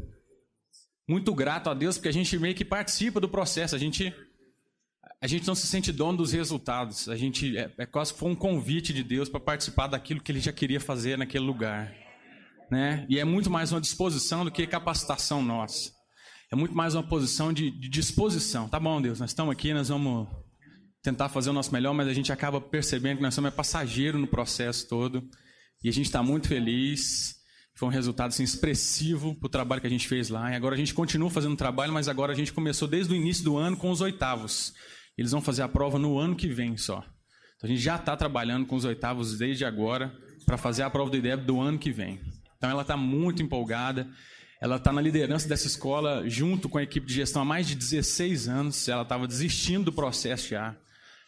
muito 1.07 1.33
grato 1.33 1.69
a 1.69 1.73
Deus 1.73 1.97
porque 1.97 2.09
a 2.09 2.13
gente 2.13 2.37
meio 2.37 2.55
que 2.55 2.63
participa 2.63 3.19
do 3.19 3.27
processo. 3.27 3.75
A 3.75 3.79
gente 3.79 4.13
a 5.21 5.27
gente 5.27 5.45
não 5.45 5.53
se 5.53 5.67
sente 5.67 5.91
dono 5.91 6.17
dos 6.17 6.31
resultados. 6.31 7.07
A 7.07 7.15
gente 7.15 7.55
é, 7.57 7.71
é 7.77 7.85
quase 7.85 8.13
que 8.13 8.19
foi 8.19 8.29
um 8.29 8.35
convite 8.35 8.93
de 8.93 9.03
Deus 9.03 9.29
para 9.29 9.39
participar 9.39 9.87
daquilo 9.87 10.21
que 10.21 10.31
Ele 10.31 10.39
já 10.39 10.51
queria 10.51 10.79
fazer 10.79 11.17
naquele 11.17 11.45
lugar, 11.45 11.93
né? 12.71 13.05
E 13.07 13.19
é 13.19 13.25
muito 13.25 13.49
mais 13.49 13.71
uma 13.71 13.79
disposição 13.79 14.43
do 14.43 14.51
que 14.51 14.65
capacitação 14.65 15.43
nossa. 15.43 15.91
É 16.51 16.55
muito 16.55 16.75
mais 16.75 16.95
uma 16.95 17.03
posição 17.03 17.53
de, 17.53 17.71
de 17.71 17.87
disposição. 17.87 18.67
Tá 18.67 18.79
bom, 18.79 19.01
Deus, 19.01 19.19
nós 19.19 19.29
estamos 19.29 19.53
aqui, 19.53 19.73
nós 19.73 19.89
vamos 19.89 20.27
tentar 21.01 21.29
fazer 21.29 21.49
o 21.49 21.53
nosso 21.53 21.71
melhor, 21.71 21.93
mas 21.93 22.07
a 22.07 22.13
gente 22.13 22.31
acaba 22.31 22.59
percebendo 22.59 23.17
que 23.17 23.23
nós 23.23 23.33
somos 23.33 23.51
é 23.51 23.55
passageiro 23.55 24.19
no 24.19 24.27
processo 24.27 24.87
todo. 24.87 25.23
E 25.83 25.89
a 25.89 25.93
gente 25.93 26.07
está 26.07 26.21
muito 26.21 26.47
feliz. 26.47 27.40
Foi 27.76 27.88
um 27.88 27.91
resultado 27.91 28.30
assim, 28.30 28.43
expressivo 28.43 29.36
para 29.36 29.47
o 29.47 29.49
trabalho 29.49 29.82
que 29.82 29.88
a 29.88 29.89
gente 29.89 30.07
fez 30.07 30.30
lá. 30.30 30.51
E 30.51 30.55
agora 30.55 30.76
a 30.76 30.78
gente 30.78 30.93
continua 30.93 31.30
fazendo 31.30 31.55
trabalho, 31.55 31.93
mas 31.93 32.07
agora 32.07 32.34
a 32.34 32.36
gente 32.36 32.53
começou 32.53 32.88
desde 32.88 33.13
o 33.13 33.15
início 33.15 33.43
do 33.43 33.57
ano 33.57 33.78
com 33.78 33.89
os 33.89 34.01
oitavos. 34.01 34.74
Eles 35.17 35.32
vão 35.32 35.41
fazer 35.41 35.61
a 35.61 35.67
prova 35.67 35.97
no 35.97 36.17
ano 36.17 36.36
que 36.36 36.47
vem 36.47 36.78
só. 36.78 36.99
Então 37.55 37.63
a 37.63 37.67
gente 37.67 37.82
já 37.82 37.95
está 37.95 38.15
trabalhando 38.15 38.65
com 38.65 38.76
os 38.76 38.86
oitavos 38.86 39.38
desde 39.38 39.63
agora 39.65 40.13
para 40.45 40.57
fazer 40.57 40.84
a 40.84 40.89
prova 40.89 41.09
do 41.09 41.17
IDEB 41.17 41.45
do 41.45 41.59
ano 41.59 41.78
que 41.78 41.91
vem. 41.91 42.19
Então 42.57 42.69
ela 42.69 42.82
está 42.82 42.97
muito 42.97 43.41
empolgada. 43.41 44.07
Ela 44.61 44.76
está 44.76 44.93
na 44.93 45.01
liderança 45.01 45.47
dessa 45.47 45.65
escola 45.65 46.28
junto 46.30 46.69
com 46.69 46.78
a 46.78 46.84
equipe 46.84 47.07
de 47.07 47.13
gestão 47.15 47.41
há 47.41 47.45
mais 47.45 47.67
de 47.67 47.76
16 47.76 48.47
anos. 48.47 48.88
Ela 48.88 49.01
estava 49.01 49.28
desistindo 49.28 49.86
do 49.86 49.93
processo 49.93 50.49
já. 50.49 50.76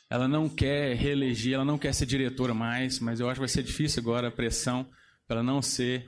Ela 0.09 0.27
não 0.27 0.47
quer 0.47 0.95
reeleger, 0.95 1.55
ela 1.55 1.65
não 1.65 1.77
quer 1.77 1.91
ser 1.93 2.05
diretora 2.05 2.53
mais, 2.53 2.99
mas 2.99 3.19
eu 3.19 3.27
acho 3.27 3.35
que 3.35 3.39
vai 3.39 3.47
ser 3.47 3.63
difícil 3.63 3.99
agora 3.99 4.27
a 4.27 4.31
pressão 4.31 4.87
para 5.27 5.41
não 5.41 5.59
ser 5.59 6.07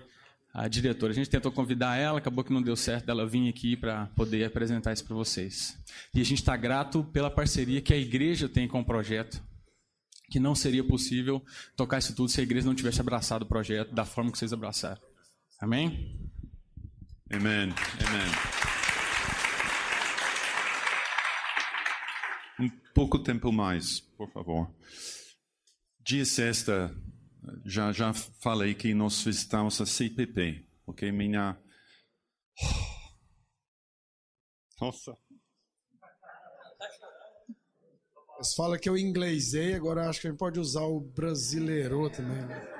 a 0.56 0.70
diretora. 0.70 1.12
A 1.12 1.16
gente 1.16 1.30
tentou 1.30 1.52
convidar 1.52 1.98
ela, 1.98 2.18
acabou 2.18 2.42
que 2.42 2.54
não 2.54 2.62
deu 2.62 2.78
certo 2.78 3.06
dela 3.06 3.28
vir 3.28 3.50
aqui 3.50 3.76
para 3.76 4.06
poder 4.16 4.46
apresentar 4.46 4.94
isso 4.94 5.04
para 5.04 5.14
vocês. 5.14 5.78
E 6.14 6.22
a 6.22 6.24
gente 6.24 6.40
está 6.40 6.56
grato 6.56 7.04
pela 7.04 7.30
parceria 7.30 7.82
que 7.82 7.94
a 7.94 7.98
igreja 7.98 8.48
tem 8.48 8.66
com 8.66 8.80
o 8.80 8.86
projeto, 8.86 9.44
que 10.32 10.40
não 10.40 10.56
seria 10.56 10.82
possível 10.82 11.44
tocar 11.76 11.98
isso 11.98 12.16
tudo 12.16 12.30
se 12.30 12.40
a 12.40 12.44
igreja 12.44 12.66
não 12.66 12.74
tivesse 12.74 13.02
abraçado 13.02 13.42
o 13.42 13.46
projeto 13.46 13.94
da 13.94 14.06
forma 14.06 14.32
que 14.32 14.38
vocês 14.38 14.54
abraçaram. 14.54 15.02
Amém? 15.60 16.32
Amém. 17.30 17.74
Amém. 18.08 18.32
Um 22.62 22.70
pouco 22.94 23.20
tempo 23.20 23.52
mais, 23.52 24.00
por 24.00 24.32
favor. 24.32 24.74
Dia 26.00 26.24
sexta, 26.24 26.96
já 27.66 27.92
já 27.92 28.14
falei 28.14 28.74
que 28.76 28.94
nós 28.94 29.24
visitamos 29.24 29.80
a 29.82 29.86
CPP, 29.86 30.68
ok? 30.86 31.12
Minha. 31.12 31.58
Nossa. 34.80 35.18
Mas 38.38 38.54
fala 38.54 38.78
que 38.78 38.90
eu 38.90 38.98
inglesei, 38.98 39.74
agora 39.76 40.10
acho 40.10 40.22
que 40.22 40.28
a 40.28 40.30
gente 40.30 40.40
pode 40.40 40.60
usar 40.60 40.84
o 40.84 41.00
brasileiro 41.00 42.10
também. 42.10 42.46
Né? 42.46 42.76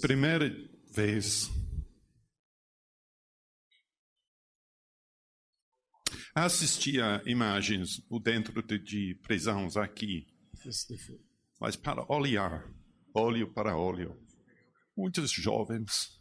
Primeira 0.00 0.50
vez. 0.92 1.50
Assistia 6.40 7.20
imagens 7.26 8.00
dentro 8.22 8.62
de, 8.62 8.78
de 8.78 9.14
prisões 9.16 9.76
aqui, 9.76 10.26
mas 11.60 11.74
para 11.74 12.04
olhar, 12.10 12.64
olho 13.12 13.52
para 13.52 13.76
olho, 13.76 14.16
muitos 14.96 15.32
jovens. 15.32 16.16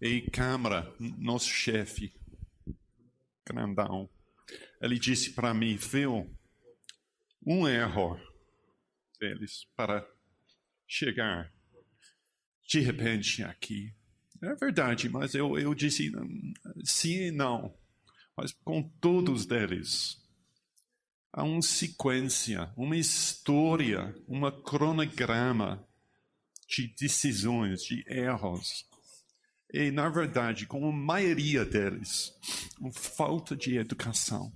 E 0.00 0.20
Câmara, 0.30 0.94
nosso 1.00 1.48
chefe, 1.48 2.12
grandão, 3.46 4.10
ele 4.82 4.98
disse 4.98 5.32
para 5.32 5.54
mim, 5.54 5.76
viu, 5.76 6.30
um 7.46 7.66
erro 7.66 8.20
deles 9.18 9.64
para 9.74 10.06
chegar 10.86 11.50
de 12.68 12.80
repente 12.80 13.42
aqui. 13.42 13.97
É 14.42 14.54
verdade, 14.54 15.08
mas 15.08 15.34
eu, 15.34 15.58
eu 15.58 15.74
disse 15.74 16.12
sim 16.84 17.22
e 17.26 17.30
não. 17.30 17.74
Mas 18.36 18.52
com 18.52 18.82
todos 19.00 19.46
deles, 19.46 20.16
há 21.32 21.42
uma 21.42 21.60
sequência, 21.60 22.72
uma 22.76 22.96
história, 22.96 24.14
uma 24.28 24.52
cronograma 24.52 25.84
de 26.68 26.86
decisões, 26.94 27.82
de 27.82 28.04
erros. 28.06 28.86
E, 29.72 29.90
na 29.90 30.08
verdade, 30.08 30.66
com 30.66 30.88
a 30.88 30.92
maioria 30.92 31.64
deles, 31.64 32.32
falta 32.92 33.56
de 33.56 33.76
educação. 33.76 34.52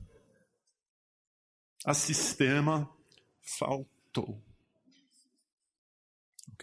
A 1.84 1.92
sistema 1.92 2.88
faltou. 3.58 4.40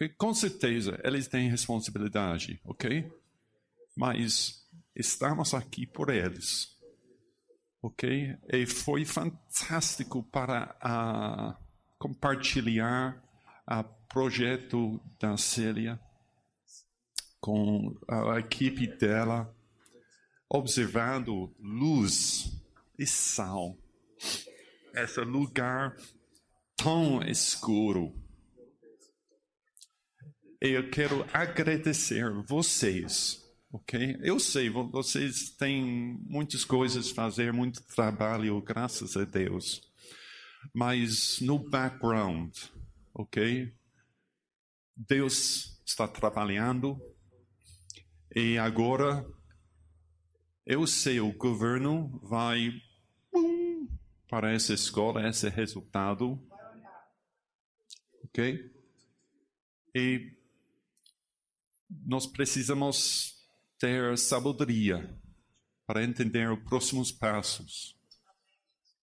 Okay? 0.00 0.08
Com 0.16 0.32
certeza, 0.32 0.98
eles 1.04 1.28
têm 1.28 1.50
responsabilidade, 1.50 2.58
ok? 2.64 3.06
Mas 3.94 4.66
estamos 4.96 5.52
aqui 5.52 5.86
por 5.86 6.08
eles, 6.08 6.74
ok? 7.82 8.34
E 8.48 8.64
foi 8.64 9.04
fantástico 9.04 10.22
para 10.22 10.74
uh, 10.82 11.64
compartilhar 11.98 13.22
o 13.68 13.84
projeto 14.08 14.98
da 15.20 15.36
Célia 15.36 16.00
com 17.38 17.94
a 18.08 18.38
equipe 18.38 18.86
dela, 18.86 19.54
observando 20.48 21.54
luz 21.58 22.50
e 22.98 23.06
sal. 23.06 23.76
Esse 24.94 25.20
lugar 25.20 25.94
tão 26.74 27.22
escuro. 27.22 28.14
Eu 30.62 30.90
quero 30.90 31.24
agradecer 31.32 32.30
vocês, 32.46 33.42
ok? 33.72 34.18
Eu 34.20 34.38
sei, 34.38 34.68
vocês 34.68 35.48
têm 35.56 36.20
muitas 36.28 36.66
coisas 36.66 37.10
a 37.10 37.14
fazer, 37.14 37.50
muito 37.50 37.82
trabalho, 37.84 38.60
graças 38.60 39.16
a 39.16 39.24
Deus. 39.24 39.80
Mas 40.74 41.40
no 41.40 41.58
background, 41.58 42.54
ok? 43.14 43.72
Deus 44.94 45.80
está 45.86 46.06
trabalhando 46.06 47.00
e 48.36 48.58
agora 48.58 49.26
eu 50.66 50.86
sei 50.86 51.20
o 51.20 51.32
governo 51.32 52.20
vai 52.22 52.70
para 54.28 54.52
essa 54.52 54.74
escola, 54.74 55.26
esse 55.26 55.48
resultado. 55.48 56.38
Ok? 58.26 58.70
E 59.94 60.38
nós 62.06 62.26
precisamos 62.26 63.34
ter 63.78 64.16
sabedoria 64.18 65.18
para 65.86 66.04
entender 66.04 66.50
os 66.50 66.60
próximos 66.60 67.10
passos. 67.10 67.96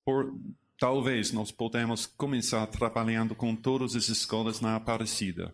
Por, 0.06 0.34
talvez 0.80 1.32
nós 1.32 1.52
podemos 1.52 2.06
começar 2.06 2.66
trabalhando 2.68 3.36
com 3.36 3.56
todas 3.56 3.96
as 3.96 4.08
escolas 4.08 4.62
na 4.62 4.76
Aparecida. 4.76 5.54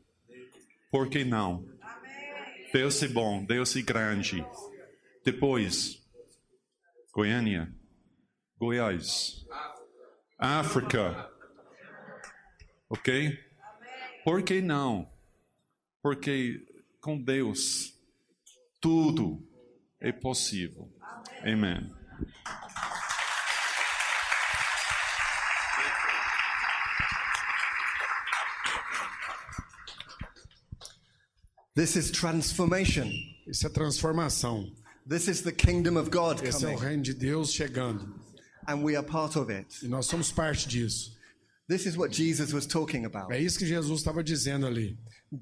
Por 0.92 1.10
que 1.10 1.24
não? 1.24 1.66
Deus 2.72 3.02
é 3.02 3.08
bom, 3.08 3.44
Deus 3.44 3.76
é 3.76 3.82
grande. 3.82 4.46
Depois, 5.24 6.04
Goiânia. 7.14 7.74
Goiás, 8.60 9.46
África. 10.38 11.30
Ok? 12.90 13.38
Por 14.24 14.42
que 14.44 14.62
não? 14.62 15.12
Porque 16.02 16.66
com 17.04 17.22
Deus 17.22 17.94
tudo 18.80 19.46
é 20.00 20.12
possível. 20.14 20.90
Amém. 21.42 21.92
This 31.76 31.96
is 31.96 32.12
transformation. 32.12 33.10
Isso 33.48 33.66
é 33.66 33.70
transformação. 33.70 34.72
This 35.08 35.28
is 35.28 35.42
the 35.42 35.52
kingdom 35.52 35.98
of 35.98 36.10
God 36.10 36.42
Esse 36.44 36.64
é 36.66 36.70
o 36.70 36.74
coming, 36.76 36.88
reino 36.88 37.04
de 37.04 37.14
Deus 37.14 37.52
chegando. 37.52 38.14
and 38.68 38.82
we 38.82 38.96
are 38.96 39.06
part 39.06 39.38
of 39.38 39.52
it. 39.52 39.68
E 39.84 39.88
nós 39.90 40.06
somos 40.06 40.32
parte 40.32 40.68
disso. 40.68 41.18
This 41.68 41.86
is 41.86 41.98
what 41.98 42.14
Jesus 42.14 42.52
was 42.54 42.66
talking 42.66 43.06
about 43.06 43.32
É 43.32 43.40
isso 43.42 43.58
que 43.58 43.66
Jesus 43.66 44.00
estava 44.02 44.24
dizendo 44.24 44.66
ali. 44.68 44.98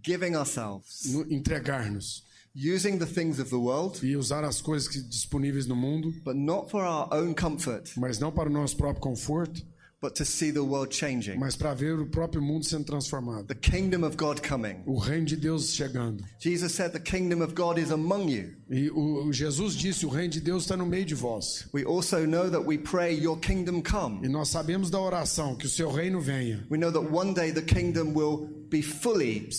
giving 0.06 0.36
ourselves, 0.36 1.02
no- 1.12 1.26
Entregar-nos. 1.30 2.24
using 2.54 2.98
the 3.00 3.06
things 3.06 3.40
of 3.40 3.50
the 3.50 3.56
world, 3.58 4.00
E 4.06 4.16
usar 4.16 4.44
as 4.44 4.62
coisas 4.62 4.88
que 4.88 5.02
disponíveis 5.02 5.66
no 5.68 5.76
mundo, 5.76 6.12
but 6.24 6.36
not 6.36 6.70
for 6.70 6.84
our 6.84 7.08
own 7.12 7.34
comfort, 7.34 7.92
mas 7.98 8.20
não 8.20 8.32
para 8.32 8.50
o 8.50 8.52
nosso 8.52 8.78
próprio 8.78 9.02
conforto, 9.02 9.62
but 10.02 10.14
to 10.16 10.26
see 10.26 10.52
the 10.52 10.60
world 10.60 10.94
changing. 10.96 11.38
mas 11.38 11.56
para 11.56 11.74
ver 11.74 11.98
o 12.00 12.06
próprio 12.08 12.42
mundo 12.42 12.66
sendo 12.66 12.86
transformado. 12.86 13.46
The 13.48 13.56
kingdom 13.56 14.04
of 14.06 14.16
God 14.18 14.42
coming. 14.48 14.82
O 14.86 14.98
reino 14.98 15.26
de 15.26 15.36
Deus 15.38 15.74
chegando. 15.74 16.24
Jesus 16.40 16.74
said, 16.74 16.92
The 16.92 17.00
kingdom 17.00 17.42
of 17.42 17.54
God 17.56 17.78
is 17.80 17.92
among 17.92 18.30
you. 18.30 18.56
E 18.72 18.90
o, 18.90 19.34
Jesus 19.34 19.76
disse: 19.76 20.06
o 20.06 20.10
reino 20.10 20.30
de 20.32 20.40
Deus 20.40 20.64
está 20.64 20.78
no 20.78 20.86
meio 20.86 21.06
de 21.06 21.14
vós. 21.14 21.68
We 21.74 21.84
also 21.84 22.26
know 22.26 22.50
that 22.50 22.66
we 22.66 22.78
pray, 22.78 23.20
Your 23.20 23.38
kingdom 23.38 23.82
come. 23.82 24.26
E 24.26 24.30
nós 24.30 24.48
sabemos 24.48 24.90
da 24.90 24.98
oração 25.00 25.56
que 25.56 25.66
o 25.66 25.70
seu 25.70 25.92
reino 25.92 26.22
venha. 26.22 26.66
We 26.72 26.78
know 26.78 26.92
that 26.92 27.14
one 27.14 27.34
day 27.34 27.52
the 27.52 27.62
kingdom 27.62 28.14
will 28.16 28.48
be 28.70 28.82
fully 28.82 29.50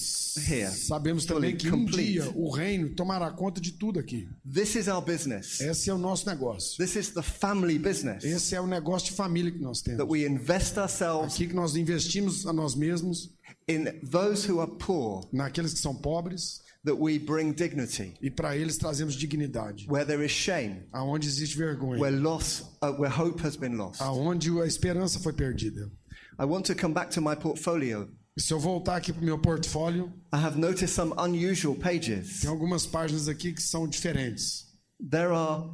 here. 0.49 0.71
Sabemos 0.71 1.27
também 1.27 1.51
Fully 1.51 1.57
que 1.59 1.69
um 1.69 1.85
complete. 1.85 2.13
dia 2.13 2.33
o 2.35 2.51
reino 2.51 2.89
tomará 2.95 3.31
conta 3.31 3.61
de 3.61 3.73
tudo 3.73 4.01
aqui. 4.01 4.27
This 4.51 4.77
is 4.77 4.89
our 4.89 5.03
business. 5.03 5.61
Esse 5.61 5.91
é 5.91 5.95
o 5.95 5.99
nosso 5.99 6.27
negócio. 6.27 6.79
This 6.79 6.97
is 6.97 7.11
the 7.11 7.21
family 7.23 7.79
business 7.79 8.25
Esse 8.25 8.55
é 8.55 8.61
o 8.63 8.67
negócio 8.67 9.11
de 9.11 9.15
família 9.15 9.53
que 9.53 9.59
nós 9.61 9.83
that 9.83 9.99
temos. 9.99 10.11
we 10.11 10.27
invest 10.27 10.79
ourselves 10.79 11.35
Aqui 11.35 11.49
que 11.49 11.55
nós 11.55 11.77
investimos 11.77 12.47
a 12.47 12.53
nós 12.55 12.75
mesmos, 12.75 13.31
in 13.69 13.85
those 14.11 14.51
who 14.51 14.59
are 14.59 14.71
poor, 14.79 15.21
naqueles 15.31 15.75
que 15.75 15.81
são 15.81 15.95
pobres, 15.95 16.62
that 16.85 16.97
we 16.99 17.19
bring 17.19 17.53
dignity. 17.53 18.15
e 18.21 18.31
para 18.31 18.57
eles 18.57 18.77
trazemos 18.77 19.15
dignidade. 19.15 19.87
Where 19.89 20.05
there 20.05 20.25
is 20.25 20.33
shame, 20.33 20.87
Aonde 20.93 21.27
existe 21.29 21.57
vergonha, 21.57 22.01
where 22.01 22.11
loss, 22.17 22.63
uh, 22.83 22.93
where 22.93 23.09
hope 23.11 23.41
has 23.43 23.57
been 23.57 23.77
lost. 23.77 24.01
aonde 24.01 24.51
a 24.61 24.67
esperança 24.67 25.19
foi 25.21 25.33
perdida. 25.33 25.91
I 26.39 26.45
want 26.45 26.65
to 26.67 26.75
come 26.75 26.93
back 26.95 27.11
to 27.13 27.21
my 27.21 27.37
portfolio. 27.37 28.09
Se 28.39 28.53
eu 28.53 28.59
voltar 28.59 28.97
aqui 28.97 29.13
para 29.13 29.21
o 29.21 29.25
meu 29.25 29.39
portfólio, 29.39 30.13
I 30.33 30.39
have 30.39 30.59
noticed 30.59 30.95
some 30.95 31.13
unusual 31.19 31.75
pages. 31.77 32.41
tem 32.41 32.49
algumas 32.51 32.87
páginas 32.87 33.29
aqui 33.29 33.53
que 33.53 33.63
são 33.63 33.87
diferentes. 33.87 34.67
There 34.99 35.33
are 35.33 35.69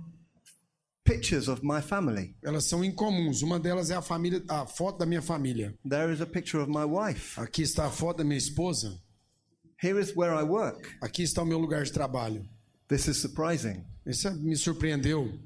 pictures 1.04 1.48
of 1.48 1.62
my 1.64 1.80
family. 1.80 2.34
Elas 2.42 2.64
são 2.64 2.84
incomuns. 2.84 3.42
Uma 3.42 3.58
delas 3.58 3.90
é 3.90 3.94
a 3.94 4.02
família, 4.02 4.42
a 4.48 4.66
foto 4.66 4.98
da 4.98 5.06
minha 5.06 5.22
família. 5.22 5.74
There 5.88 6.12
is 6.12 6.20
a 6.20 6.26
picture 6.26 6.62
of 6.62 6.70
my 6.70 6.84
wife. 6.84 7.38
Aqui 7.40 7.62
está 7.62 7.86
a 7.86 7.90
foto 7.90 8.18
da 8.18 8.24
minha 8.24 8.36
esposa. 8.36 9.00
Here 9.80 9.98
is 10.00 10.14
where 10.16 10.34
I 10.34 10.42
work. 10.42 10.96
Aqui 11.00 11.22
está 11.22 11.42
o 11.42 11.46
meu 11.46 11.58
lugar 11.58 11.84
de 11.84 11.92
trabalho. 11.92 12.48
This 12.88 13.06
is 13.06 13.20
surprising. 13.20 13.84
Isso 14.04 14.30
me 14.32 14.56
surpreendeu. 14.56 15.38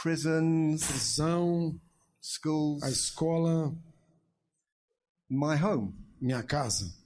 Prisons, 0.00 0.84
Prisão, 0.86 1.80
schools, 2.20 2.82
a 2.82 2.90
escola, 2.90 3.74
my 5.28 5.56
home. 5.56 5.94
minha 6.20 6.42
casa. 6.42 7.01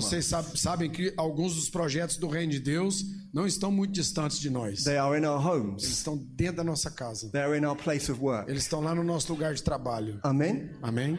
Vocês 0.00 0.26
sab- 0.26 0.56
sabem 0.56 0.90
que 0.90 1.12
alguns 1.16 1.54
dos 1.56 1.68
projetos 1.68 2.16
do 2.16 2.28
Reino 2.28 2.52
de 2.52 2.60
Deus 2.60 3.04
não 3.32 3.46
estão 3.46 3.70
muito 3.70 3.92
distantes 3.92 4.38
de 4.38 4.48
nós. 4.50 4.82
They 4.84 4.96
are 4.96 5.18
in 5.20 5.24
our 5.26 5.40
Eles 5.40 5.46
homes. 5.64 5.84
estão 5.84 6.16
dentro 6.16 6.56
da 6.56 6.64
nossa 6.64 6.90
casa. 6.90 7.28
They're 7.30 7.58
in 7.58 7.64
our 7.64 7.76
place 7.76 8.10
of 8.10 8.20
work. 8.20 8.50
Eles 8.50 8.62
estão 8.62 8.80
lá 8.80 8.94
no 8.94 9.04
nosso 9.04 9.32
lugar 9.32 9.54
de 9.54 9.62
trabalho. 9.62 10.18
Amen. 10.22 10.70
Amém? 10.82 11.18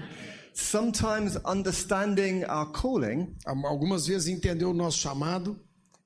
Sometimes 0.53 1.37
understanding 1.45 2.43
our 2.43 2.69
calling 2.71 3.33
Al- 3.45 3.65
Algumas 3.65 4.07
vezes 4.07 4.27
entender 4.27 4.65
o 4.65 4.73
nosso 4.73 4.97
chamado 4.97 5.57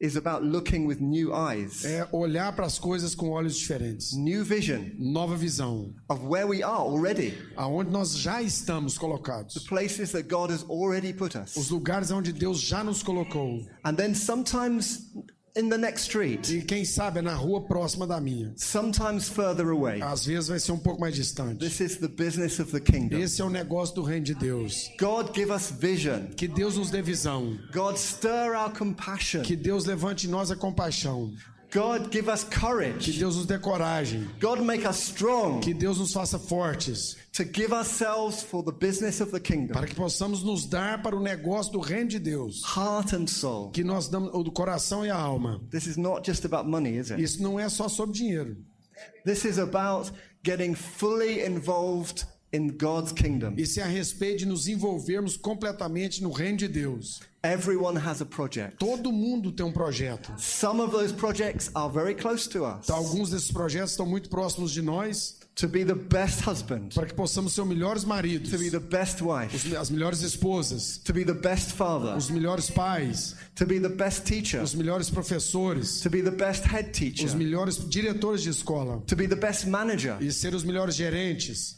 is 0.06 0.16
about 0.16 0.44
looking 0.44 0.86
with 0.88 1.02
new 1.02 1.34
eyes, 1.34 1.84
é 1.84 2.08
olhar 2.12 2.54
para 2.56 2.66
as 2.66 2.78
coisas 2.80 3.16
com 3.16 3.30
olhos 3.30 3.58
diferentes. 3.58 4.14
new 4.14 4.44
vision 4.44 4.92
Nova 4.98 5.36
visão. 5.36 5.94
of 6.10 6.24
where 6.26 6.46
we 6.48 6.62
are 6.64 6.80
already, 6.82 7.34
Aonde 7.56 7.92
nós 7.92 8.16
já 8.18 8.42
estamos 8.42 8.98
colocados. 8.98 9.58
places 9.68 10.12
that 10.12 10.28
God 10.30 10.52
has 10.52 10.64
already 10.70 11.12
put 11.14 11.36
Os 11.38 11.58
us. 11.58 11.70
lugares 11.70 12.12
onde 12.12 12.32
Deus 12.32 12.60
já 12.62 12.84
nos 12.84 13.02
colocou. 13.04 13.66
And 13.84 13.96
then 13.96 14.14
sometimes 14.16 15.12
in 15.56 15.70
the 15.70 15.78
next 15.78 16.04
street, 16.04 16.50
E 16.50 16.62
quem 16.62 16.84
sabe 16.84 17.20
é 17.20 17.22
na 17.22 17.34
rua 17.34 17.62
próxima 17.66 18.06
da 18.06 18.20
minha. 18.20 18.54
sometimes 18.58 19.30
further 19.30 19.68
away. 19.70 20.02
Às 20.02 20.26
vezes 20.26 20.50
vai 20.50 20.60
ser 20.60 20.72
um 20.74 20.78
pouco 20.78 21.00
mais 21.02 21.16
distante. 21.16 21.60
This 21.60 21.80
is 21.80 21.98
the 21.98 22.08
business 22.08 22.60
of 22.60 22.72
the 22.72 22.80
kingdom. 22.80 23.18
Esse 23.18 23.42
é 23.42 23.46
o 23.46 23.50
negócio 23.50 23.96
do 23.96 24.04
reino 24.04 24.26
de 24.26 24.36
Deus. 24.36 24.90
God 25.00 25.34
give 25.36 25.52
us 25.52 25.72
vision. 25.72 26.28
Que 26.36 26.48
Deus 26.48 26.78
nos 26.78 26.90
dê 26.90 27.02
visão. 27.02 27.58
God 27.74 27.96
stir 27.98 28.56
our 28.56 28.72
compassion. 28.72 29.42
Que 29.44 29.56
Deus 29.56 29.86
levante 29.86 30.28
em 30.28 30.30
nós 30.30 30.52
a 30.52 30.56
compaixão. 30.56 31.32
God 31.76 32.10
give 32.10 32.30
us 32.32 32.44
Que 32.46 32.58
courage. 32.58 33.20
Deus 33.20 33.36
nos 33.36 33.46
dê 33.46 33.60
coragem. 33.60 34.26
God 34.40 34.62
make 34.62 34.88
us 34.88 34.96
strong 35.10 35.60
Que 35.60 35.74
Deus 35.74 35.98
nos 36.00 36.14
faça 36.14 36.40
fortes. 36.40 37.18
to 37.34 37.44
give 37.44 37.74
ourselves 37.74 38.42
for 38.42 38.64
the 38.64 38.72
business 38.72 39.20
of 39.20 39.32
the 39.32 39.40
kingdom, 39.42 39.74
Para 39.74 39.86
que 39.88 39.94
possamos 39.96 40.42
nos 40.42 40.66
dar 40.66 41.04
para 41.04 41.16
o 41.16 41.20
negócio 41.20 41.74
do 41.74 41.80
reino 41.80 42.10
de 42.10 42.20
Deus. 42.20 42.62
heart 42.64 43.14
and 43.14 43.28
soul. 43.28 43.72
Que 43.72 43.84
nós 43.84 44.08
damos 44.08 44.32
o 44.34 44.52
coração 44.52 45.06
e 45.06 45.10
a 45.10 45.18
alma. 45.18 45.60
This 45.70 45.86
is 45.86 45.98
not 45.98 46.26
just 46.26 46.46
about 46.46 46.66
money, 46.70 46.96
is 46.98 47.12
it? 47.12 47.22
Isso 47.22 47.44
não 47.44 47.60
é 47.60 47.68
só 47.68 47.90
sobre 47.90 48.16
dinheiro. 48.16 48.56
This 49.26 49.44
is 49.44 49.60
about 49.60 50.12
getting 50.46 50.74
fully 50.76 51.42
involved 51.46 52.26
in 52.56 52.70
God's 52.78 53.12
kingdom. 53.12 53.54
Isso 53.58 53.80
é 53.80 53.84
a 53.84 53.88
respeito 53.88 54.40
de 54.40 54.46
nos 54.46 54.68
envolvermos 54.68 55.36
completamente 55.38 56.22
no 56.24 56.32
reino 56.32 56.58
de 56.58 56.68
Deus. 56.68 57.20
Everyone 57.44 57.98
has 58.00 58.22
a 58.22 58.26
project. 58.26 58.78
Todo 58.80 59.12
mundo 59.12 59.52
tem 59.52 59.66
um 59.66 59.72
projeto. 59.72 60.34
Some 60.40 60.82
of 60.82 60.92
those 60.92 61.14
projects 61.14 61.70
are 61.76 61.92
very 61.94 62.16
close 62.16 62.50
to 62.50 62.64
us. 62.66 62.86
Então, 62.86 62.96
alguns 62.96 63.30
desses 63.30 63.52
projetos 63.52 63.92
estão 63.92 64.06
muito 64.06 64.30
próximos 64.30 64.72
de 64.72 64.82
nós 64.82 65.38
To 65.56 65.70
be 65.70 65.86
the 65.86 65.96
best 65.96 66.42
husband, 66.46 66.90
para 66.94 67.06
que 67.06 67.14
possamos 67.14 67.54
ser 67.54 67.62
os 67.62 67.68
melhores 67.70 68.04
maridos, 68.04 68.52
to 68.52 68.58
be 68.58 68.70
the 68.70 68.78
best 68.78 69.22
wife, 69.22 69.56
os- 69.56 69.74
as 69.74 69.90
melhores 69.90 70.22
esposas, 70.22 70.98
to 70.98 71.14
be 71.14 71.24
the 71.24 71.34
best 71.34 71.72
father, 71.72 72.14
os 72.18 72.30
melhores 72.30 72.70
pais, 72.70 73.38
to 73.56 73.66
be 73.66 73.80
the 73.80 73.88
best 73.88 74.24
teacher, 74.26 74.62
os 74.62 74.76
melhores 74.76 75.10
professores, 75.10 76.02
to 76.02 76.10
be 76.10 76.22
the 76.22 76.30
best 76.32 76.66
head 76.66 76.90
os 76.90 76.98
teacher, 76.98 77.36
melhores 77.38 77.78
diretores 77.90 78.42
de 78.44 78.50
escola 78.50 79.02
to 79.08 79.16
be 79.16 79.30
the 79.30 79.36
best 79.38 79.66
manager, 79.68 80.18
e 80.22 80.30
ser 80.30 80.54
os 80.54 80.66
melhores 80.66 80.94
gerentes. 80.94 81.78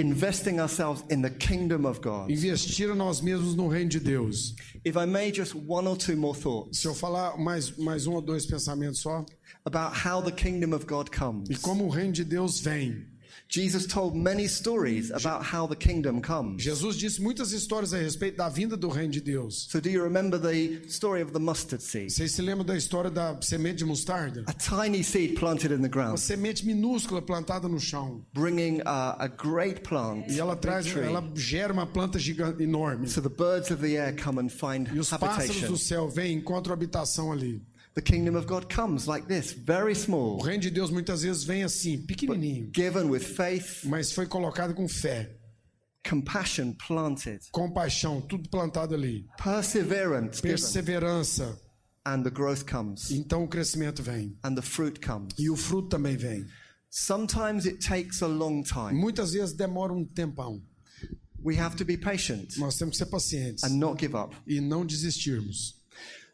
Investing 0.00 0.60
ourselves 0.60 1.04
in 1.10 1.22
the 1.22 1.30
kingdom 1.30 1.84
of 1.84 2.00
God. 2.00 2.30
Investir 2.30 2.94
nós 2.94 3.20
mesmos 3.20 3.54
no 3.54 3.68
reino 3.68 3.90
de 3.90 4.00
Deus. 4.00 4.54
If 4.84 4.96
I 4.96 5.04
may, 5.06 5.30
just 5.30 5.54
one 5.54 5.86
or 5.86 5.96
two 5.96 6.16
more 6.16 6.34
thoughts 6.34 6.78
Se 6.80 6.88
eu 6.88 6.94
falar 6.94 7.36
mais, 7.38 7.76
mais 7.76 8.06
um 8.06 8.14
ou 8.14 8.22
dois 8.22 8.46
pensamentos 8.46 9.00
só, 9.00 9.24
about 9.64 9.94
how 9.94 10.20
the 10.22 10.32
kingdom 10.32 10.72
of 10.74 10.86
God 10.86 11.08
e 11.08 11.18
comes. 11.18 11.58
como 11.58 11.84
o 11.84 11.88
reino 11.88 12.12
de 12.12 12.24
Deus 12.24 12.60
vem. 12.60 13.06
Jesus 13.50 13.84
told 13.86 14.14
many 14.14 14.46
stories 14.46 15.10
about 15.10 15.42
how 15.44 15.66
the 15.66 15.74
kingdom 15.74 16.20
comes. 16.22 16.62
Jesus 16.62 16.96
disse 16.96 17.20
muitas 17.20 17.50
histórias 17.52 17.92
a 17.92 17.98
respeito 17.98 18.36
da 18.36 18.48
vinda 18.48 18.76
do 18.76 18.88
reino 18.88 19.12
de 19.12 19.20
Deus. 19.20 19.66
So, 19.68 19.80
do 19.80 19.90
you 19.90 20.02
remember 20.04 20.38
the 20.38 20.80
story 20.88 21.20
of 21.20 21.32
the 21.32 21.40
mustard 21.40 21.82
seed? 21.82 22.10
Vocês 22.10 22.30
se 22.30 22.42
lembram 22.42 22.64
da 22.64 22.76
história 22.76 23.10
da 23.10 23.36
semente 23.42 23.78
de 23.78 23.84
mostarda? 23.84 24.44
A 24.46 24.52
tiny 24.52 25.02
seed 25.02 25.34
planted 25.34 25.72
in 25.72 25.78
the 25.82 25.88
Uma 25.88 25.88
ground, 25.88 26.18
semente 26.18 26.64
minúscula 26.64 27.20
plantada 27.20 27.66
no 27.66 27.80
chão. 27.80 28.24
bringing 28.32 28.80
a, 28.86 29.16
a 29.24 29.26
great 29.26 29.80
plant, 29.80 30.30
E 30.30 30.38
ela 30.38 30.54
traz, 30.54 30.86
ela 30.94 31.28
gera 31.34 31.72
uma 31.72 31.86
planta 31.86 32.20
gigante, 32.20 32.62
enorme. 32.62 33.08
So 33.08 33.20
the 33.20 33.28
birds 33.28 33.72
of 33.72 33.82
the 33.82 33.96
air 33.96 34.14
come 34.14 34.38
and 34.40 34.48
find 34.48 34.86
E 34.94 34.98
os 35.00 35.10
pássaros 35.10 35.50
habitation. 35.50 35.66
do 35.72 35.76
céu 35.76 36.08
vêm 36.08 36.34
e 36.34 36.36
encontram 36.36 36.72
habitação 36.72 37.32
ali. 37.32 37.60
The 37.94 38.02
kingdom 38.02 38.36
of 38.36 38.46
God 38.46 38.72
comes 38.72 39.06
like 39.06 39.26
this, 39.26 39.52
very 39.52 39.92
O 39.92 39.96
small, 39.96 40.38
reino 40.40 40.62
de 40.62 40.70
Deus 40.70 40.90
muitas 40.90 41.22
vezes 41.22 41.42
vem 41.44 41.64
assim, 41.64 41.98
pequenininho, 42.06 42.70
given 42.74 43.10
with 43.10 43.20
faith, 43.20 43.84
mas 43.84 44.12
foi 44.12 44.26
colocado 44.26 44.74
com 44.74 44.88
fé, 44.88 45.36
compassion 46.08 46.72
planted, 46.86 47.40
compaixão, 47.50 48.20
tudo 48.20 48.48
plantado 48.48 48.94
ali. 48.94 49.26
perseverance 49.42 50.40
Perseverança. 50.40 51.58
and 52.06 52.22
the 52.22 52.30
growth 52.30 52.64
comes, 52.64 53.10
Então 53.10 53.42
o 53.44 53.48
crescimento 53.48 54.02
vem. 54.02 54.36
and 54.44 54.54
the 54.54 54.62
fruit 54.62 55.00
comes. 55.00 55.34
E 55.38 55.50
o 55.50 55.56
fruto 55.56 55.88
também 55.88 56.16
vem. 56.16 56.46
Sometimes 56.88 57.66
it 57.66 57.78
takes 57.86 58.22
a 58.22 58.26
long 58.28 58.62
time. 58.62 58.92
Muitas 58.94 59.32
vezes 59.32 59.52
demora 59.54 59.92
um 59.92 60.04
tempão. 60.04 60.62
We 61.42 61.58
have 61.58 61.74
to 61.76 61.84
be 61.84 61.96
patient 61.96 62.56
Nós 62.58 62.76
temos 62.76 62.92
que 62.98 63.04
ser 63.04 63.10
pacientes 63.10 63.64
and 63.64 63.78
not 63.78 63.98
give 64.00 64.14
up. 64.14 64.36
e 64.46 64.60
não 64.60 64.84
desistirmos. 64.86 65.79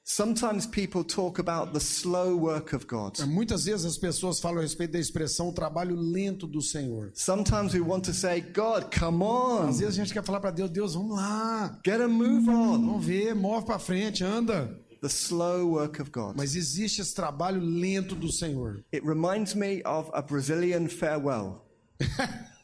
Sometimes 0.09 0.69
people 0.69 1.03
talk 1.03 1.41
about 1.41 1.73
the 1.73 1.81
slow 1.81 2.37
work 2.37 2.73
of 2.73 2.87
God. 2.87 3.19
Muitas 3.27 3.65
vezes 3.65 3.85
as 3.85 3.99
pessoas 3.99 4.39
falam 4.39 4.59
a 4.59 4.63
respeito 4.63 4.93
da 4.93 5.01
expressão 5.01 5.49
o 5.49 5.53
trabalho 5.53 5.97
lento 5.97 6.47
do 6.47 6.63
Senhor. 6.63 7.11
Sometimes 7.13 7.75
we 7.75 7.81
want 7.81 8.05
to 8.05 8.15
say, 8.15 8.41
God, 8.41 8.95
come 8.97 9.21
on, 9.25 9.69
Às 9.69 9.81
vezes 9.81 9.99
a 9.99 10.05
gente 10.05 10.13
quer 10.13 10.23
falar 10.23 10.39
para 10.39 10.53
Deus, 10.53 10.71
Deus, 10.71 10.95
vamos 10.95 11.17
lá, 11.17 11.81
get 11.85 12.01
a 12.01 12.07
move 12.07 12.49
on. 12.49 12.79
vamos 12.79 13.05
ver, 13.05 13.35
move 13.35 13.67
para 13.67 13.81
frente, 13.81 14.23
anda. 14.23 14.79
The 15.03 15.09
slow 15.09 15.67
work 15.73 16.01
of 16.01 16.13
God. 16.13 16.37
Mas 16.37 16.55
existe 16.55 17.01
esse 17.01 17.13
trabalho 17.13 17.61
lento 17.61 18.15
do 18.15 18.31
Senhor. 18.31 18.85
It 18.93 19.05
reminds 19.05 19.57
me 19.57 19.83
of 19.85 20.09
a 20.15 20.23
Brazilian 20.23 20.89
farewell. 20.89 21.65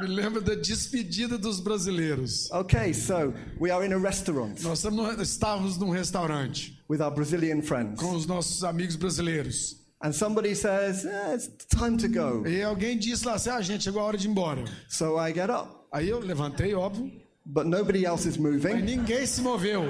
Me 0.00 0.06
lembra 0.06 0.40
da 0.40 0.54
despedida 0.54 1.38
dos 1.38 1.60
brasileiros. 1.60 2.50
Okay, 2.52 2.92
so 2.92 3.32
we 3.58 3.70
are 3.70 3.84
in 3.86 3.92
a 3.92 3.98
restaurant 3.98 4.60
Nós 4.62 4.84
estávamos 5.20 5.78
num 5.78 5.90
restaurante 5.90 6.78
with 6.88 7.00
our 7.00 7.10
Brazilian 7.10 7.62
friends, 7.62 7.98
com 8.00 8.14
os 8.14 8.26
nossos 8.26 8.62
amigos 8.64 8.96
brasileiros. 8.96 9.76
and 10.02 10.12
somebody 10.12 10.54
says, 10.54 11.04
"Eh, 11.04 11.34
It's 11.34 11.48
time 11.66 11.96
to 11.98 12.08
go. 12.08 12.46
E 12.46 12.62
alguém 12.62 12.98
disse 12.98 13.26
lá 13.26 13.34
assim: 13.34 13.50
ah, 13.50 13.60
gente, 13.60 13.84
chegou 13.84 14.00
a 14.00 14.04
hora 14.04 14.16
de 14.18 14.26
ir 14.26 14.30
embora. 14.30 14.64
So 14.88 15.18
I 15.18 15.32
get 15.32 15.50
up, 15.50 15.68
Aí 15.92 16.08
eu 16.08 16.20
levantei, 16.20 16.74
óbvio, 16.74 17.10
but 17.44 17.64
nobody 17.66 18.04
else 18.06 18.26
is 18.28 18.36
mas 18.36 18.52
moving, 18.62 18.82
ninguém 18.82 19.26
se 19.26 19.40
moveu. 19.42 19.82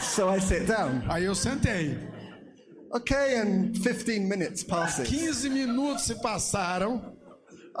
so 0.00 0.28
I 0.34 0.40
sit 0.40 0.66
down. 0.66 1.02
Aí 1.08 1.24
eu 1.24 1.34
sentei. 1.34 1.96
Okay, 2.90 3.36
and 3.36 3.72
15 3.82 4.20
minutes 4.20 4.64
passes. 4.64 5.06
15 5.08 5.50
minutos 5.50 6.04
se 6.06 6.14
passaram. 6.22 7.16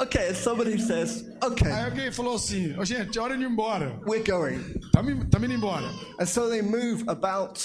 Okay, 0.00 0.28
and 0.28 0.36
somebody 0.36 0.78
says, 0.78 1.24
Aí 1.42 1.50
Okay, 1.50 1.70
alguém 1.72 2.12
falou 2.12 2.36
assim: 2.36 2.78
Ô, 2.78 2.84
gente, 2.84 3.18
é 3.18 3.20
hora 3.22 3.36
de 3.36 3.42
ir 3.42 3.48
embora. 3.50 4.00
we're 4.06 4.22
going. 4.22 4.60
Estamos 4.94 5.44
indo 5.44 5.54
embora. 5.54 5.86
And 6.20 6.26
so 6.26 6.48
they 6.48 6.62
move 6.62 7.04
about 7.08 7.58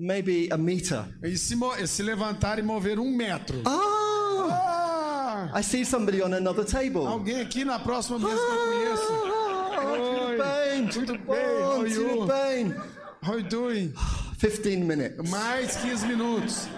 maybe 0.00 0.48
a 0.50 0.56
meter. 0.56 1.04
E 1.22 1.36
se, 1.36 1.54
e 1.82 1.86
se 1.86 2.02
levantaram 2.02 2.62
e 2.62 2.66
moveram 2.66 3.02
um 3.04 3.14
metro. 3.14 3.62
Ah, 3.66 5.50
Ah, 5.52 5.58
I 5.60 5.62
see 5.62 5.84
somebody 5.84 6.22
on 6.22 6.32
another 6.34 6.64
table. 6.64 7.06
alguém 7.06 7.40
aqui 7.40 7.64
na 7.64 7.78
próxima 7.78 8.18
mesa 8.18 8.34
que 8.36 8.52
eu 8.52 8.66
conheço. 8.72 9.12
Ah, 9.12 9.96
tudo 9.96 10.26
Oi, 10.26 10.38
bem, 10.38 10.86
tudo 10.88 11.06
tudo 11.06 11.18
bem, 11.18 11.62
how 11.62 11.80
are 11.80 11.90
tudo 11.94 12.00
you? 12.10 12.26
bem. 12.26 12.74
How 13.22 13.34
you 13.38 13.42
doing? 13.48 13.92
15 14.40 14.84
minutes. 14.84 15.30
Mais 15.30 15.76
15 15.76 16.06
minutos. 16.06 16.68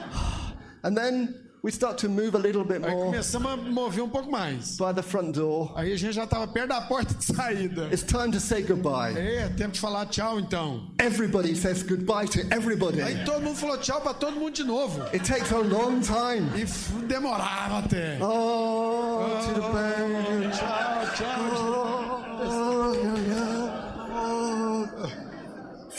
And 0.83 0.95
then 0.97 1.35
we 1.63 1.71
start 1.71 1.99
to 1.99 2.09
move 2.09 2.35
a 2.35 2.39
little 2.39 2.65
bit 2.65 2.83
Aí 2.85 2.91
more 2.95 3.07
começamos 3.07 3.53
a 3.53 3.57
mover 3.57 4.03
um 4.03 4.09
pouco 4.09 4.31
mais. 4.31 4.77
by 4.79 4.93
the 4.95 5.03
front 5.03 5.33
door. 5.35 5.73
Aí 5.77 5.93
a 5.93 5.97
gente 5.97 6.13
já 6.15 6.25
estava 6.25 6.47
perto 6.49 6.69
da 6.69 6.81
porta 6.81 7.13
de 7.15 7.25
saída. 7.25 7.89
It's 7.93 8.03
time 8.03 8.31
to 8.33 8.41
say 8.41 8.63
goodbye. 8.63 9.15
É, 9.19 9.49
tempo 9.51 9.73
de 9.73 9.81
falar 9.81 10.07
tchau 10.07 10.39
então. 10.41 10.91
Everybody 10.99 11.55
says 11.55 11.83
goodbye 11.83 12.27
to 12.29 12.41
everybody. 12.55 13.03
Aí 13.03 13.25
todo 13.25 13.43
mundo 13.43 13.57
falou 13.57 13.77
tchau 13.79 14.01
pra 14.01 14.15
todo 14.15 14.37
mundo 14.41 14.55
de 14.55 14.65
novo. 14.65 15.03
It 15.15 15.21
takes 15.25 15.53
a 15.53 15.59
long 15.59 16.01
time. 16.01 16.49
E 16.59 16.63
f- 16.63 16.93
demorava 17.07 17.79
até. 17.79 18.19
Oh, 18.23 19.25
tudo 19.45 19.61
bem. 19.73 20.51
Tchau, 20.51 21.15
tchau. 21.17 22.21
Oh, 22.43 22.95
yeah, 22.95 23.19
yeah. 23.29 23.60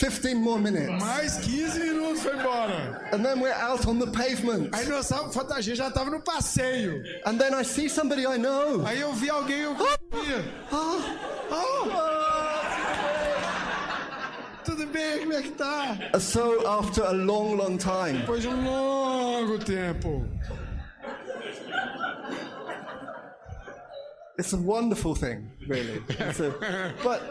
Oh. 0.01 0.09
15 0.09 0.33
more 0.35 0.59
minutes. 0.59 0.89
Mais 0.99 1.37
15 1.37 1.79
minutos 1.79 2.21
foi 2.23 2.33
embora. 2.33 3.09
And 3.13 3.23
then 3.23 3.39
we're 3.39 3.53
out 3.53 3.85
on 3.87 3.99
the 3.99 4.07
pavement. 4.07 4.69
Aí 4.73 4.85
nós 4.87 5.07
tava- 5.09 5.53
a 5.53 5.61
gente 5.61 5.77
já 5.77 5.89
estava 5.89 6.09
no 6.09 6.21
passeio. 6.21 7.03
And 7.25 7.37
then 7.37 7.53
I 7.53 7.63
see 7.63 7.87
somebody 7.89 8.23
I 8.25 8.37
know. 8.37 8.85
Aí 8.85 8.99
eu 8.99 9.13
vi 9.13 9.29
alguém 9.29 9.59
eu 9.61 9.75
conhecia. 9.75 10.43
Tudo 14.63 14.85
bem, 14.87 15.19
como 15.19 15.33
é 15.33 15.41
que 15.41 15.51
tá? 15.51 15.97
So 16.19 16.65
after 16.67 17.03
a 17.03 17.11
long, 17.11 17.55
long 17.55 17.77
time, 17.77 18.19
Depois 18.19 18.41
de 18.41 18.47
um 18.47 18.63
longo 18.63 19.57
tempo. 19.59 20.25
It's 24.39 24.53
a 24.53 24.57
wonderful 24.57 25.13
thing, 25.15 25.51
really. 25.67 26.01
A- 26.19 26.93
but 27.03 27.21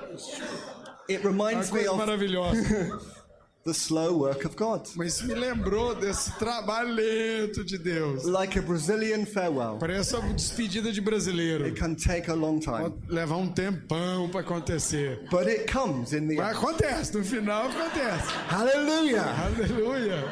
it 1.10 1.24
reminds 1.24 1.72
me 1.72 1.86
of 1.86 1.98
the 3.64 3.74
slow 3.74 4.16
work 4.16 4.44
of 4.46 4.56
God, 4.56 4.88
Mas 4.96 5.20
me 5.22 5.34
lembrou 5.34 5.94
desse 5.94 6.30
trabalho 6.38 6.94
lento 6.94 7.62
de 7.62 7.76
Deus. 7.76 8.24
like 8.24 8.56
a 8.58 8.62
Brazilian 8.62 9.26
farewell. 9.26 9.76
Parece 9.78 10.14
uma 10.16 10.32
despedida 10.32 10.90
de 10.90 11.00
brasileiro. 11.02 11.66
It 11.66 11.78
can 11.78 11.94
take 11.94 12.30
a 12.30 12.34
long 12.34 12.58
time, 12.58 12.90
Pode 12.90 12.94
levar 13.12 13.36
um 13.36 13.52
tempão 13.52 14.30
para 14.30 14.40
acontecer. 14.40 15.26
but 15.30 15.46
it 15.46 15.66
comes 15.70 16.14
in 16.14 16.26
the 16.26 16.36
Mas 16.36 16.56
end. 16.56 16.64
acontece, 16.64 17.14
no 17.14 17.22
final 17.22 17.68
acontece. 17.68 18.30
Hallelujah! 18.48 19.24
Aleluia. 19.44 20.24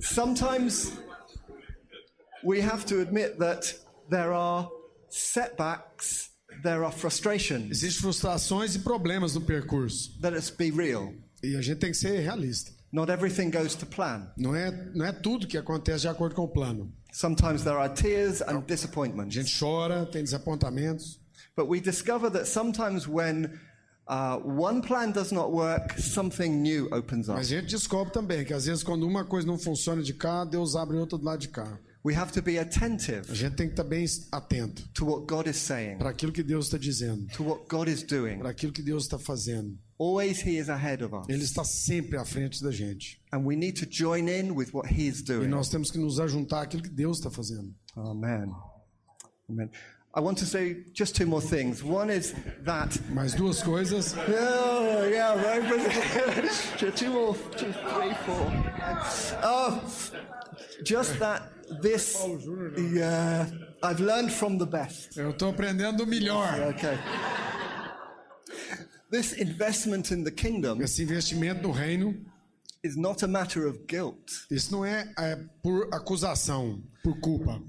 Sometimes 0.00 0.92
we 2.44 2.60
have 2.60 2.84
to 2.86 3.00
admit 3.00 3.38
that 3.38 3.72
there 4.08 4.32
are 4.32 4.68
setbacks, 5.08 6.30
there 6.66 6.84
are 6.84 6.92
frustrations. 6.92 7.70
Existem 7.70 8.02
frustrações 8.02 8.74
e 8.74 8.80
problemas 8.80 9.34
no 9.34 9.40
percurso. 9.40 10.12
Let 10.22 10.34
us 10.34 10.50
be 10.50 10.70
real. 10.70 11.12
E 11.42 11.54
a 11.56 11.62
gente 11.62 11.78
tem 11.78 11.90
que 11.90 11.96
ser 11.96 12.18
realista. 12.20 12.72
Not 12.92 13.10
everything 13.10 13.50
goes 13.50 13.74
to 13.74 13.86
plan. 13.86 14.28
Não 14.36 14.54
é, 14.54 14.70
não 14.94 15.04
é 15.04 15.12
tudo 15.12 15.46
que 15.46 15.58
acontece 15.58 16.00
de 16.02 16.08
acordo 16.08 16.34
com 16.34 16.42
o 16.42 16.48
plano. 16.48 16.92
Sometimes 17.12 17.62
there 17.62 17.76
are 17.76 17.92
tears 17.92 18.40
and 18.42 18.58
A 18.58 18.60
disappointments. 18.60 19.34
gente 19.34 19.58
chora, 19.58 20.06
tem 20.06 20.22
desapontamentos. 20.22 21.18
But 21.56 21.68
we 21.68 21.80
discover 21.80 22.30
that 22.32 22.46
sometimes 22.46 23.06
when 23.08 23.50
uh, 24.08 24.38
one 24.44 24.80
plan 24.82 25.10
does 25.10 25.32
not 25.32 25.50
work, 25.50 25.98
something 26.00 26.60
new 26.62 26.88
opens 26.92 27.28
up. 27.28 27.38
Mas 27.38 27.46
a 27.46 27.56
gente 27.60 27.66
descobre 27.70 28.12
também 28.12 28.44
que 28.44 28.52
às 28.52 28.66
vezes 28.66 28.82
quando 28.82 29.06
uma 29.06 29.24
coisa 29.24 29.46
não 29.46 29.58
funciona 29.58 30.02
de 30.02 30.12
cá, 30.14 30.44
Deus 30.44 30.76
abre 30.76 30.96
outra 30.96 31.16
do 31.18 31.24
lado 31.24 31.40
de 31.40 31.48
cá. 31.48 31.78
We 32.06 32.14
have 32.14 32.30
to 32.34 32.40
be 32.40 32.56
A 32.56 32.62
attentive 32.62 33.34
gente 33.34 33.56
tem 33.56 33.66
que 33.66 33.72
estar 33.72 33.82
bem 33.82 34.06
atento 34.30 34.88
to 34.94 35.04
what 35.04 35.26
God 35.26 35.48
is 35.48 35.56
saying, 35.56 35.98
para 35.98 36.10
aquilo 36.10 36.30
que 36.30 36.44
Deus 36.44 36.66
está 36.66 36.78
dizendo, 36.78 37.26
to 37.32 37.42
what 37.42 37.66
God 37.68 37.88
is 37.88 38.04
doing. 38.04 38.38
para 38.38 38.50
aquilo 38.50 38.72
que 38.72 38.80
Deus 38.80 39.02
está 39.02 39.18
fazendo. 39.18 39.76
Always 39.98 40.40
He 40.40 40.56
is 40.56 40.68
ahead 40.68 41.02
of 41.02 41.12
us. 41.12 41.26
Ele 41.28 41.42
está 41.42 41.64
sempre 41.64 42.16
à 42.16 42.24
frente 42.24 42.62
da 42.62 42.70
gente. 42.70 43.20
And 43.32 43.44
we 43.44 43.56
need 43.56 43.72
to 43.80 43.86
join 43.90 44.28
in 44.28 44.54
with 44.54 44.72
what 44.72 44.88
He 44.88 45.08
is 45.08 45.18
E 45.18 45.24
doing. 45.24 45.48
nós 45.48 45.68
temos 45.68 45.90
que 45.90 45.98
nos 45.98 46.20
ajuntar 46.20 46.62
àquilo 46.62 46.84
que 46.84 46.90
Deus 46.90 47.18
está 47.18 47.28
fazendo. 47.28 47.74
Amen. 47.96 48.54
Amen. 49.50 49.68
I 50.14 50.20
want 50.20 50.38
to 50.38 50.46
say 50.46 50.84
just 50.94 51.16
two 51.16 51.26
more 51.26 51.42
things. 51.42 51.82
One 51.82 52.08
is 52.16 52.34
that. 52.62 52.96
Mais 53.10 53.34
duas 53.34 53.64
coisas. 53.64 54.14
Oh, 54.28 55.04
yeah, 55.10 55.34
Brazilian. 55.34 56.92
two 56.94 57.10
more, 57.10 57.34
two, 57.56 57.72
three, 57.72 58.14
four. 58.24 58.52
Oh, 59.42 59.82
just 60.84 61.18
that 61.18 61.55
this. 61.82 62.16
Yeah, 62.76 63.46
I've 63.82 64.00
learned 64.00 64.32
from 64.32 64.58
the 64.58 64.66
best. 64.66 65.16
Eu 65.16 65.30
estou 65.30 65.50
aprendendo 65.50 66.04
o 66.04 66.06
melhor. 66.06 66.60
Okay. 66.74 66.98
This 69.10 69.32
investment 69.34 70.10
in 70.10 70.24
the 70.24 70.32
kingdom 70.32 70.82
Esse 70.82 71.02
investimento 71.02 71.62
no 71.62 71.70
reino, 71.70 72.14
is 72.82 72.96
not 72.96 73.22
a 73.22 73.28
matter 73.28 73.66
of 73.66 73.78
guilt, 73.86 74.46
isso 74.50 74.72
não 74.72 74.84
é, 74.84 75.12
é 75.18 75.36
por 75.62 75.88
acusação, 75.92 76.82
por 77.02 77.18
culpa. 77.20 77.60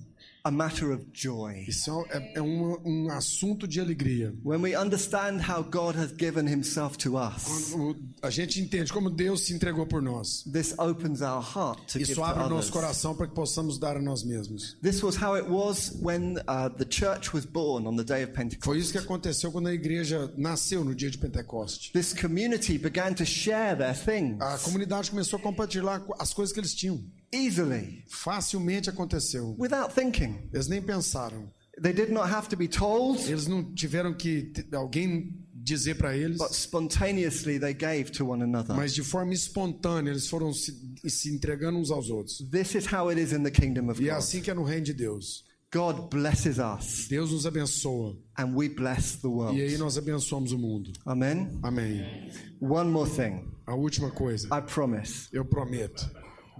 A 0.48 0.52
matter 0.52 0.92
of 0.92 1.06
joy. 1.14 1.66
Isso 1.68 2.06
é, 2.10 2.34
é 2.38 2.42
um, 2.42 2.78
um 2.86 3.10
assunto 3.12 3.68
de 3.68 3.80
alegria. 3.82 4.34
When 4.44 4.62
we 4.62 4.76
understand 4.78 5.42
how 5.42 5.62
God 5.64 5.96
has 5.98 6.12
given 6.18 6.48
himself 6.48 6.98
to 7.00 7.18
us, 7.18 7.74
O- 7.74 7.96
a 8.22 8.30
gente 8.30 8.62
entende 8.62 8.92
como 8.94 9.10
Deus 9.10 9.42
se 9.46 9.54
entregou 9.54 9.86
por 9.86 10.02
nós. 10.02 10.44
this 10.52 10.74
opens 10.78 11.22
our 11.22 11.42
heart 11.44 11.92
to 11.92 12.00
Isso 12.00 12.24
abre 12.24 12.44
o 12.44 12.50
nosso 12.50 12.72
coração 12.72 13.16
para 13.16 13.28
que 13.28 13.36
possamos 13.36 13.78
dar 13.78 13.98
a 13.98 14.02
nós 14.02 14.24
mesmos. 14.24 14.78
This 14.82 15.04
was 15.04 15.16
how 15.22 15.36
it 15.36 15.50
was 15.50 15.92
when 16.02 16.38
uh, 16.48 16.70
the 16.78 16.86
church 16.90 17.34
was 17.34 17.46
born 17.46 17.86
on 17.88 17.96
the 17.96 18.04
day 18.04 18.24
of 18.24 18.34
Pentecost. 18.34 18.64
Foi 18.66 18.78
isso 18.80 18.92
que 18.92 18.98
aconteceu 18.98 19.52
quando 19.52 19.68
a 19.68 19.74
igreja 19.74 20.32
nasceu 20.38 20.84
no 20.84 20.96
dia 20.96 21.10
de 21.12 21.18
Pentecoste. 21.18 21.92
This 21.92 22.14
community 22.14 22.78
began 22.78 23.14
to 23.14 23.26
share 23.26 23.76
their 23.78 23.96
things 23.96 24.38
A 24.42 24.58
comunidade 24.60 25.10
começou 25.10 25.38
a 25.40 25.42
compartilhar 25.42 26.02
as 26.20 26.34
coisas 26.34 26.54
que 26.54 26.60
eles 26.60 26.74
tinham. 26.74 27.04
Easily, 27.34 28.04
Facilmente 28.08 28.90
aconteceu. 28.90 29.56
without 29.58 29.94
thinking. 29.94 30.50
Eles 30.54 30.68
nem 30.68 30.82
pensaram. 30.82 31.50
They 31.82 31.94
did 31.94 32.10
not 32.12 32.30
have 32.32 32.50
to 32.50 32.58
be 32.58 32.68
told, 32.68 33.22
Eles 33.30 33.46
não 33.48 33.64
tiveram 33.76 34.14
que 34.14 34.52
alguém 34.74 35.32
dizer 35.54 35.96
para 35.96 36.16
eles, 36.18 36.38
but 36.40 36.52
spontaneously 36.52 37.60
they 37.60 37.74
gave 37.74 38.06
to 38.12 38.26
one 38.26 38.42
another. 38.42 38.76
mas 38.76 38.94
de 38.96 39.04
forma 39.04 39.34
espontânea 39.34 40.10
eles 40.12 40.28
foram 40.28 40.52
se, 40.54 40.74
se 41.08 41.30
entregando 41.30 41.78
uns 41.78 41.92
aos 41.92 42.10
outros. 42.10 42.38
This 42.50 42.74
is 42.74 42.86
how 42.92 43.10
it 43.12 43.22
is 43.22 43.32
in 43.32 43.44
the 43.44 43.52
kingdom 43.52 43.90
of 43.92 44.02
E 44.02 44.08
é 44.08 44.12
God. 44.14 44.18
assim 44.20 44.42
que 44.42 44.50
é 44.50 44.54
no 44.56 44.64
reino 44.64 44.86
de 44.86 44.94
Deus. 44.94 45.46
God 45.72 46.10
blesses 46.10 46.58
us, 46.58 47.08
Deus 47.10 47.32
nos 47.32 47.46
abençoa 47.46 48.18
and 48.38 48.56
we 48.56 48.70
bless 48.70 49.18
the 49.18 49.28
world. 49.28 49.60
e 49.60 49.62
aí 49.62 49.78
nós 49.78 49.98
abençoamos 49.98 50.54
o 50.54 50.58
mundo. 50.58 50.92
Amen. 51.06 51.60
Amém. 51.62 52.32
One 52.62 52.90
more 52.90 53.08
thing, 53.10 53.44
A 53.68 53.76
última 53.76 54.10
coisa, 54.10 54.48
I 54.48 54.62
promise. 54.62 55.28
eu 55.34 55.44
prometo. 55.46 56.10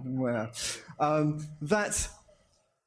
Well, 0.04 0.50
um, 0.98 1.38
that 1.62 2.08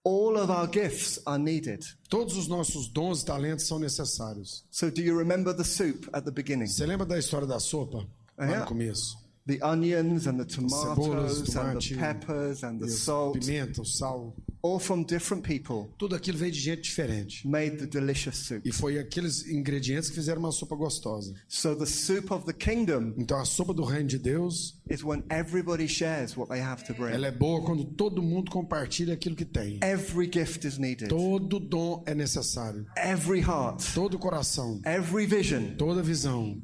all 0.04 0.38
of 0.38 0.50
our 0.50 0.68
gifts 0.68 1.20
are 1.26 1.38
needed. 1.38 1.84
Todos 2.10 2.36
os 2.38 2.48
nossos 2.48 2.88
dons 2.88 3.22
e 3.22 3.26
talentos 3.26 3.68
são 3.68 3.80
necessários. 3.80 4.66
So, 4.72 4.90
do 4.90 5.02
you 5.02 5.18
remember 5.18 5.54
the 5.54 5.64
soup 5.64 6.10
at 6.14 6.26
the 6.26 6.32
beginning? 6.32 6.68
Você 6.68 6.86
lembra 6.86 7.06
da 7.06 7.18
história 7.18 7.48
da 7.48 7.60
sopa? 7.60 8.06
Lá 8.38 8.60
no 8.60 8.66
começo. 8.66 9.18
The 9.48 9.60
onions 9.64 10.28
and 10.28 10.38
the 10.38 10.46
Cebolas, 10.46 10.96
tomatoes 10.96 11.56
and 11.56 11.80
the 11.80 11.80
tomate, 11.80 11.98
peppers 11.98 12.64
and 12.64 12.80
the 12.80 12.88
salt, 12.88 13.40
Pimenta, 13.40 13.82
o 13.82 13.86
sal. 13.86 14.36
All 14.64 14.80
from 14.80 15.04
different 15.04 15.44
people, 15.48 15.92
Tudo 15.98 16.16
aquilo 16.16 16.38
veio 16.38 16.52
de 16.52 16.60
gente 16.60 16.82
diferente. 16.84 17.48
made 17.48 17.78
the 17.78 17.86
delicious 17.88 18.38
soup. 18.38 18.62
E 18.68 18.72
foi 18.72 19.00
aqueles 19.00 19.48
ingredientes 19.48 20.10
que 20.10 20.16
fizeram 20.16 20.40
uma 20.40 20.52
sopa 20.52 20.76
gostosa. 20.76 21.34
So, 21.48 21.76
the 21.76 21.86
soup 21.86 22.32
of 22.32 22.46
the 22.46 22.54
kingdom 22.54 23.14
Então 23.18 23.40
a 23.40 23.46
sopa 23.46 23.74
do 23.74 23.84
reino 23.84 24.08
de 24.08 24.18
Deus, 24.20 24.80
is 24.90 25.04
when 25.04 25.24
everybody 25.30 25.88
shares 25.88 26.36
what 26.38 26.50
they 26.52 26.62
have 26.62 26.84
to 26.86 26.94
bring. 26.94 27.14
ela 27.14 27.28
é 27.28 27.32
boa 27.32 27.62
quando 27.64 27.84
todo 27.86 28.22
mundo 28.22 28.52
compartilha 28.52 29.14
aquilo 29.14 29.36
que 29.36 29.46
tem. 29.46 29.80
Every 29.82 30.30
gift 30.32 30.66
is 30.68 30.78
needed, 30.78 31.10
Todo 31.10 31.60
dom 31.60 32.04
é 32.06 32.14
necessário. 32.14 32.86
every 32.98 33.40
heart, 33.42 33.84
Todo 33.94 34.20
coração, 34.20 34.80
every 34.86 35.26
vision, 35.26 35.76
toda 35.78 36.02
visão, 36.04 36.62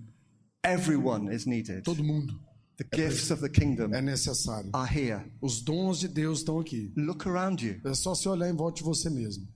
everyone 0.64 1.34
is 1.34 1.46
needed. 1.46 1.84
todo 1.84 2.04
mundo 2.04 2.34
The 2.78 2.86
gifts 2.96 3.32
of 3.32 3.42
the 3.42 3.50
kingdom 3.50 3.92
é 3.94 4.02
necessário. 4.02 4.70
are 4.74 4.88
here. 4.88 5.22
Os 5.42 5.62
dons 5.62 6.00
de 6.00 6.08
Deus 6.08 6.40
estão 6.40 6.60
aqui. 6.60 6.92
Look 6.96 7.28
around 7.28 7.66
you. 7.66 7.82
É 7.84 7.94
só 7.96 8.14
você 8.14 8.30
olhar 8.30 8.50
em 8.50 8.56
volta 8.56 8.78
de 8.78 8.84
você 8.84 9.10
mesmo. 9.10 9.48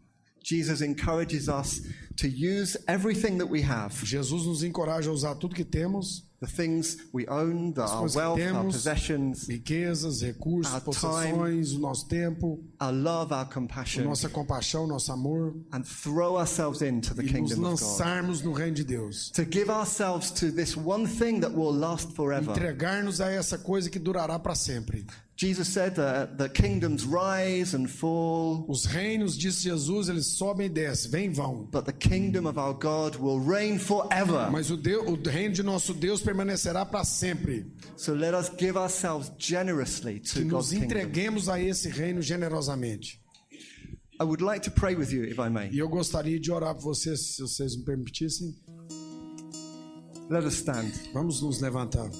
Jesus 0.43 0.81
encourages 0.81 1.47
us 1.47 1.83
to 2.17 2.27
use 2.27 2.75
everything 2.87 3.37
that 3.37 3.47
we 3.47 3.61
have 3.61 3.93
Jesus 4.03 4.45
nos 4.47 4.63
encoraja 4.63 5.11
a 5.11 5.13
usar 5.13 5.35
tudo 5.35 5.53
que 5.53 5.63
temos, 5.63 6.25
the 6.41 6.47
things 6.47 6.97
we 7.13 7.27
own, 7.27 7.71
the, 7.73 7.83
our 7.83 8.01
wealth, 8.15 8.17
our 8.17 8.37
temos, 8.37 8.73
possessions, 8.73 9.47
riquezas, 9.47 10.23
recursos, 10.23 10.73
Our 10.73 10.81
possessões, 10.81 11.75
o 11.75 11.79
nosso 11.79 12.07
tempo, 12.07 12.59
our 12.79 12.91
love, 12.91 13.31
our 13.31 13.45
compassion, 13.45 14.05
nossa 14.05 14.27
compaixão, 14.27 14.87
nosso 14.87 15.11
amor, 15.11 15.53
and 15.71 15.83
throw 15.85 16.37
ourselves 16.37 16.81
into 16.81 17.13
the 17.13 17.21
e 17.21 17.25
nos 17.25 17.31
kingdom 17.31 17.65
of 17.65 17.79
God. 17.79 17.81
lançarmos 17.81 18.41
no 18.41 18.53
reino 18.53 18.73
de 18.73 18.83
Deus. 18.83 19.29
To 19.35 19.45
give 19.45 19.69
ourselves 19.69 20.31
to 20.31 20.51
this 20.51 20.75
one 20.75 21.05
thing 21.05 21.41
that 21.41 21.53
will 21.53 21.71
last 21.71 22.11
forever. 22.15 22.51
Entregar-nos 22.51 23.21
a 23.21 23.31
essa 23.31 23.59
coisa 23.59 23.87
que 23.89 23.99
durará 23.99 24.39
para 24.39 24.55
sempre. 24.55 25.05
Jesus 25.43 25.69
said 25.69 25.95
that 25.95 26.37
the 26.37 26.47
kingdoms 26.47 27.03
rise 27.03 27.73
and 27.73 27.87
fall, 27.89 28.63
Os 28.69 28.85
reinos, 28.85 29.35
disse 29.35 29.63
Jesus, 29.63 30.07
eles 30.07 30.27
sobem 30.27 30.67
e 30.67 30.69
descem, 30.69 31.09
vêm 31.09 31.25
e 31.25 31.33
vão. 31.33 31.67
but 31.71 31.83
the 31.85 31.91
kingdom 31.91 32.45
of 32.45 32.59
our 32.59 32.75
God 32.75 33.15
will 33.15 33.39
reign 33.39 33.79
forever. 33.79 34.51
Mas 34.51 34.69
o, 34.69 34.77
Deus, 34.77 35.03
o 35.09 35.15
reino 35.27 35.55
de 35.55 35.63
nosso 35.63 35.95
Deus 35.95 36.21
permanecerá 36.21 36.85
para 36.85 37.03
sempre. 37.03 37.65
So 37.97 38.13
let 38.13 38.35
us 38.35 38.51
give 38.55 38.77
ourselves 38.77 39.31
generously 39.39 40.19
Que 40.19 40.29
to 40.33 40.39
nos 40.41 40.51
God's 40.51 40.69
kingdom. 40.69 40.85
entreguemos 40.85 41.49
a 41.49 41.59
esse 41.59 41.89
reino 41.89 42.21
generosamente. 42.21 43.19
I 44.19 44.23
would 44.23 44.41
like 44.43 44.61
to 44.65 44.71
pray 44.71 44.93
with 44.93 45.11
you, 45.11 45.23
if 45.23 45.39
I 45.39 45.49
may. 45.49 45.69
E 45.71 45.79
eu 45.79 45.89
gostaria 45.89 46.39
de 46.39 46.51
orar 46.51 46.75
por 46.75 46.83
vocês, 46.83 47.35
se 47.35 47.41
vocês 47.41 47.75
me 47.75 47.83
permitissem. 47.83 48.55
Let 50.29 50.45
us 50.45 50.53
stand. 50.59 50.91
Vamos 51.13 51.41
nos 51.41 51.59
levantar. 51.59 52.11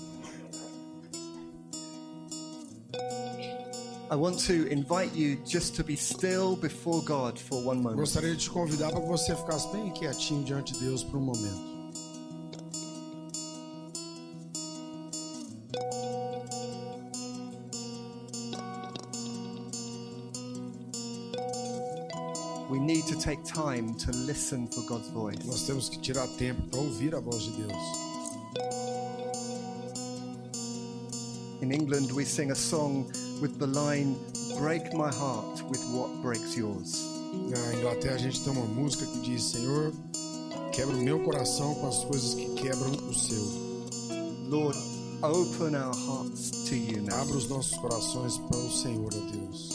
I 4.11 4.15
want 4.15 4.39
to 4.47 4.67
invite 4.67 5.15
you 5.15 5.37
just 5.47 5.73
to 5.77 5.85
be 5.85 5.95
still 5.95 6.57
before 6.57 7.01
God 7.01 7.39
for 7.39 7.63
one 7.63 7.81
moment. 7.81 7.95
Gostaria 7.95 8.35
de 8.35 8.41
te 8.41 8.49
convidar 8.49 8.91
para 8.91 8.99
que 8.99 9.07
você 9.07 9.33
ficasse 9.33 9.71
bem 9.71 9.89
quietinho 9.91 10.43
diante 10.43 10.73
de 10.73 10.81
Deus 10.81 11.01
por 11.01 11.15
um 11.15 11.21
momento. 11.21 11.71
We 22.69 22.79
need 22.79 23.07
to 23.07 23.17
take 23.17 23.41
time 23.45 23.93
to 23.95 24.11
listen 24.11 24.67
for 24.67 24.81
God's 24.87 25.09
voice. 25.11 25.47
Nós 25.47 25.65
temos 25.65 25.87
que 25.87 25.97
tirar 25.99 26.27
tempo 26.37 26.61
para 26.63 26.81
ouvir 26.81 27.15
a 27.15 27.21
voz 27.21 27.43
de 27.43 27.51
Deus. 27.51 28.10
In 31.61 31.71
England, 31.71 32.11
we 32.11 32.25
sing 32.25 32.49
a 32.49 32.55
song 32.55 33.05
with 33.39 33.59
the 33.59 33.67
line, 33.67 34.15
Break 34.57 34.93
my 34.93 35.11
heart 35.11 35.61
with 35.69 35.79
what 35.91 36.09
breaks 36.21 36.57
yours. 36.57 37.05
Na 37.33 37.73
Inglaterra 37.73 38.15
a 38.15 38.17
gente 38.17 38.43
tem 38.43 38.51
uma 38.51 38.65
música 38.65 39.05
que 39.05 39.19
diz: 39.19 39.43
Senhor, 39.43 39.93
quebra 40.71 40.95
o 40.95 41.01
meu 41.01 41.19
coração 41.19 41.75
com 41.75 41.87
as 41.87 42.03
coisas 42.03 42.33
que 42.33 42.45
quebram 42.55 42.91
o 42.91 43.13
seu. 43.13 43.43
Lord, 44.49 44.77
open 45.21 45.75
our 45.75 45.95
hearts 45.95 46.49
to 46.67 46.75
you 46.75 47.01
now. 47.01 47.21
Abra 47.21 47.37
os 47.37 47.47
nossos 47.47 47.77
corações 47.77 48.37
para 48.37 48.57
o 48.57 48.71
Senhor, 48.71 49.09
ó 49.13 49.31
Deus. 49.31 49.69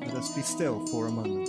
Let 0.00 0.14
us 0.14 0.28
be 0.30 0.42
still 0.42 0.86
for 0.88 1.06
a 1.06 1.10
moment. 1.10 1.48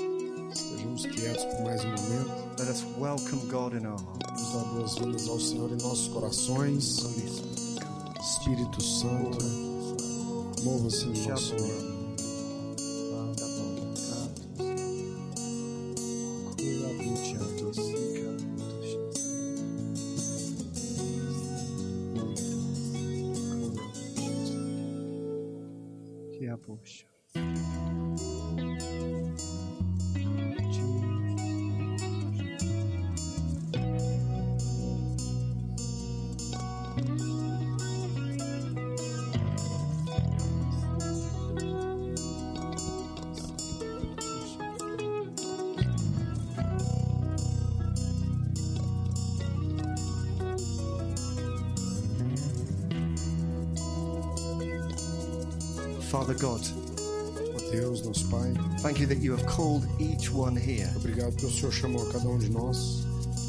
Estejamos 0.53 1.05
quietos 1.05 1.43
por 1.45 1.65
mais 1.65 1.83
um 1.83 1.89
momento. 1.89 2.31
Let 2.59 2.69
us 2.69 2.83
welcome 2.97 3.45
God 3.49 3.73
in 3.73 3.85
our 3.85 3.99
hearts. 3.99 4.41
Vamos 4.51 4.53
dar 4.53 4.73
boas-vindas 4.73 5.27
ao 5.27 5.39
Senhor 5.39 5.69
em 5.71 5.81
nossos 5.83 6.07
corações. 6.07 6.99
Holy. 7.03 7.56
Espírito 8.29 8.83
Santo, 8.83 9.37
mova-se 10.61 11.05
no 11.05 11.29
nosso 11.29 11.55
meio. 11.55 11.96
Father 56.17 56.33
God, 56.33 56.61
Deus, 57.71 58.01
nosso 58.01 58.27
Pai, 58.31 58.51
thank 58.79 58.99
you 58.99 59.05
that 59.05 59.19
you 59.19 59.31
have 59.31 59.45
called 59.45 59.87
each 59.99 60.31
one 60.31 60.55
here 60.55 60.89
obrigado 60.95 61.31
porque 61.33 61.45
o 61.45 61.51
Senhor 61.51 61.71
chamou 61.71 62.03
cada 62.11 62.27
um 62.27 62.39
de 62.39 62.49
nós 62.49 63.05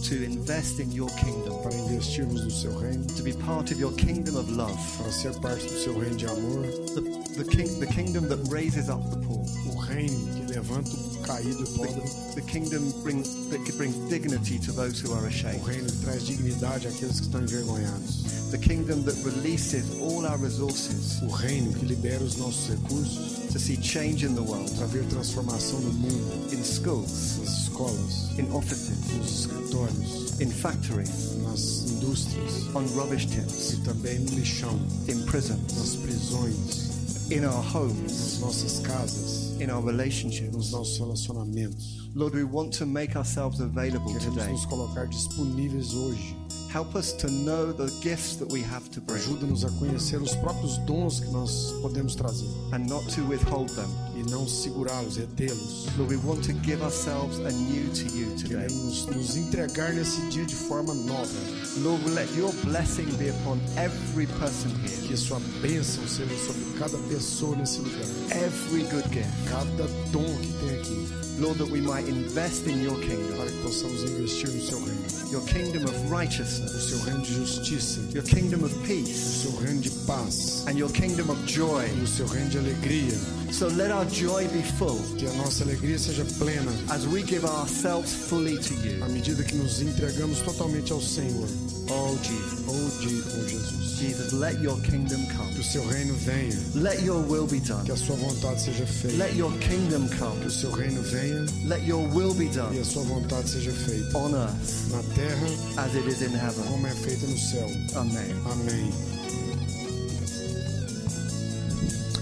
to 0.06 0.22
invest 0.22 0.78
in 0.78 0.92
your 0.92 1.08
kingdom, 1.16 1.62
para 1.62 1.74
investirmos 1.74 2.44
no 2.44 2.50
seu 2.50 2.78
reino, 2.78 3.06
to 3.16 3.22
be 3.22 3.32
part 3.32 3.72
of 3.72 3.80
your 3.80 3.92
kingdom 3.92 4.36
of 4.36 4.50
love, 4.50 4.78
para 4.98 5.10
ser 5.10 5.32
parte 5.40 5.66
do 5.66 5.78
seu 5.82 5.98
reino 5.98 6.16
de 6.16 6.26
amor, 6.26 6.62
the, 6.94 7.42
the, 7.42 7.44
king, 7.44 7.80
the 7.80 7.86
kingdom 7.86 8.28
that 8.28 8.38
raises 8.50 8.90
up 8.90 9.02
the 9.08 9.16
poor, 9.16 9.46
o 9.72 9.78
reino 9.78 10.14
que 10.34 10.52
levanta 10.52 10.90
o 10.90 11.22
caído 11.22 11.64
e 11.64 11.76
pobre, 11.76 12.02
the, 12.34 12.40
the 12.42 12.42
kingdom 12.42 12.92
bring, 13.02 13.22
that 13.48 13.76
brings 13.78 13.96
dignity 14.10 14.58
to 14.58 14.72
those 14.72 15.00
who 15.00 15.14
are 15.14 15.24
o 15.24 15.26
ashamed, 15.26 15.64
reino 15.64 15.90
que 15.90 15.98
traz 16.04 16.22
dignidade 16.26 16.86
àqueles 16.86 17.18
que 17.18 17.26
estão 17.26 17.40
envergonhados, 17.40 18.24
the 18.51 18.59
kingdom 18.59 19.05
that 19.05 19.14
releases 19.24 20.01
all 20.01 20.26
our 20.26 20.38
resources 20.38 21.20
o 21.22 21.28
reino 21.28 21.72
que 21.74 21.84
libera 21.86 22.22
os 22.22 22.36
nossos 22.36 22.68
recursos 22.70 23.38
to 23.53 23.59
see 23.59 23.76
change 23.76 24.24
in 24.24 24.34
the 24.34 24.42
world, 24.42 24.70
para 24.76 24.86
ver 24.86 25.05
transformação 25.05 25.80
no 25.80 25.92
mundo, 25.92 26.53
in 26.53 26.62
schools, 26.62 27.38
nas 27.38 27.62
escolas, 27.62 28.38
in 28.38 28.51
offices, 28.53 29.16
nos 29.16 29.40
escritórios, 29.40 30.40
in 30.40 30.51
factories, 30.51 31.36
nas 31.42 31.90
indústrias 31.90 32.74
on 32.74 32.84
rubbish 32.94 33.26
tips, 33.26 33.72
e 33.72 33.76
também 33.84 34.18
no 34.18 34.30
lixão, 34.32 34.78
in 35.09 35.24
prisons, 35.26 35.61
nas 35.76 35.96
prisões, 35.96 37.30
in 37.30 37.44
our 37.44 37.62
homes, 37.74 38.12
nas 38.12 38.38
nossas 38.40 38.80
casas, 38.80 39.61
in 39.61 39.70
our 39.70 39.84
relationships. 39.84 40.55
nos 40.55 40.70
nossos 40.72 40.99
relacionamentos. 40.99 42.09
Lord, 42.14 42.34
we 42.34 42.44
want 42.44 42.72
to 42.78 42.86
make 42.86 43.16
ourselves 43.16 43.61
available 43.61 44.12
Queremos 44.12 44.34
today. 44.36 44.53
nos 44.53 44.66
colocar 44.66 45.07
disponíveis 45.07 45.94
hoje. 45.94 46.36
Help 46.72 46.94
us 46.96 47.12
to 47.14 47.30
know 47.30 47.72
the 47.72 47.90
gifts 48.02 48.36
that 48.36 48.46
we 48.52 48.60
have 48.60 48.90
to 48.90 49.00
bring 49.00 49.18
Ajuda-nos 49.18 49.64
a 49.64 49.70
conhecer 49.78 50.20
os 50.20 50.34
próprios 50.36 50.76
dons 50.84 51.18
que 51.20 51.30
nós 51.30 51.72
podemos 51.80 52.14
trazer 52.14 52.46
and 52.72 52.86
not 52.86 53.02
to 53.14 53.22
withhold 53.26 53.70
them. 53.70 53.88
e 54.14 54.22
não 54.30 54.46
segurá-los, 54.46 55.16
retê-los. 55.16 55.86
Lord, 55.96 56.10
we 56.14 56.16
want 56.18 56.42
to 56.44 56.52
give 56.62 56.82
ourselves 56.82 57.38
anew 57.38 57.88
to 57.94 58.04
you 58.14 58.26
today. 58.36 58.66
Queremos 58.66 59.06
nos 59.06 59.36
entregar 59.36 59.94
nesse 59.94 60.20
dia 60.28 60.44
de 60.44 60.54
forma 60.54 60.92
nova. 60.92 61.32
Lord, 61.78 62.04
let 62.10 62.28
your 62.36 62.52
blessing 62.64 63.06
be 63.16 63.30
upon 63.30 63.58
every 63.78 64.26
person 64.38 64.70
here, 64.84 65.08
Que 65.08 65.16
sua 65.16 65.40
bênção 65.62 66.06
seja 66.06 66.36
sobre 66.46 66.78
cada 66.78 66.98
pessoa 67.08 67.56
nesse 67.56 67.78
lugar. 67.80 68.04
every 68.30 68.82
good 68.90 69.08
gift. 69.10 69.30
Cada 69.48 69.86
dom 70.12 70.36
que 70.42 70.52
tem 70.60 70.78
aqui. 70.80 71.08
Lord, 71.40 71.58
that 71.60 71.70
we 71.70 71.80
might 71.80 72.08
invest 72.08 72.66
in 72.66 72.82
your 72.82 72.98
kingdom, 73.00 73.36
Para 73.38 73.46
que 73.50 73.62
possamos 73.62 74.02
investir 74.02 74.50
no 74.50 74.60
seu 74.60 74.78
reino. 74.84 74.97
Your 75.31 75.43
kingdom 75.43 75.85
of 75.85 76.11
righteousness, 76.11 76.89
seu 76.91 76.99
reino 77.05 77.20
de 77.22 77.35
justiça. 77.35 78.01
your 78.14 78.22
kingdom 78.24 78.64
of 78.64 78.72
peace, 78.87 79.43
seu 79.43 79.51
reino 79.61 79.81
de 79.81 79.91
paz. 80.07 80.64
and 80.66 80.79
your 80.79 80.91
kingdom 80.91 81.29
of 81.31 81.39
joy. 81.47 81.87
No 81.99 82.07
seu 82.07 82.26
reino 82.26 82.49
de 82.51 82.59
alegria. 82.59 83.16
So 83.51 83.66
let 83.68 83.91
our 83.91 84.05
joy 84.07 84.47
be 84.49 84.62
full 84.79 85.01
Que 85.16 85.26
a 85.26 85.33
nossa 85.35 85.64
alegria 85.64 85.99
seja 85.99 86.24
plena. 86.39 86.70
as 86.91 87.07
we 87.07 87.22
give 87.22 87.45
ourselves 87.47 88.12
fully 88.29 88.59
to 88.59 88.74
you. 88.74 89.03
À 89.03 89.09
medida 89.09 89.43
que 89.43 89.55
nos 89.57 89.81
entregamos 89.81 90.41
totalmente 90.41 90.93
ao 90.93 91.01
Senhor. 91.01 91.49
Oh, 91.91 92.16
Jesus. 92.22 92.64
Oh 92.68 93.01
Jesus. 93.01 93.78
Jesus, 93.99 94.32
let 94.32 94.61
your 94.62 94.80
kingdom 94.82 95.26
Que 95.26 95.36
come. 95.36 95.59
o 95.59 95.62
seu 95.62 95.84
reino 95.86 96.14
venha. 96.14 96.55
Let 96.74 97.03
your 97.03 97.20
will 97.26 97.46
be 97.46 97.59
done. 97.61 97.84
Que 97.84 97.92
a 97.92 97.96
sua 97.96 98.16
vontade 98.16 98.61
seja 98.61 98.86
feita. 98.86 99.16
Let 99.16 99.34
your 99.36 99.53
kingdom 99.59 100.09
Que 100.09 100.14
o 100.14 100.18
come. 100.18 100.51
seu 100.51 100.70
reino 100.72 101.03
venha 101.03 101.44
Let 101.66 101.84
your 101.86 102.07
will 102.14 102.32
be 102.34 102.44
e 102.46 102.49
done 102.51 102.78
a 102.78 102.84
sua 102.84 103.03
vontade 103.03 103.49
seja 103.49 103.72
feita. 103.72 104.16
on 104.18 104.34
earth 104.34 104.90
Na 104.90 105.03
terra, 105.14 105.46
as 105.84 105.94
it 105.96 106.09
is 106.09 106.22
in 106.22 106.34
heaven. 106.36 106.64
como 106.68 106.86
é 106.86 106.94
feita 106.94 107.26
no 107.26 107.36
céu. 107.38 107.68
Amen. 107.96 108.34
Amém. 108.53 108.92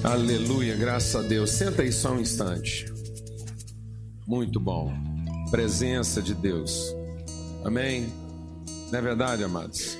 Aleluia, 0.04 0.76
graças 0.76 1.14
a 1.16 1.22
Deus. 1.22 1.50
Senta 1.50 1.82
aí 1.82 1.92
só 1.92 2.12
um 2.12 2.20
instante. 2.20 2.86
Muito 4.26 4.58
bom. 4.60 4.92
Presença 5.50 6.22
de 6.22 6.34
Deus. 6.34 6.94
Amém? 7.64 8.12
Não 8.90 8.98
é 8.98 9.02
verdade, 9.02 9.42
amados? 9.44 9.95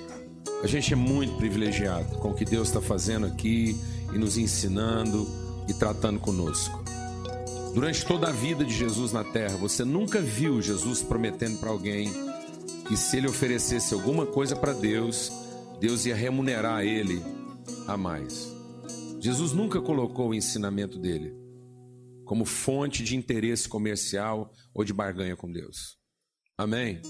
A 0.63 0.67
gente 0.67 0.93
é 0.93 0.97
muito 0.97 1.37
privilegiado 1.37 2.17
com 2.19 2.31
o 2.31 2.35
que 2.35 2.45
Deus 2.45 2.69
está 2.69 2.81
fazendo 2.81 3.27
aqui 3.27 3.77
e 4.13 4.19
nos 4.19 4.39
ensinando 4.39 5.27
e 5.69 5.75
tratando 5.75 6.19
conosco. 6.19 6.83
Durante 7.75 8.07
toda 8.07 8.29
a 8.29 8.33
vida 8.33 8.65
de 8.65 8.75
Jesus 8.75 9.13
na 9.13 9.23
terra, 9.23 9.57
você 9.59 9.85
nunca 9.85 10.21
viu 10.21 10.63
Jesus 10.63 11.03
prometendo 11.03 11.59
para 11.59 11.71
alguém 11.71 12.11
que 12.89 12.97
se 12.97 13.19
ele 13.19 13.29
oferecesse 13.29 13.93
alguma 13.93 14.25
coisa 14.25 14.57
para 14.57 14.73
Deus, 14.73 15.31
Deus 15.79 16.07
ia 16.07 16.17
remunerar 16.17 16.85
ele 16.85 17.23
a 17.87 17.97
mais. 17.97 18.55
Jesus 19.21 19.53
nunca 19.53 19.81
colocou 19.81 20.31
o 20.31 20.35
ensinamento 20.35 20.99
dele 20.99 21.35
como 22.25 22.45
fonte 22.45 23.05
de 23.05 23.15
interesse 23.15 23.69
comercial 23.69 24.51
ou 24.75 24.85
de 24.85 24.93
barganha 24.93 25.37
com 25.37 25.51
Deus. 25.51 25.97
Amém? 26.59 27.01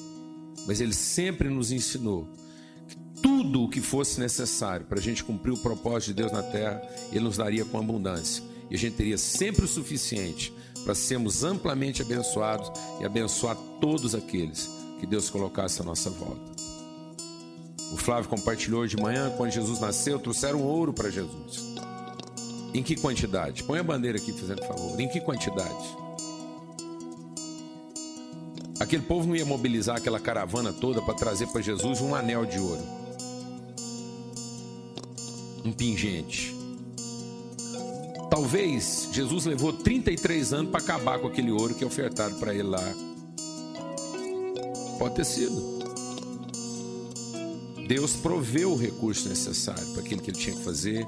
Mas 0.66 0.80
ele 0.80 0.92
sempre 0.92 1.48
nos 1.48 1.72
ensinou 1.72 2.28
tudo 3.22 3.64
o 3.64 3.68
que 3.68 3.80
fosse 3.80 4.20
necessário 4.20 4.86
para 4.86 4.98
a 4.98 5.02
gente 5.02 5.24
cumprir 5.24 5.52
o 5.52 5.58
propósito 5.58 6.08
de 6.08 6.14
Deus 6.14 6.32
na 6.32 6.42
terra, 6.42 6.82
ele 7.10 7.24
nos 7.24 7.36
daria 7.36 7.64
com 7.64 7.78
abundância. 7.78 8.42
E 8.70 8.74
a 8.74 8.78
gente 8.78 8.96
teria 8.96 9.18
sempre 9.18 9.64
o 9.64 9.68
suficiente 9.68 10.52
para 10.84 10.94
sermos 10.94 11.42
amplamente 11.42 12.02
abençoados 12.02 12.70
e 13.00 13.04
abençoar 13.04 13.56
todos 13.80 14.14
aqueles 14.14 14.70
que 15.00 15.06
Deus 15.06 15.28
colocasse 15.30 15.80
à 15.80 15.84
nossa 15.84 16.10
volta. 16.10 16.56
O 17.92 17.96
Flávio 17.96 18.28
compartilhou 18.28 18.80
hoje 18.80 18.96
de 18.96 19.02
manhã, 19.02 19.32
quando 19.36 19.52
Jesus 19.52 19.78
nasceu, 19.78 20.18
trouxeram 20.18 20.62
ouro 20.62 20.92
para 20.92 21.10
Jesus. 21.10 21.74
Em 22.74 22.82
que 22.82 22.96
quantidade? 22.96 23.62
Põe 23.62 23.78
a 23.78 23.82
bandeira 23.82 24.18
aqui, 24.18 24.32
fazendo 24.32 24.64
favor. 24.66 25.00
Em 25.00 25.08
que 25.08 25.20
quantidade? 25.20 25.96
Aquele 28.78 29.02
povo 29.02 29.26
não 29.26 29.34
ia 29.34 29.44
mobilizar 29.44 29.96
aquela 29.96 30.20
caravana 30.20 30.72
toda 30.72 31.00
para 31.00 31.14
trazer 31.14 31.46
para 31.46 31.62
Jesus 31.62 32.00
um 32.00 32.14
anel 32.14 32.44
de 32.44 32.58
ouro. 32.58 33.05
Um 35.66 35.72
pingente. 35.72 36.54
Talvez 38.30 39.08
Jesus 39.10 39.46
levou 39.46 39.72
33 39.72 40.52
anos 40.52 40.70
para 40.70 40.78
acabar 40.78 41.18
com 41.18 41.26
aquele 41.26 41.50
ouro 41.50 41.74
que 41.74 41.82
é 41.82 41.86
ofertado 41.86 42.36
para 42.36 42.54
ele 42.54 42.62
lá. 42.62 42.94
Pode 44.96 45.16
ter 45.16 45.24
sido. 45.24 45.76
Deus 47.88 48.14
proveu 48.14 48.74
o 48.74 48.76
recurso 48.76 49.28
necessário 49.28 49.84
para 49.92 50.02
aquilo 50.02 50.22
que 50.22 50.30
ele 50.30 50.38
tinha 50.38 50.54
que 50.54 50.62
fazer, 50.62 51.04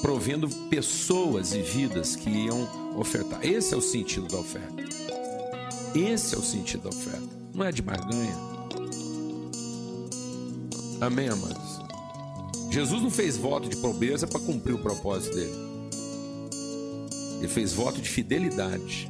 provendo 0.00 0.48
pessoas 0.68 1.52
e 1.52 1.60
vidas 1.60 2.14
que 2.14 2.30
iam 2.30 2.68
ofertar. 2.96 3.44
Esse 3.44 3.74
é 3.74 3.76
o 3.76 3.82
sentido 3.82 4.28
da 4.28 4.38
oferta. 4.38 4.80
Esse 5.92 6.36
é 6.36 6.38
o 6.38 6.42
sentido 6.42 6.84
da 6.84 6.90
oferta. 6.90 7.28
Não 7.52 7.64
é 7.64 7.72
de 7.72 7.82
barganha. 7.82 8.36
Amém, 11.00 11.28
amados? 11.28 11.81
Jesus 12.72 13.02
não 13.02 13.10
fez 13.10 13.36
voto 13.36 13.68
de 13.68 13.76
pobreza 13.76 14.26
para 14.26 14.40
cumprir 14.40 14.72
o 14.72 14.78
propósito 14.78 15.36
dele. 15.36 15.52
Ele 17.38 17.48
fez 17.48 17.74
voto 17.74 18.00
de 18.00 18.08
fidelidade. 18.08 19.06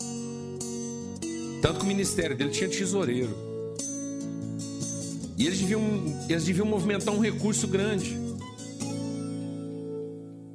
Tanto 1.62 1.78
que 1.78 1.84
o 1.84 1.86
ministério 1.86 2.36
dele 2.36 2.50
tinha 2.50 2.68
tesoureiro. 2.68 3.32
E 5.38 5.46
eles 5.46 5.60
deviam, 5.60 5.80
eles 6.28 6.44
deviam 6.44 6.66
movimentar 6.66 7.14
um 7.14 7.20
recurso 7.20 7.68
grande. 7.68 8.18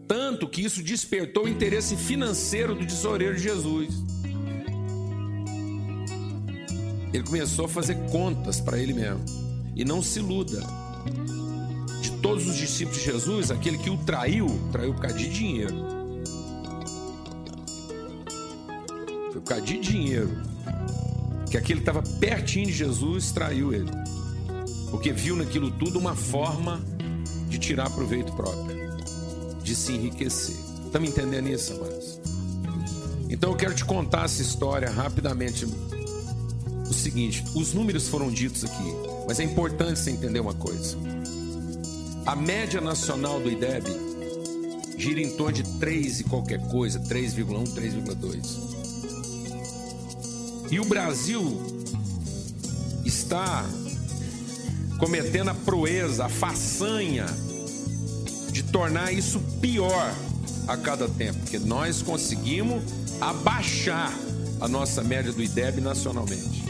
Tanto 0.05 0.45
que 0.45 0.61
isso 0.61 0.83
despertou 0.83 1.45
o 1.45 1.47
interesse 1.47 1.95
financeiro 1.95 2.75
do 2.75 2.85
tesoureiro 2.85 3.37
de 3.37 3.43
Jesus. 3.43 3.87
Ele 7.13 7.23
começou 7.23 7.65
a 7.65 7.69
fazer 7.69 7.95
contas 8.11 8.59
para 8.59 8.77
ele 8.77 8.91
mesmo. 8.91 9.23
E 9.77 9.85
não 9.85 10.01
se 10.01 10.19
iluda. 10.19 10.61
Todos 12.21 12.47
os 12.47 12.55
discípulos 12.55 12.99
de 12.99 13.05
Jesus, 13.05 13.51
aquele 13.51 13.77
que 13.77 13.89
o 13.89 13.97
traiu, 13.97 14.59
traiu 14.71 14.93
por 14.93 15.01
causa 15.01 15.17
de 15.17 15.29
dinheiro. 15.29 15.75
Foi 19.31 19.41
por 19.41 19.47
causa 19.49 19.63
de 19.63 19.79
dinheiro. 19.79 20.29
Que 21.49 21.57
aquele 21.57 21.81
que 21.81 21.89
estava 21.89 22.01
pertinho 22.19 22.65
de 22.65 22.73
Jesus 22.73 23.31
traiu 23.31 23.73
ele. 23.73 23.91
Porque 24.89 25.11
viu 25.11 25.35
naquilo 25.35 25.71
tudo 25.71 25.99
uma 25.99 26.15
forma 26.15 26.81
de 27.47 27.57
tirar 27.57 27.89
proveito 27.89 28.31
próprio, 28.33 28.77
de 29.63 29.75
se 29.75 29.93
enriquecer. 29.93 30.55
Estão 30.85 31.01
me 31.01 31.07
entendendo 31.07 31.47
isso, 31.49 31.73
amados? 31.73 32.19
Então 33.29 33.51
eu 33.51 33.57
quero 33.57 33.73
te 33.73 33.83
contar 33.83 34.25
essa 34.25 34.41
história 34.41 34.89
rapidamente. 34.89 35.65
O 36.89 36.93
seguinte: 36.93 37.43
os 37.55 37.73
números 37.73 38.07
foram 38.07 38.31
ditos 38.31 38.63
aqui, 38.63 38.93
mas 39.27 39.39
é 39.39 39.43
importante 39.43 39.99
você 39.99 40.11
entender 40.11 40.39
uma 40.39 40.53
coisa. 40.53 40.97
A 42.27 42.35
média 42.35 42.79
nacional 42.81 43.39
do 43.39 43.49
IDEB 43.49 43.87
gira 44.97 45.21
em 45.21 45.29
torno 45.37 45.53
de 45.53 45.63
3 45.79 46.19
e 46.19 46.25
qualquer 46.25 46.59
coisa, 46.67 46.99
3,1, 46.99 47.73
3,2. 47.73 50.69
E 50.69 50.77
o 50.77 50.83
Brasil 50.83 51.61
está 53.05 53.65
cometendo 54.99 55.51
a 55.51 55.53
proeza, 55.53 56.25
a 56.25 56.29
façanha 56.29 57.27
de 58.51 58.61
tornar 58.61 59.13
isso 59.13 59.39
pior 59.61 60.13
a 60.67 60.75
cada 60.75 61.07
tempo, 61.07 61.39
porque 61.39 61.59
nós 61.59 62.01
conseguimos 62.01 62.83
abaixar 63.21 64.13
a 64.59 64.67
nossa 64.67 65.01
média 65.01 65.31
do 65.31 65.41
IDEB 65.41 65.79
nacionalmente. 65.79 66.65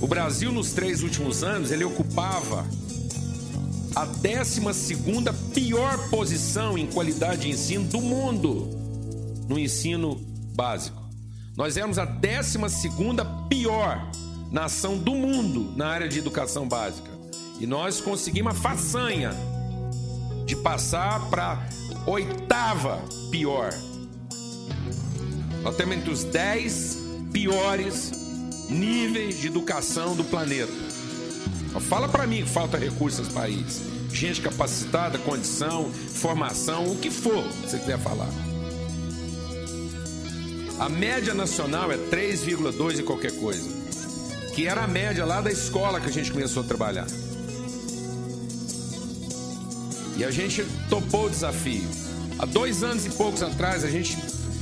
O 0.00 0.06
Brasil, 0.06 0.50
nos 0.50 0.72
três 0.72 1.02
últimos 1.02 1.44
anos, 1.44 1.70
ele 1.70 1.84
ocupava 1.84 2.64
a 3.94 4.04
12 4.04 4.60
pior 5.54 6.10
posição 6.10 6.76
em 6.78 6.86
qualidade 6.86 7.42
de 7.42 7.50
ensino 7.50 7.84
do 7.84 8.00
mundo 8.00 8.82
no 9.48 9.58
ensino 9.58 10.16
básico. 10.54 11.02
Nós 11.56 11.76
éramos 11.76 11.98
a 11.98 12.04
12 12.04 12.58
pior 13.48 14.10
nação 14.50 14.98
do 14.98 15.14
mundo 15.14 15.72
na 15.76 15.88
área 15.88 16.08
de 16.08 16.18
educação 16.18 16.66
básica. 16.66 17.10
E 17.60 17.66
nós 17.66 18.00
conseguimos 18.00 18.52
a 18.52 18.54
façanha 18.54 19.32
de 20.46 20.56
passar 20.56 21.28
para 21.30 21.68
oitava 22.06 23.02
pior. 23.30 23.72
Nós 25.62 25.76
temos 25.76 25.96
entre 25.96 26.10
os 26.10 26.24
dez 26.24 26.98
piores 27.32 28.12
níveis 28.68 29.38
de 29.38 29.46
educação 29.46 30.16
do 30.16 30.24
planeta. 30.24 30.91
Fala 31.80 32.08
para 32.08 32.26
mim 32.26 32.42
que 32.42 32.48
falta 32.48 32.78
recursos 32.78 33.28
no 33.28 33.34
país. 33.34 33.82
Gente 34.12 34.40
capacitada, 34.40 35.18
condição, 35.18 35.90
formação, 35.92 36.90
o 36.90 36.96
que 36.96 37.10
for 37.10 37.42
que 37.42 37.70
você 37.70 37.78
quiser 37.78 37.98
falar. 37.98 38.28
A 40.78 40.88
média 40.88 41.34
nacional 41.34 41.90
é 41.92 41.96
3,2 41.96 42.98
e 42.98 43.02
qualquer 43.02 43.32
coisa 43.32 43.82
que 44.52 44.66
era 44.66 44.84
a 44.84 44.86
média 44.86 45.24
lá 45.24 45.40
da 45.40 45.50
escola 45.50 46.00
que 46.00 46.08
a 46.08 46.12
gente 46.12 46.30
começou 46.30 46.62
a 46.62 46.66
trabalhar. 46.66 47.06
E 50.16 50.24
a 50.24 50.30
gente 50.30 50.64
topou 50.90 51.26
o 51.26 51.30
desafio. 51.30 51.88
Há 52.38 52.44
dois 52.44 52.82
anos 52.82 53.06
e 53.06 53.10
poucos 53.10 53.42
atrás, 53.42 53.82
a 53.82 53.88
gente. 53.88 54.16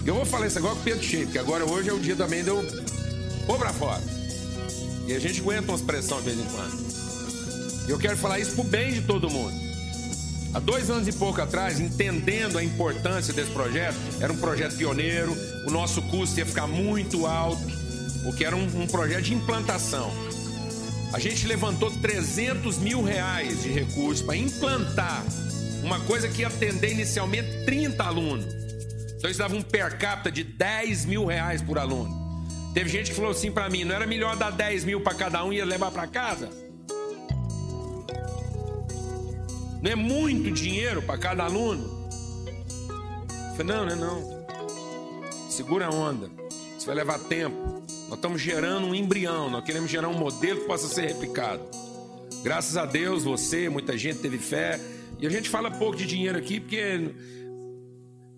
Eu 0.06 0.14
vou 0.14 0.24
falar 0.24 0.46
isso 0.46 0.58
agora 0.58 0.74
com 0.74 0.80
o 0.80 0.84
Pedro 0.84 1.02
Cheio, 1.02 1.26
porque 1.26 1.38
agora 1.38 1.66
hoje 1.66 1.90
é 1.90 1.92
o 1.92 1.98
dia 1.98 2.16
também 2.16 2.42
de 2.42 2.48
eu 2.48 2.64
pôr 3.46 3.58
pra 3.58 3.72
fora. 3.72 4.02
E 5.06 5.12
a 5.12 5.18
gente 5.18 5.40
aguenta 5.40 5.72
umas 5.72 5.82
pressões 5.82 6.24
de 6.24 6.30
vez 6.30 6.38
em 6.38 6.50
quando. 6.54 6.89
Eu 7.90 7.98
quero 7.98 8.16
falar 8.16 8.38
isso 8.38 8.54
pro 8.54 8.62
bem 8.62 8.92
de 8.92 9.02
todo 9.02 9.28
mundo. 9.28 9.52
Há 10.54 10.60
dois 10.60 10.88
anos 10.90 11.08
e 11.08 11.12
pouco 11.12 11.40
atrás, 11.40 11.80
entendendo 11.80 12.56
a 12.56 12.62
importância 12.62 13.34
desse 13.34 13.50
projeto, 13.50 13.96
era 14.20 14.32
um 14.32 14.36
projeto 14.36 14.76
pioneiro, 14.76 15.36
o 15.66 15.70
nosso 15.72 16.00
custo 16.02 16.38
ia 16.38 16.46
ficar 16.46 16.68
muito 16.68 17.26
alto 17.26 17.60
porque 18.22 18.44
era 18.44 18.54
um, 18.54 18.82
um 18.82 18.86
projeto 18.86 19.22
de 19.22 19.34
implantação. 19.34 20.08
A 21.12 21.18
gente 21.18 21.48
levantou 21.48 21.90
300 21.90 22.78
mil 22.78 23.02
reais 23.02 23.64
de 23.64 23.70
recursos 23.70 24.24
para 24.24 24.36
implantar 24.36 25.24
uma 25.82 25.98
coisa 26.00 26.28
que 26.28 26.42
ia 26.42 26.46
atender 26.46 26.92
inicialmente 26.92 27.64
30 27.64 28.04
alunos. 28.04 28.54
Então 29.16 29.24
eles 29.24 29.36
davam 29.36 29.58
um 29.58 29.62
per 29.62 29.98
capita 29.98 30.30
de 30.30 30.44
10 30.44 31.06
mil 31.06 31.26
reais 31.26 31.60
por 31.60 31.76
aluno. 31.76 32.20
Teve 32.72 32.88
gente 32.88 33.10
que 33.10 33.16
falou 33.16 33.32
assim 33.32 33.50
para 33.50 33.68
mim: 33.68 33.82
não 33.82 33.96
era 33.96 34.06
melhor 34.06 34.36
dar 34.36 34.50
10 34.50 34.84
mil 34.84 35.00
para 35.00 35.14
cada 35.14 35.44
um 35.44 35.52
e 35.52 35.60
levar 35.64 35.90
para 35.90 36.06
casa? 36.06 36.69
Não 39.82 39.90
é 39.90 39.94
muito 39.94 40.50
dinheiro 40.50 41.00
para 41.02 41.18
cada 41.18 41.44
aluno? 41.44 42.08
Eu 43.50 43.56
falei, 43.56 43.66
não, 43.66 43.86
não 43.86 43.92
é 43.92 43.96
não. 43.96 45.50
Segura 45.50 45.86
a 45.86 45.90
onda. 45.90 46.30
Isso 46.76 46.86
vai 46.86 46.94
levar 46.94 47.18
tempo. 47.18 47.56
Nós 48.08 48.18
estamos 48.18 48.40
gerando 48.40 48.86
um 48.86 48.94
embrião, 48.94 49.48
nós 49.48 49.64
queremos 49.64 49.90
gerar 49.90 50.08
um 50.08 50.18
modelo 50.18 50.60
que 50.60 50.66
possa 50.66 50.88
ser 50.88 51.06
replicado. 51.06 51.62
Graças 52.42 52.76
a 52.76 52.84
Deus, 52.84 53.24
você, 53.24 53.68
muita 53.68 53.96
gente 53.96 54.18
teve 54.18 54.38
fé. 54.38 54.80
E 55.18 55.26
a 55.26 55.30
gente 55.30 55.48
fala 55.48 55.70
pouco 55.70 55.96
de 55.96 56.06
dinheiro 56.06 56.38
aqui 56.38 56.60
porque 56.60 57.14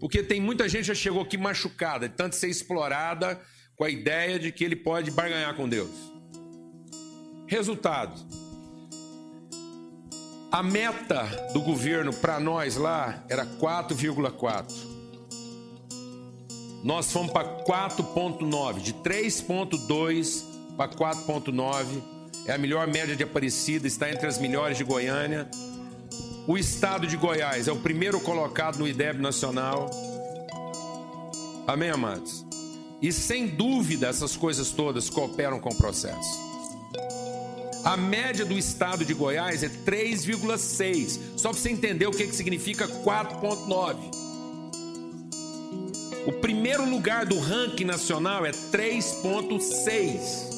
porque 0.00 0.20
tem 0.20 0.40
muita 0.40 0.68
gente 0.68 0.80
que 0.80 0.88
já 0.88 0.94
chegou 0.96 1.22
aqui 1.22 1.38
machucada, 1.38 2.08
de 2.08 2.16
tanto 2.16 2.34
ser 2.34 2.48
explorada 2.48 3.40
com 3.76 3.84
a 3.84 3.88
ideia 3.88 4.36
de 4.36 4.50
que 4.50 4.64
ele 4.64 4.74
pode 4.74 5.12
barganhar 5.12 5.54
com 5.54 5.68
Deus. 5.68 5.90
Resultado: 7.46 8.20
a 10.52 10.62
meta 10.62 11.24
do 11.52 11.60
governo 11.60 12.12
para 12.12 12.38
nós 12.38 12.76
lá 12.76 13.24
era 13.28 13.44
4,4 13.44 14.92
nós 16.82 17.12
fomos 17.12 17.32
para 17.32 17.44
4,9, 17.64 18.80
de 18.80 18.92
3,2 18.94 20.42
para 20.76 20.90
4,9. 20.90 22.02
É 22.44 22.52
a 22.52 22.58
melhor 22.58 22.88
média 22.88 23.14
de 23.14 23.22
Aparecida, 23.22 23.86
está 23.86 24.10
entre 24.10 24.26
as 24.26 24.38
melhores 24.38 24.76
de 24.76 24.82
Goiânia. 24.82 25.48
O 26.46 26.58
estado 26.58 27.06
de 27.06 27.16
Goiás 27.16 27.68
é 27.68 27.72
o 27.72 27.76
primeiro 27.76 28.20
colocado 28.20 28.78
no 28.78 28.88
IDEB 28.88 29.20
nacional. 29.20 29.88
Amém, 31.68 31.90
amados? 31.90 32.44
E 33.00 33.12
sem 33.12 33.46
dúvida 33.46 34.08
essas 34.08 34.36
coisas 34.36 34.70
todas 34.72 35.08
cooperam 35.08 35.60
com 35.60 35.68
o 35.68 35.76
processo. 35.76 36.51
A 37.84 37.96
média 37.96 38.44
do 38.44 38.56
estado 38.56 39.04
de 39.04 39.12
Goiás 39.12 39.64
é 39.64 39.68
3,6. 39.68 41.18
Só 41.36 41.50
para 41.50 41.58
você 41.58 41.70
entender 41.70 42.06
o 42.06 42.12
que, 42.12 42.26
que 42.26 42.34
significa 42.34 42.86
4,9. 42.86 43.96
O 46.26 46.32
primeiro 46.34 46.88
lugar 46.88 47.26
do 47.26 47.40
ranking 47.40 47.84
nacional 47.84 48.46
é 48.46 48.52
3,6. 48.52 50.52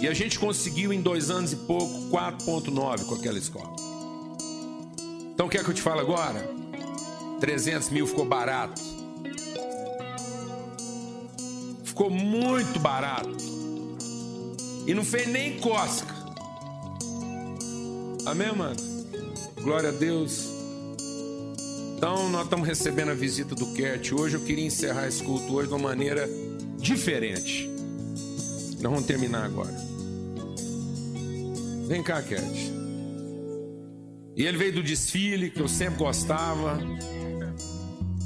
E 0.00 0.08
a 0.08 0.14
gente 0.14 0.38
conseguiu 0.38 0.92
em 0.92 1.00
dois 1.00 1.30
anos 1.30 1.52
e 1.52 1.56
pouco 1.56 2.10
4,9 2.10 3.04
com 3.04 3.14
aquela 3.14 3.38
escola. 3.38 3.70
Então 5.32 5.48
quer 5.48 5.62
que 5.62 5.70
eu 5.70 5.74
te 5.74 5.82
fale 5.82 6.00
agora? 6.00 6.50
300 7.38 7.90
mil 7.90 8.06
ficou 8.06 8.24
barato. 8.24 8.80
Ficou 11.84 12.10
muito 12.10 12.80
barato. 12.80 13.59
E 14.90 14.94
não 14.94 15.04
fez 15.04 15.28
nem 15.28 15.56
cosca. 15.60 16.12
Amém, 18.26 18.52
mano? 18.52 18.74
Glória 19.62 19.90
a 19.90 19.92
Deus. 19.92 20.48
Então, 21.96 22.28
nós 22.28 22.42
estamos 22.42 22.66
recebendo 22.66 23.12
a 23.12 23.14
visita 23.14 23.54
do 23.54 23.72
Kert. 23.72 24.10
Hoje 24.10 24.36
eu 24.36 24.40
queria 24.40 24.66
encerrar 24.66 25.06
esse 25.06 25.22
culto 25.22 25.54
hoje 25.54 25.68
de 25.68 25.74
uma 25.74 25.90
maneira 25.90 26.28
diferente. 26.76 27.70
Nós 28.80 28.92
vamos 28.92 29.04
terminar 29.04 29.44
agora. 29.44 29.76
Vem 31.86 32.02
cá, 32.02 32.20
Kert. 32.20 32.58
E 34.34 34.44
ele 34.44 34.58
veio 34.58 34.72
do 34.72 34.82
desfile 34.82 35.50
que 35.50 35.60
eu 35.60 35.68
sempre 35.68 36.00
gostava. 36.00 36.80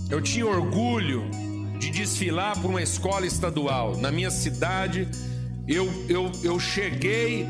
Eu 0.09 0.23
tinha 0.23 0.47
orgulho 0.47 1.25
de 1.79 1.91
desfilar 1.91 2.59
por 2.59 2.71
uma 2.71 2.83
escola 2.83 3.27
estadual. 3.27 3.99
Na 3.99 4.11
minha 4.11 4.31
cidade, 4.31 5.07
eu, 5.67 5.91
eu, 6.09 6.31
eu 6.43 6.61
cheguei, 6.61 7.47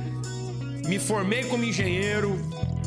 me 0.87 0.99
formei 0.99 1.45
como 1.45 1.65
engenheiro, 1.65 2.39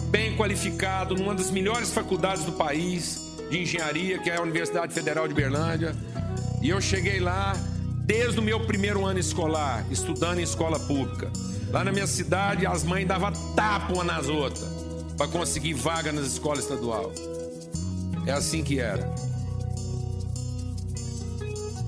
bem 0.10 0.36
qualificado, 0.38 1.16
numa 1.16 1.36
das 1.36 1.52
melhores 1.52 1.92
faculdades 1.92 2.44
do 2.44 2.54
país 2.54 3.36
de 3.50 3.62
engenharia, 3.62 4.20
que 4.20 4.30
é 4.30 4.38
a 4.38 4.42
Universidade 4.42 4.94
Federal 4.94 5.28
de 5.28 5.34
Berlândia. 5.34 5.96
E 6.62 6.70
eu 6.70 6.80
cheguei 6.80 7.20
lá 7.20 7.54
desde 8.06 8.40
o 8.40 8.42
meu 8.42 8.62
primeiro 8.62 9.06
ano 9.06 9.20
escolar, 9.20 9.86
estudando 9.92 10.40
em 10.40 10.44
escola 10.44 10.80
pública. 10.80 11.30
Lá 11.70 11.84
na 11.84 11.92
minha 11.92 12.08
cidade, 12.08 12.66
as 12.66 12.84
mães 12.84 13.06
davam 13.06 13.32
tapa 13.54 13.94
uma 13.94 14.04
nas 14.04 14.30
outras 14.30 14.66
para 15.18 15.28
conseguir 15.28 15.74
vaga 15.74 16.12
nas 16.12 16.26
escolas 16.26 16.60
estaduais. 16.60 17.20
É 18.26 18.32
assim 18.32 18.64
que 18.64 18.80
era. 18.80 19.14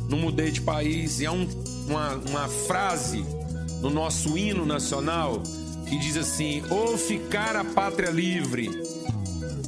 Não 0.09 0.17
mudei 0.17 0.51
de 0.51 0.61
país. 0.61 1.19
E 1.19 1.25
há 1.25 1.31
um, 1.31 1.47
uma, 1.87 2.15
uma 2.15 2.47
frase 2.47 3.23
no 3.81 3.89
nosso 3.89 4.37
hino 4.37 4.65
nacional 4.65 5.41
que 5.87 5.97
diz 5.97 6.17
assim: 6.17 6.63
ou 6.69 6.97
ficar 6.97 7.55
a 7.55 7.63
pátria 7.63 8.09
livre, 8.09 8.69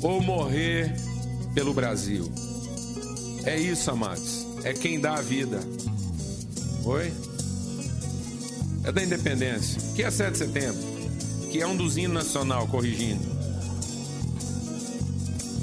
ou 0.01 0.22
morrer 0.22 0.95
pelo 1.53 1.73
Brasil. 1.73 2.31
É 3.43 3.59
isso, 3.59 3.89
amados. 3.89 4.45
É 4.63 4.73
quem 4.73 4.99
dá 4.99 5.15
a 5.15 5.22
vida. 5.22 5.59
Oi? 6.85 7.11
É 8.84 8.91
da 8.91 9.03
independência. 9.03 9.81
Que 9.95 10.03
é 10.03 10.11
7 10.11 10.31
de 10.31 10.38
setembro. 10.38 10.81
Que 11.51 11.61
é 11.61 11.68
um 11.68 11.76
dos 11.76 11.97
hinos 11.97 12.13
nacional, 12.13 12.68
corrigindo. 12.68 13.23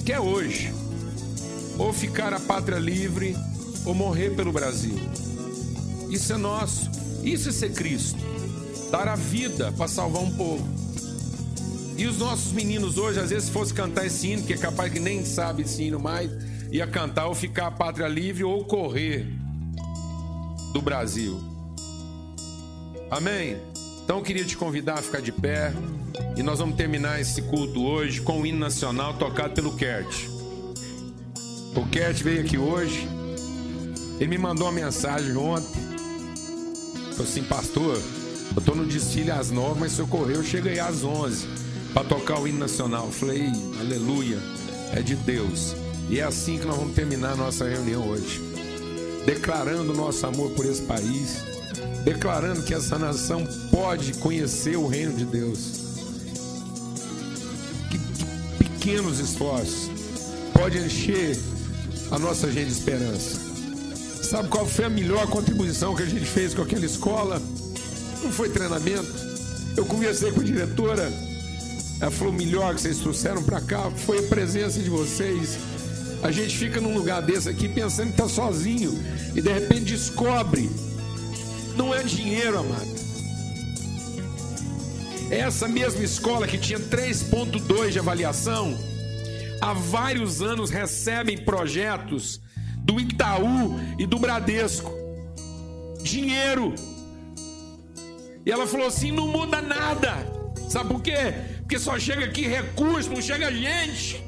Que 0.05 0.13
é 0.13 0.21
hoje. 0.21 0.73
Ou 1.79 1.93
ficar 1.93 2.33
a 2.33 2.41
pátria 2.41 2.79
livre, 2.79 3.37
ou 3.89 3.95
morrer 3.95 4.37
pelo 4.37 4.53
Brasil. 4.53 4.95
Isso 6.11 6.35
é 6.35 6.37
nosso. 6.37 6.91
Isso 7.25 7.49
é 7.49 7.53
ser 7.53 7.73
Cristo. 7.73 8.19
Dar 8.91 9.09
a 9.09 9.17
vida 9.17 9.73
para 9.73 9.89
salvar 9.89 10.23
um 10.23 10.31
povo. 10.37 10.69
E 11.97 12.07
os 12.07 12.19
nossos 12.19 12.53
meninos 12.53 12.99
hoje, 12.99 13.19
às 13.19 13.31
vezes, 13.31 13.47
se 13.47 13.51
fosse 13.51 13.73
cantar 13.73 14.05
esse 14.05 14.29
hino, 14.29 14.43
que 14.43 14.53
é 14.53 14.59
capaz 14.59 14.93
que 14.93 15.01
nem 15.01 15.25
sabe 15.25 15.63
esse 15.63 15.85
hino 15.85 15.99
mais, 15.99 16.31
ia 16.71 16.87
cantar 16.87 17.29
ou 17.29 17.35
ficar 17.35 17.69
a 17.69 17.71
pátria 17.71 18.07
livre 18.07 18.45
ou 18.45 18.63
correr 18.63 19.27
do 20.75 20.83
Brasil. 20.83 21.41
Amém? 23.11 23.57
Então 24.05 24.19
eu 24.19 24.23
queria 24.23 24.45
te 24.45 24.57
convidar 24.57 24.99
a 24.99 25.03
ficar 25.03 25.23
de 25.23 25.33
pé 25.33 25.73
e 26.37 26.43
nós 26.43 26.59
vamos 26.59 26.77
terminar 26.77 27.21
esse 27.21 27.41
culto 27.41 27.83
hoje 27.83 28.21
com 28.21 28.43
o 28.43 28.47
hino 28.47 28.59
nacional 28.59 29.15
tocado 29.15 29.55
pelo 29.55 29.75
Kert. 29.77 30.29
O 31.75 31.87
Kert 31.91 32.23
veio 32.23 32.43
aqui 32.43 32.59
hoje, 32.59 33.09
ele 34.19 34.31
me 34.31 34.39
mandou 34.39 34.67
uma 34.67 34.73
mensagem 34.73 35.37
ontem. 35.37 35.81
Falou 37.13 37.25
assim, 37.25 37.43
pastor, 37.45 38.01
eu 38.55 38.63
tô 38.63 38.75
no 38.75 38.85
desfile 38.85 39.31
às 39.31 39.51
nove, 39.51 39.81
mas 39.81 39.93
se 39.93 40.01
eu 40.01 40.07
correr 40.07 40.37
eu 40.37 40.43
chego 40.43 40.69
aí 40.69 40.81
às 40.81 41.05
onze 41.05 41.47
para 41.95 42.05
tocar 42.05 42.41
o 42.41 42.49
hino 42.49 42.59
nacional. 42.59 43.07
Eu 43.07 43.13
falei, 43.13 43.51
aleluia, 43.81 44.39
é 44.93 45.01
de 45.01 45.15
Deus. 45.15 45.75
E 46.09 46.19
é 46.21 46.25
assim 46.25 46.59
que 46.59 46.67
nós 46.67 46.77
vamos 46.77 46.95
terminar 46.95 47.33
a 47.33 47.37
nossa 47.37 47.69
reunião 47.69 48.09
hoje. 48.09 48.41
Declarando 49.25 49.95
nosso 49.95 50.27
amor 50.27 50.51
por 50.53 50.65
esse 50.65 50.83
país, 50.83 51.45
declarando 52.05 52.63
que 52.63 52.75
essa 52.75 52.99
nação 52.99 53.47
pode 53.71 54.15
conhecer 54.15 54.77
o 54.77 54.87
reino 54.87 55.13
de 55.13 55.25
Deus. 55.27 55.79
Que, 57.91 57.99
que 57.99 58.65
pequenos 58.65 59.21
esforços 59.21 59.91
pode 60.55 60.79
encher 60.79 61.39
a 62.11 62.19
nossa 62.19 62.51
gente 62.51 62.67
de 62.67 62.73
esperança. 62.73 63.48
Sabe 64.29 64.51
qual 64.51 64.67
foi 64.67 64.85
a 64.85 64.91
melhor 64.91 65.27
contribuição 65.29 65.95
que 65.95 66.03
a 66.03 66.07
gente 66.07 66.27
fez 66.27 66.53
com 66.53 66.61
aquela 66.61 66.85
escola? 66.85 67.41
Não 68.23 68.31
foi 68.31 68.51
treinamento. 68.51 69.09
Eu 69.75 69.87
conversei 69.87 70.31
com 70.31 70.41
a 70.41 70.45
diretora. 70.45 71.11
Ela 71.99 72.11
falou: 72.11 72.31
o 72.31 72.37
melhor 72.37 72.75
que 72.75 72.83
vocês 72.83 72.99
trouxeram 72.99 73.43
para 73.43 73.59
cá 73.63 73.91
foi 73.91 74.19
a 74.19 74.23
presença 74.25 74.81
de 74.81 74.91
vocês. 74.91 75.59
A 76.23 76.31
gente 76.31 76.59
fica 76.59 76.79
num 76.79 76.93
lugar 76.93 77.23
desse 77.23 77.49
aqui 77.49 77.71
pensando 77.71 78.09
que 78.09 78.21
está 78.21 78.29
sozinho 78.29 79.03
e 79.35 79.41
de 79.41 79.51
repente 79.51 79.85
descobre. 79.85 80.69
Não 81.75 81.95
é 81.95 82.03
dinheiro, 82.03 82.59
amado. 82.59 82.99
Essa 85.31 85.67
mesma 85.67 86.05
escola 86.05 86.47
que 86.47 86.59
tinha 86.59 86.79
3,2 86.79 87.93
de 87.93 87.99
avaliação, 87.99 88.79
há 89.59 89.73
vários 89.73 90.43
anos 90.43 90.69
recebem 90.69 91.39
projetos 91.39 92.43
do 92.89 92.99
Itaú 92.99 93.79
e 93.99 94.07
do 94.07 94.19
Bradesco. 94.19 94.91
Dinheiro. 96.03 96.75
E 98.47 98.51
ela 98.51 98.67
falou 98.67 98.87
assim: 98.87 99.13
não 99.13 99.29
muda 99.29 99.61
nada. 99.61 100.17
Sabe 100.71 100.89
por 100.89 101.03
quê? 101.03 101.35
Porque 101.59 101.79
só 101.79 101.99
chega 101.99 102.25
aqui 102.25 102.47
recurso, 102.47 103.11
não 103.11 103.21
chega 103.21 103.53
gente. 103.53 104.25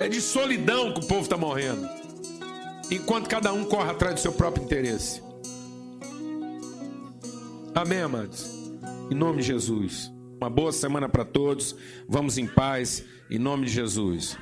É 0.00 0.08
de 0.08 0.20
solidão 0.20 0.92
que 0.92 1.00
o 1.00 1.06
povo 1.06 1.22
está 1.22 1.36
morrendo. 1.36 1.88
Enquanto 2.90 3.28
cada 3.28 3.52
um 3.52 3.64
corre 3.64 3.90
atrás 3.90 4.16
do 4.16 4.20
seu 4.20 4.32
próprio 4.32 4.64
interesse. 4.64 5.22
Amém, 7.72 8.02
amados? 8.02 8.46
Em 9.10 9.14
nome 9.14 9.40
de 9.40 9.46
Jesus. 9.46 10.12
Uma 10.40 10.50
boa 10.50 10.72
semana 10.72 11.08
para 11.08 11.24
todos. 11.24 11.76
Vamos 12.08 12.36
em 12.36 12.46
paz. 12.46 13.04
Em 13.30 13.38
nome 13.38 13.64
de 13.64 13.72
Jesus. 13.72 14.36